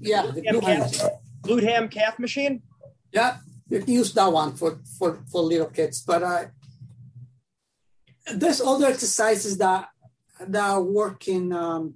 Yeah, 0.00 0.30
the 0.32 0.42
glute. 0.42 1.18
Glute 1.48 1.64
ham 1.64 1.88
calf 1.88 2.18
machine. 2.18 2.62
Yeah, 3.12 3.38
you 3.68 3.80
can 3.80 3.94
use 3.94 4.12
that 4.14 4.32
one 4.32 4.54
for 4.54 4.80
for 4.98 5.24
for 5.30 5.42
little 5.42 5.68
kids. 5.68 6.02
But 6.02 6.22
uh, 6.22 6.44
there's 8.34 8.60
other 8.60 8.86
exercises 8.86 9.58
that 9.58 9.88
that 10.40 10.76
work 10.78 11.26
in 11.28 11.52
um, 11.52 11.94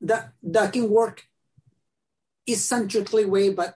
that 0.00 0.32
that 0.42 0.72
can 0.72 0.90
work 0.90 1.24
eccentrically 2.46 3.24
way, 3.24 3.50
but 3.50 3.74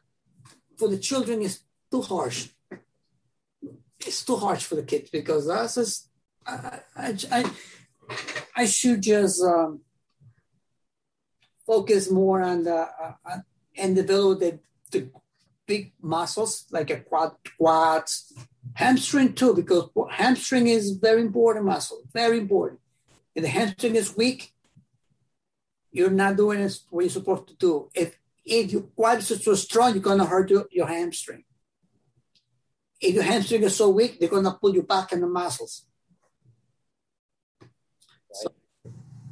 for 0.78 0.88
the 0.88 0.98
children 0.98 1.42
it's 1.42 1.60
too 1.90 2.02
harsh. 2.02 2.48
It's 4.06 4.24
too 4.24 4.36
harsh 4.36 4.64
for 4.64 4.76
the 4.76 4.82
kids 4.82 5.10
because 5.10 5.46
that's 5.46 5.74
just 5.74 6.08
I 6.46 6.80
I, 6.96 7.16
I, 7.32 7.50
I 8.56 8.66
should 8.66 9.02
just 9.02 9.42
um, 9.42 9.80
focus 11.66 12.10
more 12.10 12.42
on 12.42 12.64
the 12.64 12.88
uh, 13.24 13.38
and 13.76 13.94
develop 13.94 14.40
the, 14.40 14.58
the 14.90 15.10
big 15.66 15.92
muscles 16.02 16.66
like 16.70 16.90
a 16.90 17.00
quad 17.00 17.32
quads 17.56 18.32
hamstring 18.74 19.32
too 19.34 19.54
because 19.54 19.88
hamstring 20.10 20.66
is 20.66 20.92
very 20.92 21.20
important 21.20 21.64
muscle 21.64 22.02
very 22.12 22.38
important. 22.38 22.80
If 23.34 23.42
the 23.42 23.48
hamstring 23.48 23.94
is 23.94 24.16
weak 24.16 24.52
you're 25.92 26.10
not 26.10 26.36
doing 26.36 26.68
what 26.90 27.02
you're 27.02 27.10
supposed 27.10 27.48
to 27.48 27.54
do. 27.56 27.88
If 27.94 28.18
if 28.44 28.72
your 28.72 28.82
quads 28.82 29.30
are 29.30 29.38
so 29.38 29.54
strong 29.54 29.94
you're 29.94 30.18
to 30.18 30.24
hurt 30.24 30.50
your, 30.50 30.66
your 30.72 30.88
hamstring. 30.88 31.44
If 33.00 33.14
your 33.14 33.22
hamstring 33.22 33.62
is 33.62 33.76
so 33.76 33.90
weak 33.90 34.18
they're 34.18 34.28
to 34.28 34.52
pull 34.52 34.74
you 34.74 34.82
back 34.82 35.12
in 35.12 35.20
the 35.20 35.28
muscles. 35.28 35.86
So, 38.32 38.52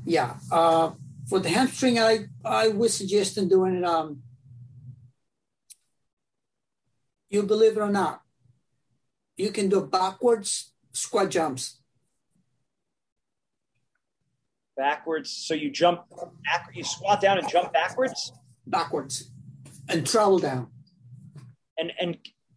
yeah 0.05 0.37
uh, 0.53 0.93
for 1.29 1.41
the 1.41 1.51
hamstring, 1.51 1.99
I 1.99 2.27
I 2.45 2.69
would 2.69 2.91
suggest 2.91 3.37
in 3.37 3.49
doing 3.49 3.77
it. 3.77 3.85
Um, 3.85 4.23
you 7.31 7.43
believe 7.43 7.77
it 7.77 7.81
or 7.81 7.91
not, 7.91 8.23
you 9.37 9.51
can 9.51 9.69
do 9.69 9.81
backwards 9.85 10.73
squat 10.93 11.31
jumps. 11.31 11.81
Backwards. 14.77 15.31
So 15.31 15.55
you 15.55 15.71
jump 15.71 16.05
back, 16.45 16.71
you 16.75 16.85
squat 16.85 17.21
down 17.21 17.39
and 17.39 17.49
jump 17.49 17.73
backwards? 17.73 18.33
Backwards. 18.67 19.31
And 19.89 20.07
travel 20.07 20.39
down. 20.39 20.69
And 21.79 21.93
and 22.01 22.17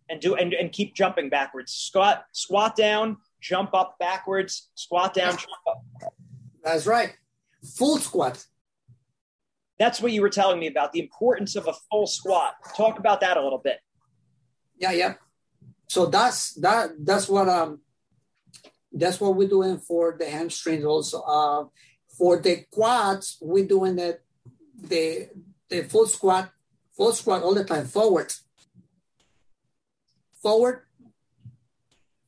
and 0.09 0.19
do 0.19 0.36
and, 0.36 0.53
and 0.53 0.72
keep 0.72 0.95
jumping 0.95 1.30
backwards. 1.30 1.74
Squat 1.74 2.26
squat 2.32 2.76
down, 2.76 3.17
jump 3.39 3.74
up 3.74 3.95
backwards, 3.99 4.69
squat 4.76 5.13
down, 5.13 5.32
jump 5.32 5.51
up. 5.67 5.84
That's 6.63 6.86
right. 6.86 7.15
Full 7.78 7.97
squat. 7.97 8.45
That's 9.80 9.99
what 9.99 10.11
you 10.11 10.22
were 10.22 10.30
telling 10.30 10.59
me 10.59 10.67
about 10.67 10.91
the 10.91 10.99
importance 10.99 11.55
of 11.55 11.67
a 11.67 11.74
full 11.89 12.05
squat. 12.05 12.53
Talk 12.78 12.99
about 12.99 13.22
that 13.22 13.38
a 13.38 13.41
little 13.41 13.57
bit. 13.57 13.80
Yeah, 14.82 14.93
yeah. 14.93 15.13
So 15.88 16.07
that's 16.07 16.55
that 16.55 16.97
that's 17.05 17.29
what 17.29 17.47
um 17.47 17.82
that's 18.91 19.21
what 19.21 19.36
we're 19.36 19.47
doing 19.47 19.77
for 19.77 20.15
the 20.17 20.25
hamstrings 20.25 20.84
also. 20.84 21.21
Uh 21.21 21.65
for 22.17 22.41
the 22.41 22.65
quads, 22.71 23.38
we're 23.41 23.67
doing 23.67 23.95
the 23.95 24.19
the 24.75 25.29
the 25.69 25.84
full 25.84 26.07
squat, 26.07 26.49
full 26.97 27.13
squat 27.13 27.43
all 27.43 27.53
the 27.53 27.63
time, 27.63 27.86
forward. 27.86 28.34
Forward, 30.41 30.82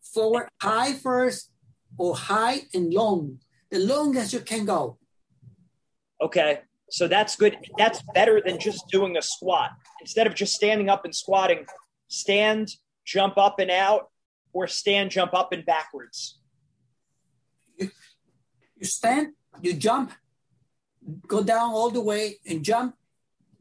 forward, 0.01 0.47
high 0.61 0.93
first, 0.93 1.49
or 1.97 2.15
high 2.15 2.61
and 2.75 2.93
long. 2.93 3.39
The 3.71 3.79
longest 3.79 4.33
you 4.33 4.41
can 4.41 4.65
go. 4.65 4.99
Okay. 6.21 6.61
So 6.91 7.07
that's 7.07 7.35
good. 7.35 7.57
That's 7.79 8.03
better 8.13 8.39
than 8.45 8.59
just 8.59 8.87
doing 8.89 9.17
a 9.17 9.21
squat. 9.23 9.71
Instead 9.99 10.27
of 10.27 10.35
just 10.35 10.53
standing 10.53 10.89
up 10.89 11.05
and 11.05 11.15
squatting, 11.15 11.65
stand, 12.13 12.69
jump 13.05 13.37
up 13.37 13.59
and 13.59 13.71
out, 13.71 14.09
or 14.53 14.67
stand, 14.67 15.09
jump 15.09 15.33
up 15.33 15.51
and 15.51 15.65
backwards. 15.65 16.39
You, 17.77 17.89
you 18.77 18.85
stand, 18.85 19.33
you 19.61 19.73
jump, 19.73 20.11
go 21.27 21.43
down 21.43 21.71
all 21.71 21.89
the 21.89 22.01
way 22.01 22.37
and 22.45 22.63
jump 22.63 22.95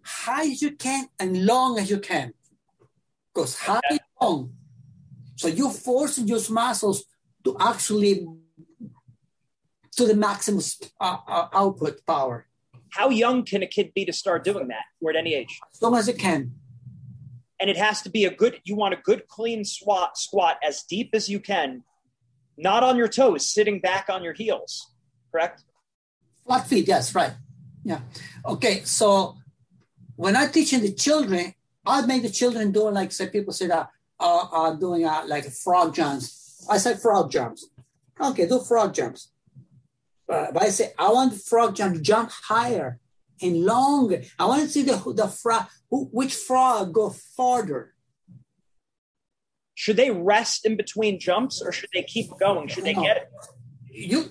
high 0.04 0.44
as 0.44 0.60
you 0.60 0.72
can 0.72 1.06
and 1.18 1.46
long 1.46 1.78
as 1.78 1.90
you 1.90 1.98
can. 1.98 2.34
Because 3.32 3.58
high 3.58 3.80
and 3.88 4.00
long. 4.20 4.52
So 5.36 5.48
you 5.48 5.70
force 5.70 6.18
your 6.18 6.40
muscles 6.50 7.04
to 7.44 7.56
actually 7.58 8.26
to 9.96 10.06
the 10.06 10.14
maximum 10.14 10.62
uh, 11.00 11.16
uh, 11.26 11.48
output 11.54 12.04
power. 12.06 12.46
How 12.90 13.08
young 13.08 13.44
can 13.44 13.62
a 13.62 13.66
kid 13.66 13.92
be 13.94 14.04
to 14.04 14.12
start 14.12 14.44
doing 14.44 14.68
that, 14.68 14.84
or 15.00 15.10
at 15.10 15.16
any 15.16 15.34
age? 15.34 15.58
As 15.72 15.80
long 15.80 15.96
as 15.96 16.08
it 16.08 16.18
can. 16.18 16.52
And 17.62 17.70
it 17.70 17.78
has 17.78 18.02
to 18.02 18.10
be 18.10 18.24
a 18.24 18.30
good. 18.34 18.60
You 18.64 18.74
want 18.74 18.92
a 18.92 18.96
good, 18.96 19.28
clean 19.28 19.64
squat, 19.64 20.18
squat 20.18 20.58
as 20.62 20.82
deep 20.82 21.10
as 21.14 21.28
you 21.28 21.38
can, 21.38 21.84
not 22.58 22.82
on 22.82 22.96
your 22.96 23.06
toes, 23.06 23.48
sitting 23.48 23.78
back 23.78 24.10
on 24.10 24.24
your 24.24 24.34
heels. 24.34 24.92
Correct. 25.30 25.62
Flat 26.44 26.66
feet. 26.66 26.88
Yes, 26.88 27.14
right. 27.14 27.34
Yeah. 27.84 28.00
Okay. 28.44 28.82
So 28.82 29.36
when 30.16 30.34
I'm 30.34 30.50
teaching 30.50 30.82
the 30.82 30.92
children, 30.92 31.54
I 31.86 32.04
make 32.04 32.22
the 32.22 32.30
children 32.30 32.72
do 32.72 32.90
like 32.90 33.12
say 33.12 33.28
people 33.28 33.52
say 33.52 33.68
that 33.68 33.88
uh, 34.18 34.46
uh, 34.52 34.74
doing 34.74 35.04
uh, 35.06 35.22
like 35.26 35.44
frog 35.50 35.94
jumps. 35.94 36.66
I 36.68 36.78
say 36.78 36.94
frog 36.96 37.30
jumps. 37.30 37.68
Okay, 38.20 38.46
do 38.46 38.60
frog 38.60 38.94
jumps. 38.94 39.30
But, 40.26 40.54
but 40.54 40.62
I 40.62 40.68
say, 40.68 40.92
I 40.98 41.10
want 41.12 41.32
the 41.32 41.38
frog 41.38 41.74
jump 41.74 42.00
jump 42.02 42.30
higher 42.30 42.98
and 43.42 43.64
longer. 43.64 44.22
I 44.38 44.46
want 44.46 44.62
to 44.62 44.68
see 44.68 44.82
the 44.82 44.96
the 45.14 45.28
frog, 45.28 45.66
which 45.90 46.34
frog 46.34 46.92
go 46.92 47.10
farther. 47.10 47.94
Should 49.74 49.96
they 49.96 50.10
rest 50.10 50.64
in 50.64 50.76
between 50.76 51.18
jumps 51.18 51.60
or 51.60 51.72
should 51.72 51.90
they 51.92 52.02
keep 52.02 52.30
going? 52.38 52.68
Should 52.68 52.84
they 52.84 52.94
no. 52.94 53.02
get 53.02 53.16
it? 53.16 53.30
You, 53.90 54.24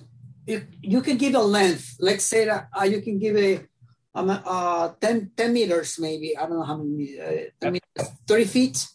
you 0.46 0.66
you 0.80 1.00
can 1.02 1.16
give 1.16 1.34
a 1.34 1.40
length. 1.40 1.96
Let's 2.00 2.24
say 2.24 2.46
that 2.46 2.68
uh, 2.78 2.84
you 2.84 3.02
can 3.02 3.18
give 3.18 3.36
a 3.36 3.66
um, 4.14 4.30
uh, 4.30 4.92
10, 5.00 5.32
10 5.36 5.52
meters 5.52 5.98
maybe. 5.98 6.36
I 6.36 6.42
don't 6.42 6.58
know 6.58 6.64
how 6.64 6.76
many. 6.76 7.18
Uh, 7.18 7.70
meters, 7.70 8.08
Thirty 8.26 8.44
feet. 8.44 8.86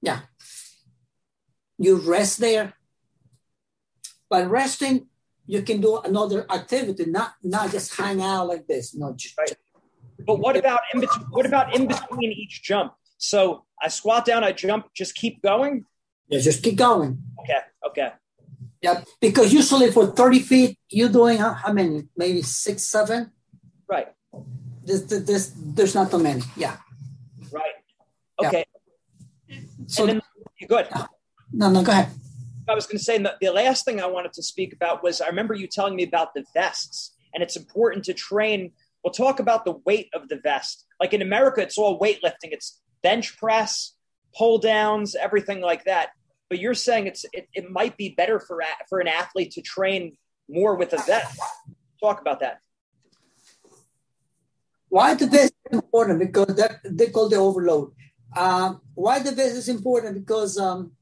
Yeah. 0.00 0.20
You 1.78 1.96
rest 1.96 2.38
there. 2.40 2.74
But 4.28 4.50
resting 4.50 5.08
you 5.46 5.62
can 5.62 5.80
do 5.80 5.98
another 5.98 6.46
activity, 6.50 7.06
not 7.06 7.34
not 7.42 7.70
just 7.70 7.96
hang 7.96 8.22
out 8.22 8.48
like 8.48 8.66
this. 8.66 8.94
No, 8.94 9.12
just, 9.14 9.36
right. 9.38 9.56
But 10.26 10.38
what 10.38 10.56
about 10.56 10.80
in 10.94 11.00
between? 11.00 11.26
What 11.30 11.46
about 11.46 11.74
in 11.74 11.86
between 11.86 12.32
each 12.32 12.62
jump? 12.62 12.94
So 13.18 13.64
I 13.80 13.88
squat 13.88 14.24
down, 14.24 14.44
I 14.44 14.52
jump, 14.52 14.86
just 14.94 15.14
keep 15.14 15.42
going. 15.42 15.86
Yeah, 16.28 16.40
just 16.40 16.62
keep 16.62 16.76
going. 16.76 17.22
Okay. 17.40 17.60
Okay. 17.88 18.12
Yeah, 18.80 19.02
because 19.20 19.52
usually 19.52 19.90
for 19.92 20.06
thirty 20.06 20.40
feet, 20.40 20.78
you're 20.88 21.08
doing 21.08 21.38
how, 21.38 21.52
how 21.52 21.72
many? 21.72 22.04
Maybe 22.16 22.42
six, 22.42 22.84
seven. 22.84 23.30
Right. 23.88 24.08
This, 24.84 25.02
this, 25.02 25.22
this, 25.22 25.52
there's 25.56 25.94
not 25.94 26.10
too 26.10 26.18
many. 26.18 26.42
Yeah. 26.56 26.76
Right. 27.52 27.74
Okay. 28.44 28.64
Yeah. 29.46 29.58
So 29.86 30.06
then, 30.06 30.20
you're 30.58 30.68
good. 30.68 30.88
No, 31.52 31.70
no, 31.70 31.82
go 31.84 31.92
ahead. 31.92 32.08
I 32.68 32.74
was 32.74 32.86
going 32.86 32.98
to 32.98 33.04
say 33.04 33.18
the, 33.18 33.34
the 33.40 33.50
last 33.50 33.84
thing 33.84 34.00
I 34.00 34.06
wanted 34.06 34.32
to 34.34 34.42
speak 34.42 34.72
about 34.72 35.02
was 35.02 35.20
I 35.20 35.26
remember 35.26 35.54
you 35.54 35.66
telling 35.66 35.96
me 35.96 36.04
about 36.04 36.34
the 36.34 36.44
vests, 36.54 37.14
and 37.34 37.42
it's 37.42 37.56
important 37.56 38.04
to 38.04 38.14
train. 38.14 38.72
We'll 39.02 39.12
talk 39.12 39.40
about 39.40 39.64
the 39.64 39.80
weight 39.84 40.10
of 40.14 40.28
the 40.28 40.36
vest. 40.36 40.86
Like 41.00 41.12
in 41.12 41.22
America, 41.22 41.60
it's 41.60 41.78
all 41.78 41.98
weightlifting. 41.98 42.52
It's 42.52 42.80
bench 43.02 43.36
press, 43.36 43.94
pull 44.36 44.58
downs, 44.58 45.16
everything 45.16 45.60
like 45.60 45.84
that. 45.84 46.10
But 46.48 46.60
you're 46.60 46.74
saying 46.74 47.06
it's 47.06 47.24
it, 47.32 47.48
it 47.54 47.70
might 47.70 47.96
be 47.96 48.10
better 48.10 48.38
for 48.38 48.62
for 48.88 49.00
an 49.00 49.08
athlete 49.08 49.52
to 49.52 49.62
train 49.62 50.16
more 50.48 50.76
with 50.76 50.92
a 50.92 50.98
vest. 50.98 51.40
Talk 52.00 52.20
about 52.20 52.40
that. 52.40 52.58
Why 54.88 55.14
the 55.14 55.26
vest 55.26 55.54
is 55.70 55.78
important? 55.78 56.18
Because 56.20 56.54
that 56.56 56.80
they 56.84 57.08
call 57.08 57.28
the 57.28 57.36
overload. 57.36 57.92
Uh, 58.36 58.74
why 58.94 59.18
the 59.18 59.32
vest 59.32 59.56
is 59.56 59.68
important? 59.68 60.14
Because 60.14 60.58
um, 60.58 60.92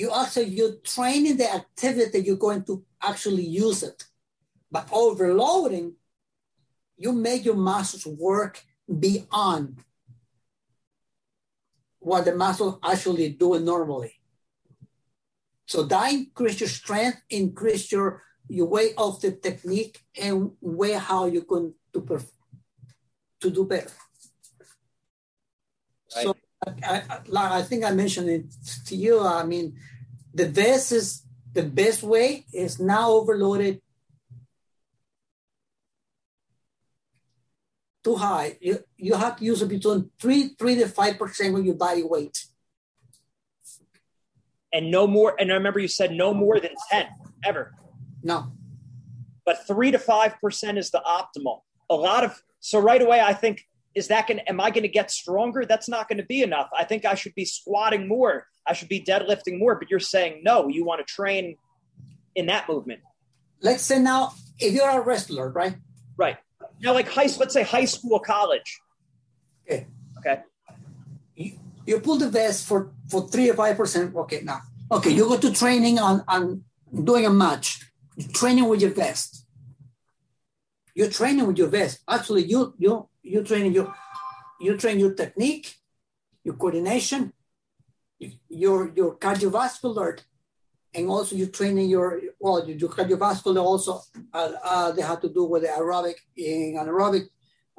you 0.00 0.10
actually 0.14 0.46
you're 0.56 0.76
training 0.94 1.36
the 1.36 1.48
activity 1.60 2.10
that 2.10 2.24
you're 2.26 2.46
going 2.48 2.64
to 2.64 2.82
actually 3.02 3.46
use 3.46 3.82
it. 3.82 4.04
But 4.72 4.88
overloading, 4.90 5.94
you 6.96 7.12
make 7.12 7.44
your 7.44 7.60
muscles 7.72 8.06
work 8.06 8.64
beyond 9.04 9.84
what 11.98 12.24
the 12.24 12.34
muscle 12.34 12.80
actually 12.82 13.28
doing 13.30 13.64
normally. 13.66 14.14
So 15.66 15.82
that 15.82 16.12
increase 16.12 16.60
your 16.60 16.70
strength, 16.70 17.20
increase 17.28 17.92
your 17.92 18.22
your 18.48 18.66
way 18.66 18.94
of 18.96 19.20
the 19.20 19.32
technique, 19.32 20.00
and 20.18 20.52
way 20.62 20.92
how 20.92 21.26
you 21.26 21.42
can 21.42 21.74
to 21.92 22.00
perf- 22.00 22.38
to 23.42 23.50
do 23.50 23.64
better. 23.66 23.92
Right. 26.16 26.24
So 26.24 26.34
I, 26.66 27.02
I, 27.34 27.58
I 27.58 27.62
think 27.62 27.84
I 27.84 27.90
mentioned 27.92 28.28
it 28.28 28.44
to 28.86 28.96
you. 28.96 29.20
I 29.20 29.44
mean, 29.44 29.76
the 30.34 30.46
best 30.46 30.92
is 30.92 31.22
the 31.52 31.62
best 31.62 32.02
way 32.02 32.44
is 32.52 32.78
now 32.78 33.10
overloaded 33.12 33.80
too 38.04 38.16
high. 38.16 38.58
You 38.60 38.84
you 38.96 39.14
have 39.14 39.36
to 39.36 39.44
use 39.44 39.62
it 39.62 39.68
between 39.68 40.10
three 40.20 40.54
three 40.58 40.74
to 40.76 40.88
five 40.88 41.18
percent 41.18 41.56
of 41.56 41.64
your 41.64 41.74
body 41.74 42.02
weight. 42.02 42.44
And 44.72 44.90
no 44.90 45.06
more. 45.06 45.34
And 45.38 45.50
I 45.50 45.54
remember 45.54 45.80
you 45.80 45.88
said 45.88 46.12
no 46.12 46.32
more 46.32 46.60
than 46.60 46.70
ten 46.90 47.08
ever. 47.44 47.74
No. 48.22 48.52
But 49.44 49.66
three 49.66 49.90
to 49.90 49.98
five 49.98 50.40
percent 50.40 50.78
is 50.78 50.90
the 50.90 51.02
optimal. 51.04 51.62
A 51.88 51.94
lot 51.94 52.22
of 52.22 52.40
so 52.60 52.78
right 52.78 53.00
away 53.00 53.20
I 53.20 53.32
think 53.32 53.66
is 53.94 54.08
that 54.08 54.28
going 54.28 54.40
am 54.40 54.60
I 54.60 54.70
going 54.70 54.82
to 54.82 54.88
get 54.88 55.10
stronger? 55.10 55.64
That's 55.64 55.88
not 55.88 56.08
going 56.08 56.18
to 56.18 56.26
be 56.26 56.42
enough. 56.42 56.68
I 56.76 56.84
think 56.84 57.04
I 57.04 57.14
should 57.14 57.34
be 57.34 57.44
squatting 57.44 58.06
more. 58.06 58.46
I 58.66 58.72
should 58.72 58.88
be 58.88 59.02
deadlifting 59.02 59.58
more. 59.58 59.74
But 59.74 59.90
you're 59.90 60.00
saying 60.00 60.42
no, 60.44 60.68
you 60.68 60.84
want 60.84 61.06
to 61.06 61.12
train 61.12 61.56
in 62.34 62.46
that 62.46 62.68
movement. 62.68 63.00
Let's 63.60 63.82
say 63.82 63.98
now, 63.98 64.32
if 64.58 64.72
you're 64.72 64.88
a 64.88 65.00
wrestler, 65.00 65.50
right? 65.50 65.76
Right. 66.16 66.36
Now, 66.80 66.94
like 66.94 67.08
high, 67.08 67.28
let's 67.38 67.52
say 67.52 67.62
high 67.62 67.84
school, 67.84 68.18
college. 68.20 68.80
Okay. 69.66 69.86
Okay. 70.18 70.40
You, 71.34 71.58
you 71.86 72.00
pull 72.00 72.16
the 72.16 72.30
vest 72.30 72.66
for 72.66 72.92
for 73.08 73.28
three 73.28 73.50
or 73.50 73.54
five 73.54 73.76
percent. 73.76 74.14
Okay, 74.14 74.42
now, 74.42 74.60
okay, 74.90 75.10
you 75.10 75.28
go 75.28 75.38
to 75.38 75.52
training 75.52 75.98
on 75.98 76.22
on 76.28 76.64
doing 77.04 77.26
a 77.26 77.30
match. 77.30 77.90
You're 78.16 78.28
training 78.28 78.68
with 78.68 78.80
your 78.80 78.90
vest. 78.92 79.39
You're 80.94 81.10
training 81.10 81.46
with 81.46 81.58
your 81.58 81.68
vest. 81.68 82.00
Actually, 82.08 82.44
you 82.44 82.74
you 82.78 83.08
you 83.22 83.42
train 83.42 83.72
your 83.72 83.94
you 84.60 84.76
train 84.76 84.98
your 84.98 85.14
technique, 85.14 85.76
your 86.44 86.54
coordination, 86.54 87.32
your 88.48 88.92
your 88.94 89.16
cardiovascular 89.16 90.20
and 90.94 91.08
also 91.08 91.36
you're 91.36 91.48
training 91.48 91.88
your 91.88 92.20
well 92.38 92.68
your 92.68 92.90
cardiovascular 92.90 93.62
also 93.62 94.00
uh, 94.34 94.52
uh, 94.64 94.92
they 94.92 95.02
have 95.02 95.20
to 95.20 95.28
do 95.28 95.44
with 95.44 95.62
the 95.62 95.68
aerobic 95.68 96.16
and 96.36 96.76
anaerobic 96.76 97.28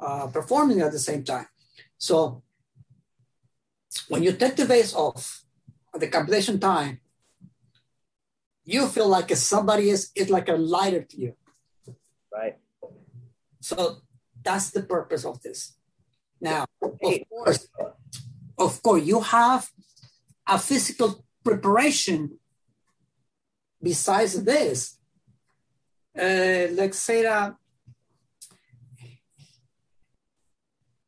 uh, 0.00 0.26
performing 0.28 0.80
at 0.80 0.90
the 0.92 0.98
same 0.98 1.22
time. 1.22 1.46
So 1.98 2.42
when 4.08 4.22
you 4.22 4.32
take 4.32 4.56
the 4.56 4.64
vest 4.64 4.96
off 4.96 5.44
at 5.94 6.00
the 6.00 6.08
completion 6.08 6.58
time 6.58 7.00
you 8.64 8.86
feel 8.86 9.08
like 9.08 9.30
somebody 9.36 9.90
is 9.90 10.10
it's 10.14 10.30
like 10.30 10.48
a 10.48 10.54
lighter 10.54 11.02
to 11.02 11.20
you. 11.20 11.34
Right 12.32 12.61
so 13.62 14.02
that's 14.42 14.70
the 14.70 14.82
purpose 14.82 15.24
of 15.24 15.40
this. 15.42 15.76
Now 16.40 16.66
of 16.82 16.98
course 16.98 17.68
of 18.58 18.82
course 18.82 19.04
you 19.04 19.20
have 19.20 19.68
a 20.46 20.58
physical 20.58 21.24
preparation 21.44 22.38
besides 23.82 24.42
this, 24.44 24.98
uh, 26.16 26.68
let's 26.78 26.98
say 26.98 27.22
that, 27.22 27.54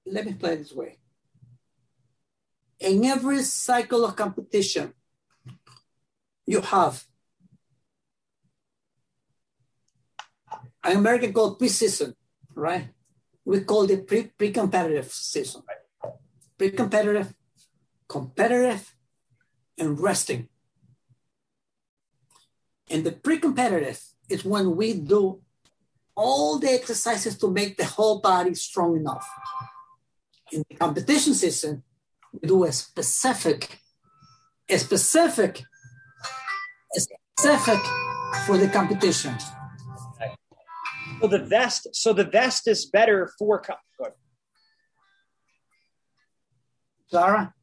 let 0.06 0.26
me 0.26 0.34
play 0.34 0.56
this 0.56 0.72
way. 0.72 0.98
In 2.80 3.04
every 3.04 3.42
cycle 3.42 4.04
of 4.04 4.16
competition, 4.16 4.92
you 6.46 6.60
have 6.60 7.04
an 10.82 10.96
American 10.96 11.32
called 11.32 11.58
pre-season, 11.58 12.14
right? 12.54 12.88
We 13.44 13.60
call 13.60 13.90
it 13.90 14.06
pre 14.06 14.24
pre-competitive 14.24 15.12
season. 15.12 15.62
Pre-competitive, 16.56 17.34
competitive, 18.08 18.94
and 19.78 20.00
resting. 20.00 20.48
And 22.88 23.04
the 23.04 23.12
pre-competitive 23.12 24.00
is 24.28 24.44
when 24.44 24.76
we 24.76 24.94
do 24.94 25.40
all 26.14 26.58
the 26.58 26.70
exercises 26.70 27.36
to 27.38 27.50
make 27.50 27.76
the 27.76 27.84
whole 27.84 28.20
body 28.20 28.54
strong 28.54 28.96
enough. 28.96 29.28
In 30.52 30.64
the 30.68 30.76
competition 30.76 31.34
season, 31.34 31.82
we 32.32 32.48
do 32.48 32.64
a 32.64 32.72
specific, 32.72 33.80
a 34.68 34.78
specific, 34.78 35.62
a 36.96 37.00
specific 37.00 37.80
for 38.46 38.56
the 38.56 38.68
competition. 38.68 39.34
So 41.20 41.28
the 41.28 41.38
vest, 41.38 41.88
so 41.92 42.12
the 42.12 42.24
vest 42.24 42.68
is 42.68 42.86
better 42.86 43.30
for. 43.38 43.62
Good. 43.98 44.12
Zara? 47.10 47.54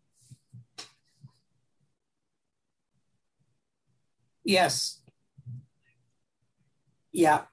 Yes. 4.44 5.02
Yeah. 7.12 7.44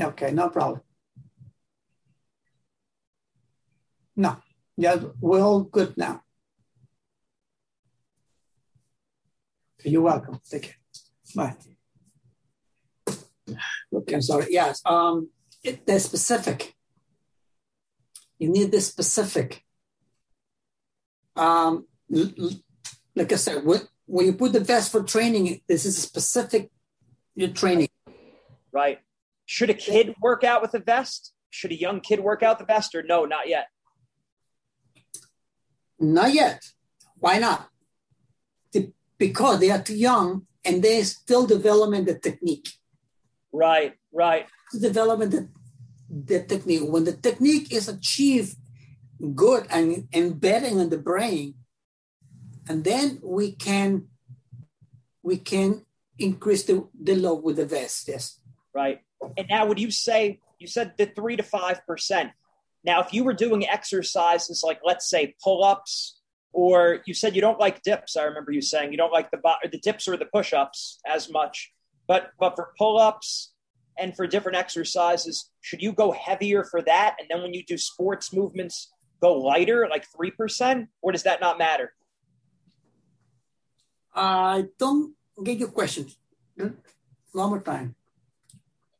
Okay, 0.00 0.30
no 0.32 0.48
problem. 0.48 0.80
No. 4.16 4.36
Yeah, 4.76 4.96
we're 5.20 5.40
all 5.42 5.62
good 5.62 5.96
now. 5.96 6.22
You're 9.84 10.02
welcome. 10.02 10.40
Take 10.48 10.62
care. 10.62 10.74
Bye. 11.34 11.73
Okay, 13.92 14.14
I'm 14.14 14.22
sorry. 14.22 14.46
Yes. 14.50 14.80
Um, 14.84 15.30
it, 15.62 15.86
they're 15.86 15.98
specific. 15.98 16.74
You 18.38 18.48
need 18.48 18.70
this 18.70 18.86
specific. 18.86 19.62
Um, 21.36 21.86
like 23.14 23.32
I 23.32 23.36
said, 23.36 23.64
when 24.06 24.26
you 24.26 24.34
put 24.34 24.52
the 24.52 24.60
vest 24.60 24.92
for 24.92 25.02
training, 25.02 25.60
this 25.66 25.84
is 25.84 25.98
a 25.98 26.00
specific 26.00 26.70
your 27.34 27.48
training. 27.48 27.88
Right. 28.72 29.00
Should 29.46 29.70
a 29.70 29.74
kid 29.74 30.14
work 30.20 30.44
out 30.44 30.62
with 30.62 30.74
a 30.74 30.78
vest? 30.78 31.32
Should 31.50 31.72
a 31.72 31.78
young 31.78 32.00
kid 32.00 32.20
work 32.20 32.42
out 32.42 32.58
the 32.58 32.64
vest 32.64 32.94
or 32.94 33.02
no, 33.02 33.24
not 33.24 33.48
yet? 33.48 33.66
Not 35.98 36.32
yet. 36.32 36.62
Why 37.18 37.38
not? 37.38 37.68
Because 39.16 39.60
they 39.60 39.70
are 39.70 39.82
too 39.82 39.96
young 39.96 40.46
and 40.64 40.82
they're 40.82 41.04
still 41.04 41.46
developing 41.46 42.04
the 42.04 42.18
technique. 42.18 42.68
Right, 43.54 43.94
right. 44.12 44.46
Developing 44.74 45.30
the, 45.30 45.48
the 46.10 46.42
technique. 46.42 46.82
When 46.90 47.04
the 47.04 47.14
technique 47.14 47.72
is 47.72 47.88
achieved 47.88 48.56
good 49.34 49.66
and 49.70 50.08
embedding 50.12 50.80
in 50.80 50.90
the 50.90 50.98
brain, 50.98 51.54
and 52.68 52.82
then 52.82 53.20
we 53.22 53.52
can 53.52 54.08
we 55.22 55.38
can 55.38 55.86
increase 56.18 56.64
the, 56.64 56.88
the 57.00 57.14
load 57.14 57.44
with 57.44 57.56
the 57.56 57.66
vest. 57.66 58.08
Yes 58.08 58.40
right? 58.74 59.00
And 59.38 59.46
now, 59.48 59.64
would 59.66 59.80
you 59.80 59.90
say 59.90 60.40
you 60.58 60.66
said 60.66 60.94
the 60.98 61.06
three 61.06 61.36
to 61.36 61.42
five 61.42 61.86
percent? 61.86 62.32
Now, 62.84 63.00
if 63.00 63.14
you 63.14 63.24
were 63.24 63.32
doing 63.32 63.66
exercises 63.66 64.62
like, 64.62 64.80
let's 64.84 65.08
say, 65.08 65.34
pull-ups, 65.42 66.20
or 66.52 67.00
you 67.06 67.14
said 67.14 67.34
you 67.34 67.40
don't 67.40 67.58
like 67.58 67.82
dips, 67.82 68.16
I 68.16 68.24
remember 68.24 68.52
you 68.52 68.60
saying 68.60 68.90
you 68.90 68.98
don't 68.98 69.12
like 69.12 69.30
the 69.30 69.40
the 69.70 69.78
dips 69.78 70.06
or 70.06 70.18
the 70.18 70.26
push-ups 70.26 71.00
as 71.06 71.30
much, 71.30 71.72
but 72.06 72.32
but 72.38 72.56
for 72.56 72.72
pull-ups 72.78 73.52
and 73.98 74.14
for 74.16 74.26
different 74.26 74.56
exercises, 74.56 75.50
should 75.60 75.82
you 75.82 75.92
go 75.92 76.12
heavier 76.12 76.64
for 76.64 76.82
that? 76.82 77.16
And 77.18 77.28
then 77.30 77.42
when 77.42 77.54
you 77.54 77.64
do 77.64 77.78
sports 77.78 78.32
movements, 78.32 78.92
go 79.20 79.38
lighter, 79.38 79.88
like 79.90 80.06
three 80.14 80.30
percent, 80.30 80.88
or 81.02 81.12
does 81.12 81.22
that 81.24 81.40
not 81.40 81.58
matter? 81.58 81.92
I 84.14 84.66
don't 84.78 85.14
get 85.42 85.58
your 85.58 85.70
question. 85.70 86.08
One 86.56 87.50
more 87.50 87.60
time 87.60 87.96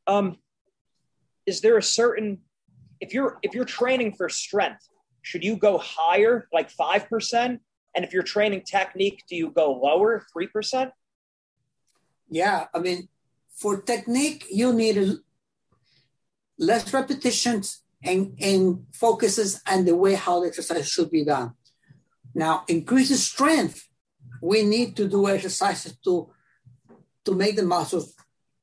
um, 0.07 0.39
is 1.47 1.61
there 1.61 1.77
a 1.77 1.83
certain 1.83 2.41
if 3.01 3.13
you're 3.13 3.39
if 3.43 3.55
you're 3.55 3.65
training 3.65 4.15
for 4.15 4.29
strength, 4.29 4.89
should 5.23 5.45
you 5.45 5.57
go 5.57 5.79
higher, 5.79 6.49
like 6.53 6.71
five 6.71 7.09
percent? 7.09 7.61
And 7.95 8.05
if 8.05 8.13
you're 8.13 8.23
training 8.25 8.63
technique, 8.63 9.23
do 9.29 9.37
you 9.37 9.51
go 9.51 9.73
lower, 9.73 10.25
three 10.33 10.47
percent? 10.47 10.91
Yeah, 12.29 12.67
I 12.75 12.79
mean, 12.79 13.09
for 13.57 13.81
technique, 13.81 14.47
you 14.51 14.73
need 14.73 15.19
less 16.59 16.93
repetitions 16.93 17.83
and, 18.03 18.37
and 18.41 18.87
focuses 18.93 19.63
and 19.67 19.87
the 19.87 19.97
way 19.97 20.15
how 20.15 20.41
the 20.41 20.49
exercise 20.49 20.89
should 20.89 21.11
be 21.11 21.25
done. 21.25 21.55
Now, 22.35 22.65
increases 22.69 23.25
strength, 23.25 23.89
we 24.43 24.63
need 24.63 24.97
to 24.97 25.09
do 25.09 25.29
exercises 25.29 25.97
to 26.05 26.31
to 27.25 27.35
make 27.35 27.57
the 27.57 27.63
muscles 27.63 28.15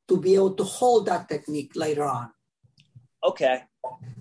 to 0.07 0.17
be 0.17 0.35
able 0.35 0.53
to 0.53 0.63
hold 0.63 1.07
that 1.07 1.27
technique 1.27 1.71
later 1.75 2.03
on. 2.03 2.29
Okay. 3.23 3.63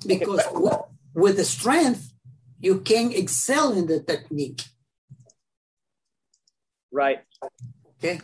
Because 0.06 0.44
with, 0.52 0.78
with 1.14 1.36
the 1.36 1.44
strength, 1.44 2.12
you 2.58 2.80
can 2.80 3.12
excel 3.12 3.72
in 3.72 3.86
the 3.86 4.00
technique. 4.00 4.62
Right. 6.90 7.20
Okay. 7.98 8.20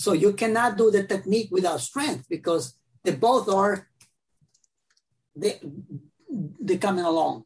So 0.00 0.14
you 0.14 0.32
cannot 0.32 0.78
do 0.78 0.90
the 0.90 1.04
technique 1.04 1.48
without 1.50 1.82
strength 1.82 2.24
because 2.30 2.72
they 3.04 3.12
both 3.12 3.50
are 3.50 3.86
they 5.36 5.60
they 6.58 6.78
coming 6.78 7.04
along. 7.04 7.44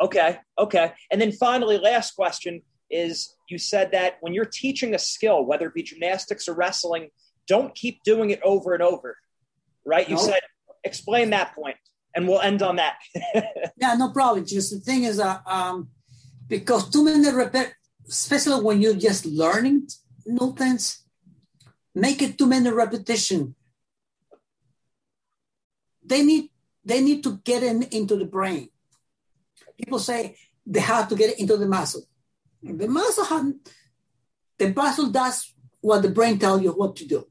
Okay. 0.00 0.38
Okay. 0.58 0.92
And 1.08 1.20
then 1.20 1.30
finally, 1.30 1.78
last 1.78 2.16
question 2.16 2.62
is 2.90 3.36
you 3.48 3.58
said 3.58 3.92
that 3.92 4.16
when 4.22 4.34
you're 4.34 4.52
teaching 4.62 4.92
a 4.92 4.98
skill, 4.98 5.44
whether 5.44 5.68
it 5.68 5.74
be 5.74 5.84
gymnastics 5.84 6.48
or 6.48 6.54
wrestling, 6.54 7.10
don't 7.46 7.72
keep 7.76 8.02
doing 8.02 8.30
it 8.30 8.40
over 8.42 8.74
and 8.74 8.82
over, 8.82 9.16
right? 9.86 10.08
You 10.08 10.16
no. 10.16 10.22
said, 10.22 10.40
explain 10.82 11.30
that 11.30 11.54
point, 11.54 11.76
and 12.16 12.26
we'll 12.26 12.40
end 12.40 12.60
on 12.60 12.76
that. 12.82 12.96
yeah, 13.76 13.94
no 13.94 14.10
problem. 14.10 14.44
Just 14.44 14.72
the 14.72 14.80
thing 14.80 15.04
is, 15.04 15.20
uh, 15.20 15.38
um, 15.46 15.90
because 16.48 16.90
too 16.90 17.04
many 17.04 17.30
repeat, 17.30 17.72
especially 18.08 18.60
when 18.64 18.82
you're 18.82 18.94
just 19.08 19.26
learning 19.26 19.86
new 20.26 20.54
things, 20.54 21.04
make 21.94 22.22
it 22.22 22.38
too 22.38 22.46
many 22.46 22.70
repetition. 22.70 23.54
They 26.04 26.22
need 26.22 26.50
they 26.84 27.00
need 27.00 27.22
to 27.24 27.38
get 27.44 27.62
in 27.62 27.84
into 27.84 28.16
the 28.16 28.24
brain. 28.26 28.68
People 29.78 29.98
say 30.00 30.36
they 30.66 30.80
have 30.80 31.08
to 31.08 31.16
get 31.16 31.38
into 31.38 31.56
the 31.56 31.66
muscle. 31.66 32.02
The 32.62 32.88
muscle 32.88 33.24
have, 33.24 33.52
the 34.58 34.72
muscle 34.74 35.10
does 35.10 35.52
what 35.80 36.02
the 36.02 36.10
brain 36.10 36.38
tells 36.38 36.62
you 36.62 36.72
what 36.72 36.96
to 36.96 37.06
do 37.06 37.26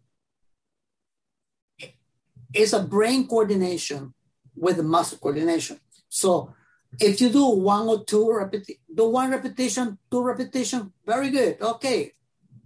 It's 2.54 2.74
a 2.74 2.84
brain 2.84 3.28
coordination 3.28 4.14
with 4.56 4.78
the 4.78 4.84
muscle 4.84 5.18
coordination. 5.18 5.80
So 6.10 6.54
if 7.00 7.22
you 7.22 7.30
do 7.30 7.48
one 7.50 7.88
or 7.88 8.04
two 8.04 8.26
repeti- 8.26 8.80
do 8.94 9.10
one 9.10 9.32
repetition, 9.32 9.98
two 10.10 10.22
repetition, 10.22 10.92
very 11.06 11.30
good. 11.30 11.62
Okay, 11.62 12.14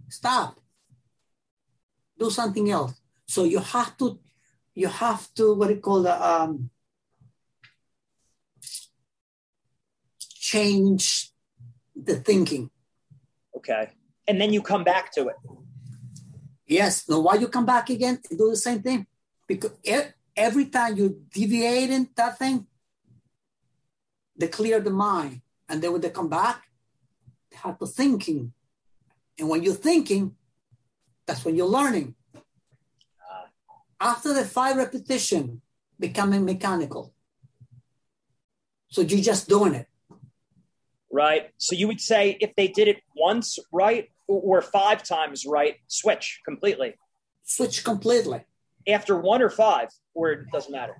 stop. 0.08 0.60
Do 2.18 2.30
something 2.30 2.70
else. 2.70 2.94
So 3.26 3.44
you 3.44 3.58
have 3.58 3.96
to, 3.98 4.18
you 4.74 4.88
have 4.88 5.32
to 5.34 5.54
what 5.54 5.68
do 5.68 5.74
you 5.74 5.80
call 5.80 6.02
the 6.02 6.14
um, 6.14 6.70
change 10.20 11.30
the 11.94 12.16
thinking. 12.16 12.70
Okay, 13.56 13.90
and 14.28 14.40
then 14.40 14.52
you 14.52 14.62
come 14.62 14.84
back 14.84 15.12
to 15.12 15.28
it. 15.28 15.36
Yes. 16.66 17.08
Now, 17.08 17.20
why 17.20 17.34
you 17.36 17.48
come 17.48 17.66
back 17.66 17.90
again 17.90 18.18
do 18.30 18.50
the 18.50 18.56
same 18.56 18.82
thing? 18.82 19.06
Because 19.46 19.72
every 20.36 20.66
time 20.66 20.96
you 20.96 21.22
deviate 21.32 21.90
in 21.90 22.08
that 22.16 22.38
thing, 22.38 22.66
they 24.36 24.48
clear 24.48 24.80
the 24.80 24.90
mind. 24.90 25.40
And 25.68 25.80
then 25.80 25.92
when 25.92 26.00
they 26.00 26.10
come 26.10 26.28
back, 26.28 26.64
they 27.50 27.56
have 27.56 27.78
to 27.78 27.86
thinking. 27.86 28.52
And 29.38 29.48
when 29.48 29.62
you're 29.62 29.74
thinking, 29.74 30.34
that's 31.26 31.44
when 31.44 31.56
you're 31.56 31.66
learning. 31.66 32.14
After 34.00 34.32
the 34.32 34.44
five 34.44 34.76
repetition, 34.76 35.62
becoming 35.98 36.44
mechanical. 36.44 37.12
So 38.88 39.00
you're 39.00 39.20
just 39.20 39.48
doing 39.48 39.74
it. 39.74 39.86
Right. 41.10 41.50
So 41.58 41.74
you 41.74 41.86
would 41.86 42.00
say 42.00 42.36
if 42.40 42.54
they 42.56 42.68
did 42.68 42.88
it 42.88 42.98
once 43.16 43.58
right 43.72 44.10
or 44.26 44.60
five 44.60 45.02
times 45.02 45.46
right, 45.46 45.76
switch 45.86 46.40
completely. 46.44 46.94
Switch 47.44 47.84
completely. 47.84 48.44
After 48.88 49.16
one 49.16 49.42
or 49.42 49.50
five, 49.50 49.88
or 50.14 50.32
it 50.32 50.50
doesn't 50.52 50.72
matter. 50.72 50.96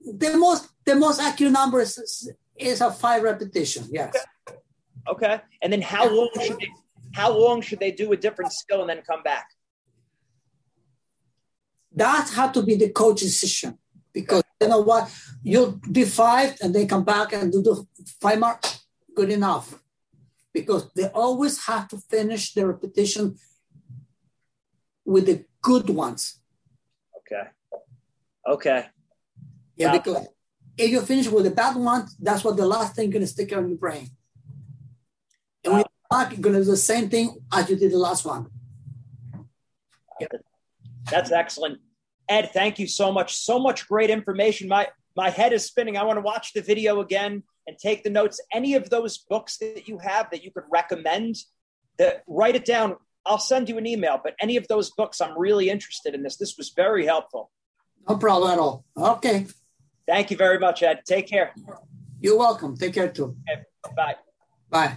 The 0.00 0.36
most 0.36 0.68
the 0.84 0.94
most 0.94 1.20
accurate 1.20 1.52
number 1.52 1.80
is, 1.80 2.30
is 2.56 2.80
a 2.80 2.90
five 2.90 3.22
repetition. 3.22 3.86
Yes. 3.90 4.14
Okay. 4.48 4.58
okay. 5.08 5.40
And 5.62 5.72
then 5.72 5.82
how 5.82 6.08
long 6.08 6.30
should 6.40 6.58
they 6.58 6.70
how 7.16 7.30
long 7.32 7.62
should 7.62 7.80
they 7.80 7.92
do 8.02 8.12
a 8.12 8.16
different 8.24 8.52
skill 8.52 8.80
and 8.82 8.90
then 8.90 9.02
come 9.10 9.22
back? 9.22 9.46
That 12.02 12.28
had 12.38 12.52
to 12.54 12.62
be 12.62 12.74
the 12.76 12.90
coach's 12.90 13.40
decision 13.40 13.78
because 14.12 14.42
you 14.60 14.68
know 14.68 14.82
what, 14.90 15.10
you 15.42 15.80
do 15.90 16.04
five 16.04 16.58
and 16.62 16.74
they 16.74 16.84
come 16.84 17.04
back 17.04 17.32
and 17.32 17.50
do 17.50 17.62
the 17.62 17.74
five 18.20 18.38
more, 18.38 18.60
good 19.14 19.30
enough. 19.30 19.66
Because 20.52 20.90
they 20.94 21.08
always 21.08 21.64
have 21.66 21.88
to 21.88 21.96
finish 21.96 22.52
the 22.52 22.66
repetition 22.66 23.36
with 25.04 25.24
the 25.26 25.44
good 25.62 25.88
ones. 25.88 26.40
Okay. 27.18 27.46
Okay. 28.46 28.86
Yeah, 29.76 29.92
because 29.92 30.26
if 30.76 30.90
you 30.90 31.00
finish 31.00 31.28
with 31.28 31.44
the 31.44 31.50
bad 31.50 31.76
one, 31.76 32.06
that's 32.20 32.44
what 32.44 32.56
the 32.56 32.66
last 32.66 32.94
thing 32.94 33.08
gonna 33.10 33.26
stick 33.26 33.56
on 33.56 33.68
your 33.68 33.78
brain. 33.78 34.08
And 35.64 35.74
you're 35.74 35.95
back, 36.10 36.32
you're 36.32 36.40
gonna 36.40 36.58
do 36.58 36.64
the 36.64 36.76
same 36.76 37.08
thing 37.08 37.36
as 37.52 37.68
you 37.68 37.76
did 37.76 37.92
the 37.92 37.98
last 37.98 38.24
one. 38.24 38.46
Yeah. 40.20 40.28
That's 41.10 41.30
excellent. 41.30 41.80
Ed, 42.28 42.50
thank 42.52 42.78
you 42.78 42.86
so 42.86 43.12
much. 43.12 43.36
So 43.36 43.58
much 43.58 43.88
great 43.88 44.10
information. 44.10 44.68
My 44.68 44.88
my 45.16 45.30
head 45.30 45.52
is 45.52 45.64
spinning. 45.64 45.96
I 45.96 46.04
want 46.04 46.18
to 46.18 46.22
watch 46.22 46.52
the 46.52 46.60
video 46.60 47.00
again 47.00 47.42
and 47.66 47.78
take 47.78 48.04
the 48.04 48.10
notes. 48.10 48.40
Any 48.52 48.74
of 48.74 48.90
those 48.90 49.18
books 49.18 49.58
that 49.58 49.88
you 49.88 49.98
have 49.98 50.30
that 50.30 50.44
you 50.44 50.50
could 50.50 50.64
recommend, 50.70 51.36
that 51.98 52.22
write 52.26 52.56
it 52.56 52.64
down. 52.64 52.96
I'll 53.24 53.38
send 53.38 53.68
you 53.68 53.78
an 53.78 53.86
email. 53.86 54.20
But 54.22 54.34
any 54.40 54.56
of 54.56 54.68
those 54.68 54.90
books, 54.90 55.20
I'm 55.20 55.36
really 55.38 55.70
interested 55.70 56.14
in 56.14 56.22
this. 56.22 56.36
This 56.36 56.56
was 56.56 56.70
very 56.70 57.06
helpful. 57.06 57.50
No 58.08 58.16
problem 58.16 58.52
at 58.52 58.58
all. 58.58 58.84
Okay. 58.96 59.46
Thank 60.06 60.30
you 60.30 60.36
very 60.36 60.58
much, 60.58 60.82
Ed. 60.82 61.00
Take 61.04 61.26
care. 61.26 61.52
You're 62.20 62.38
welcome. 62.38 62.76
Take 62.76 62.94
care 62.94 63.08
too. 63.08 63.36
Okay. 63.50 63.62
Bye. 63.96 64.16
Bye. 64.70 64.96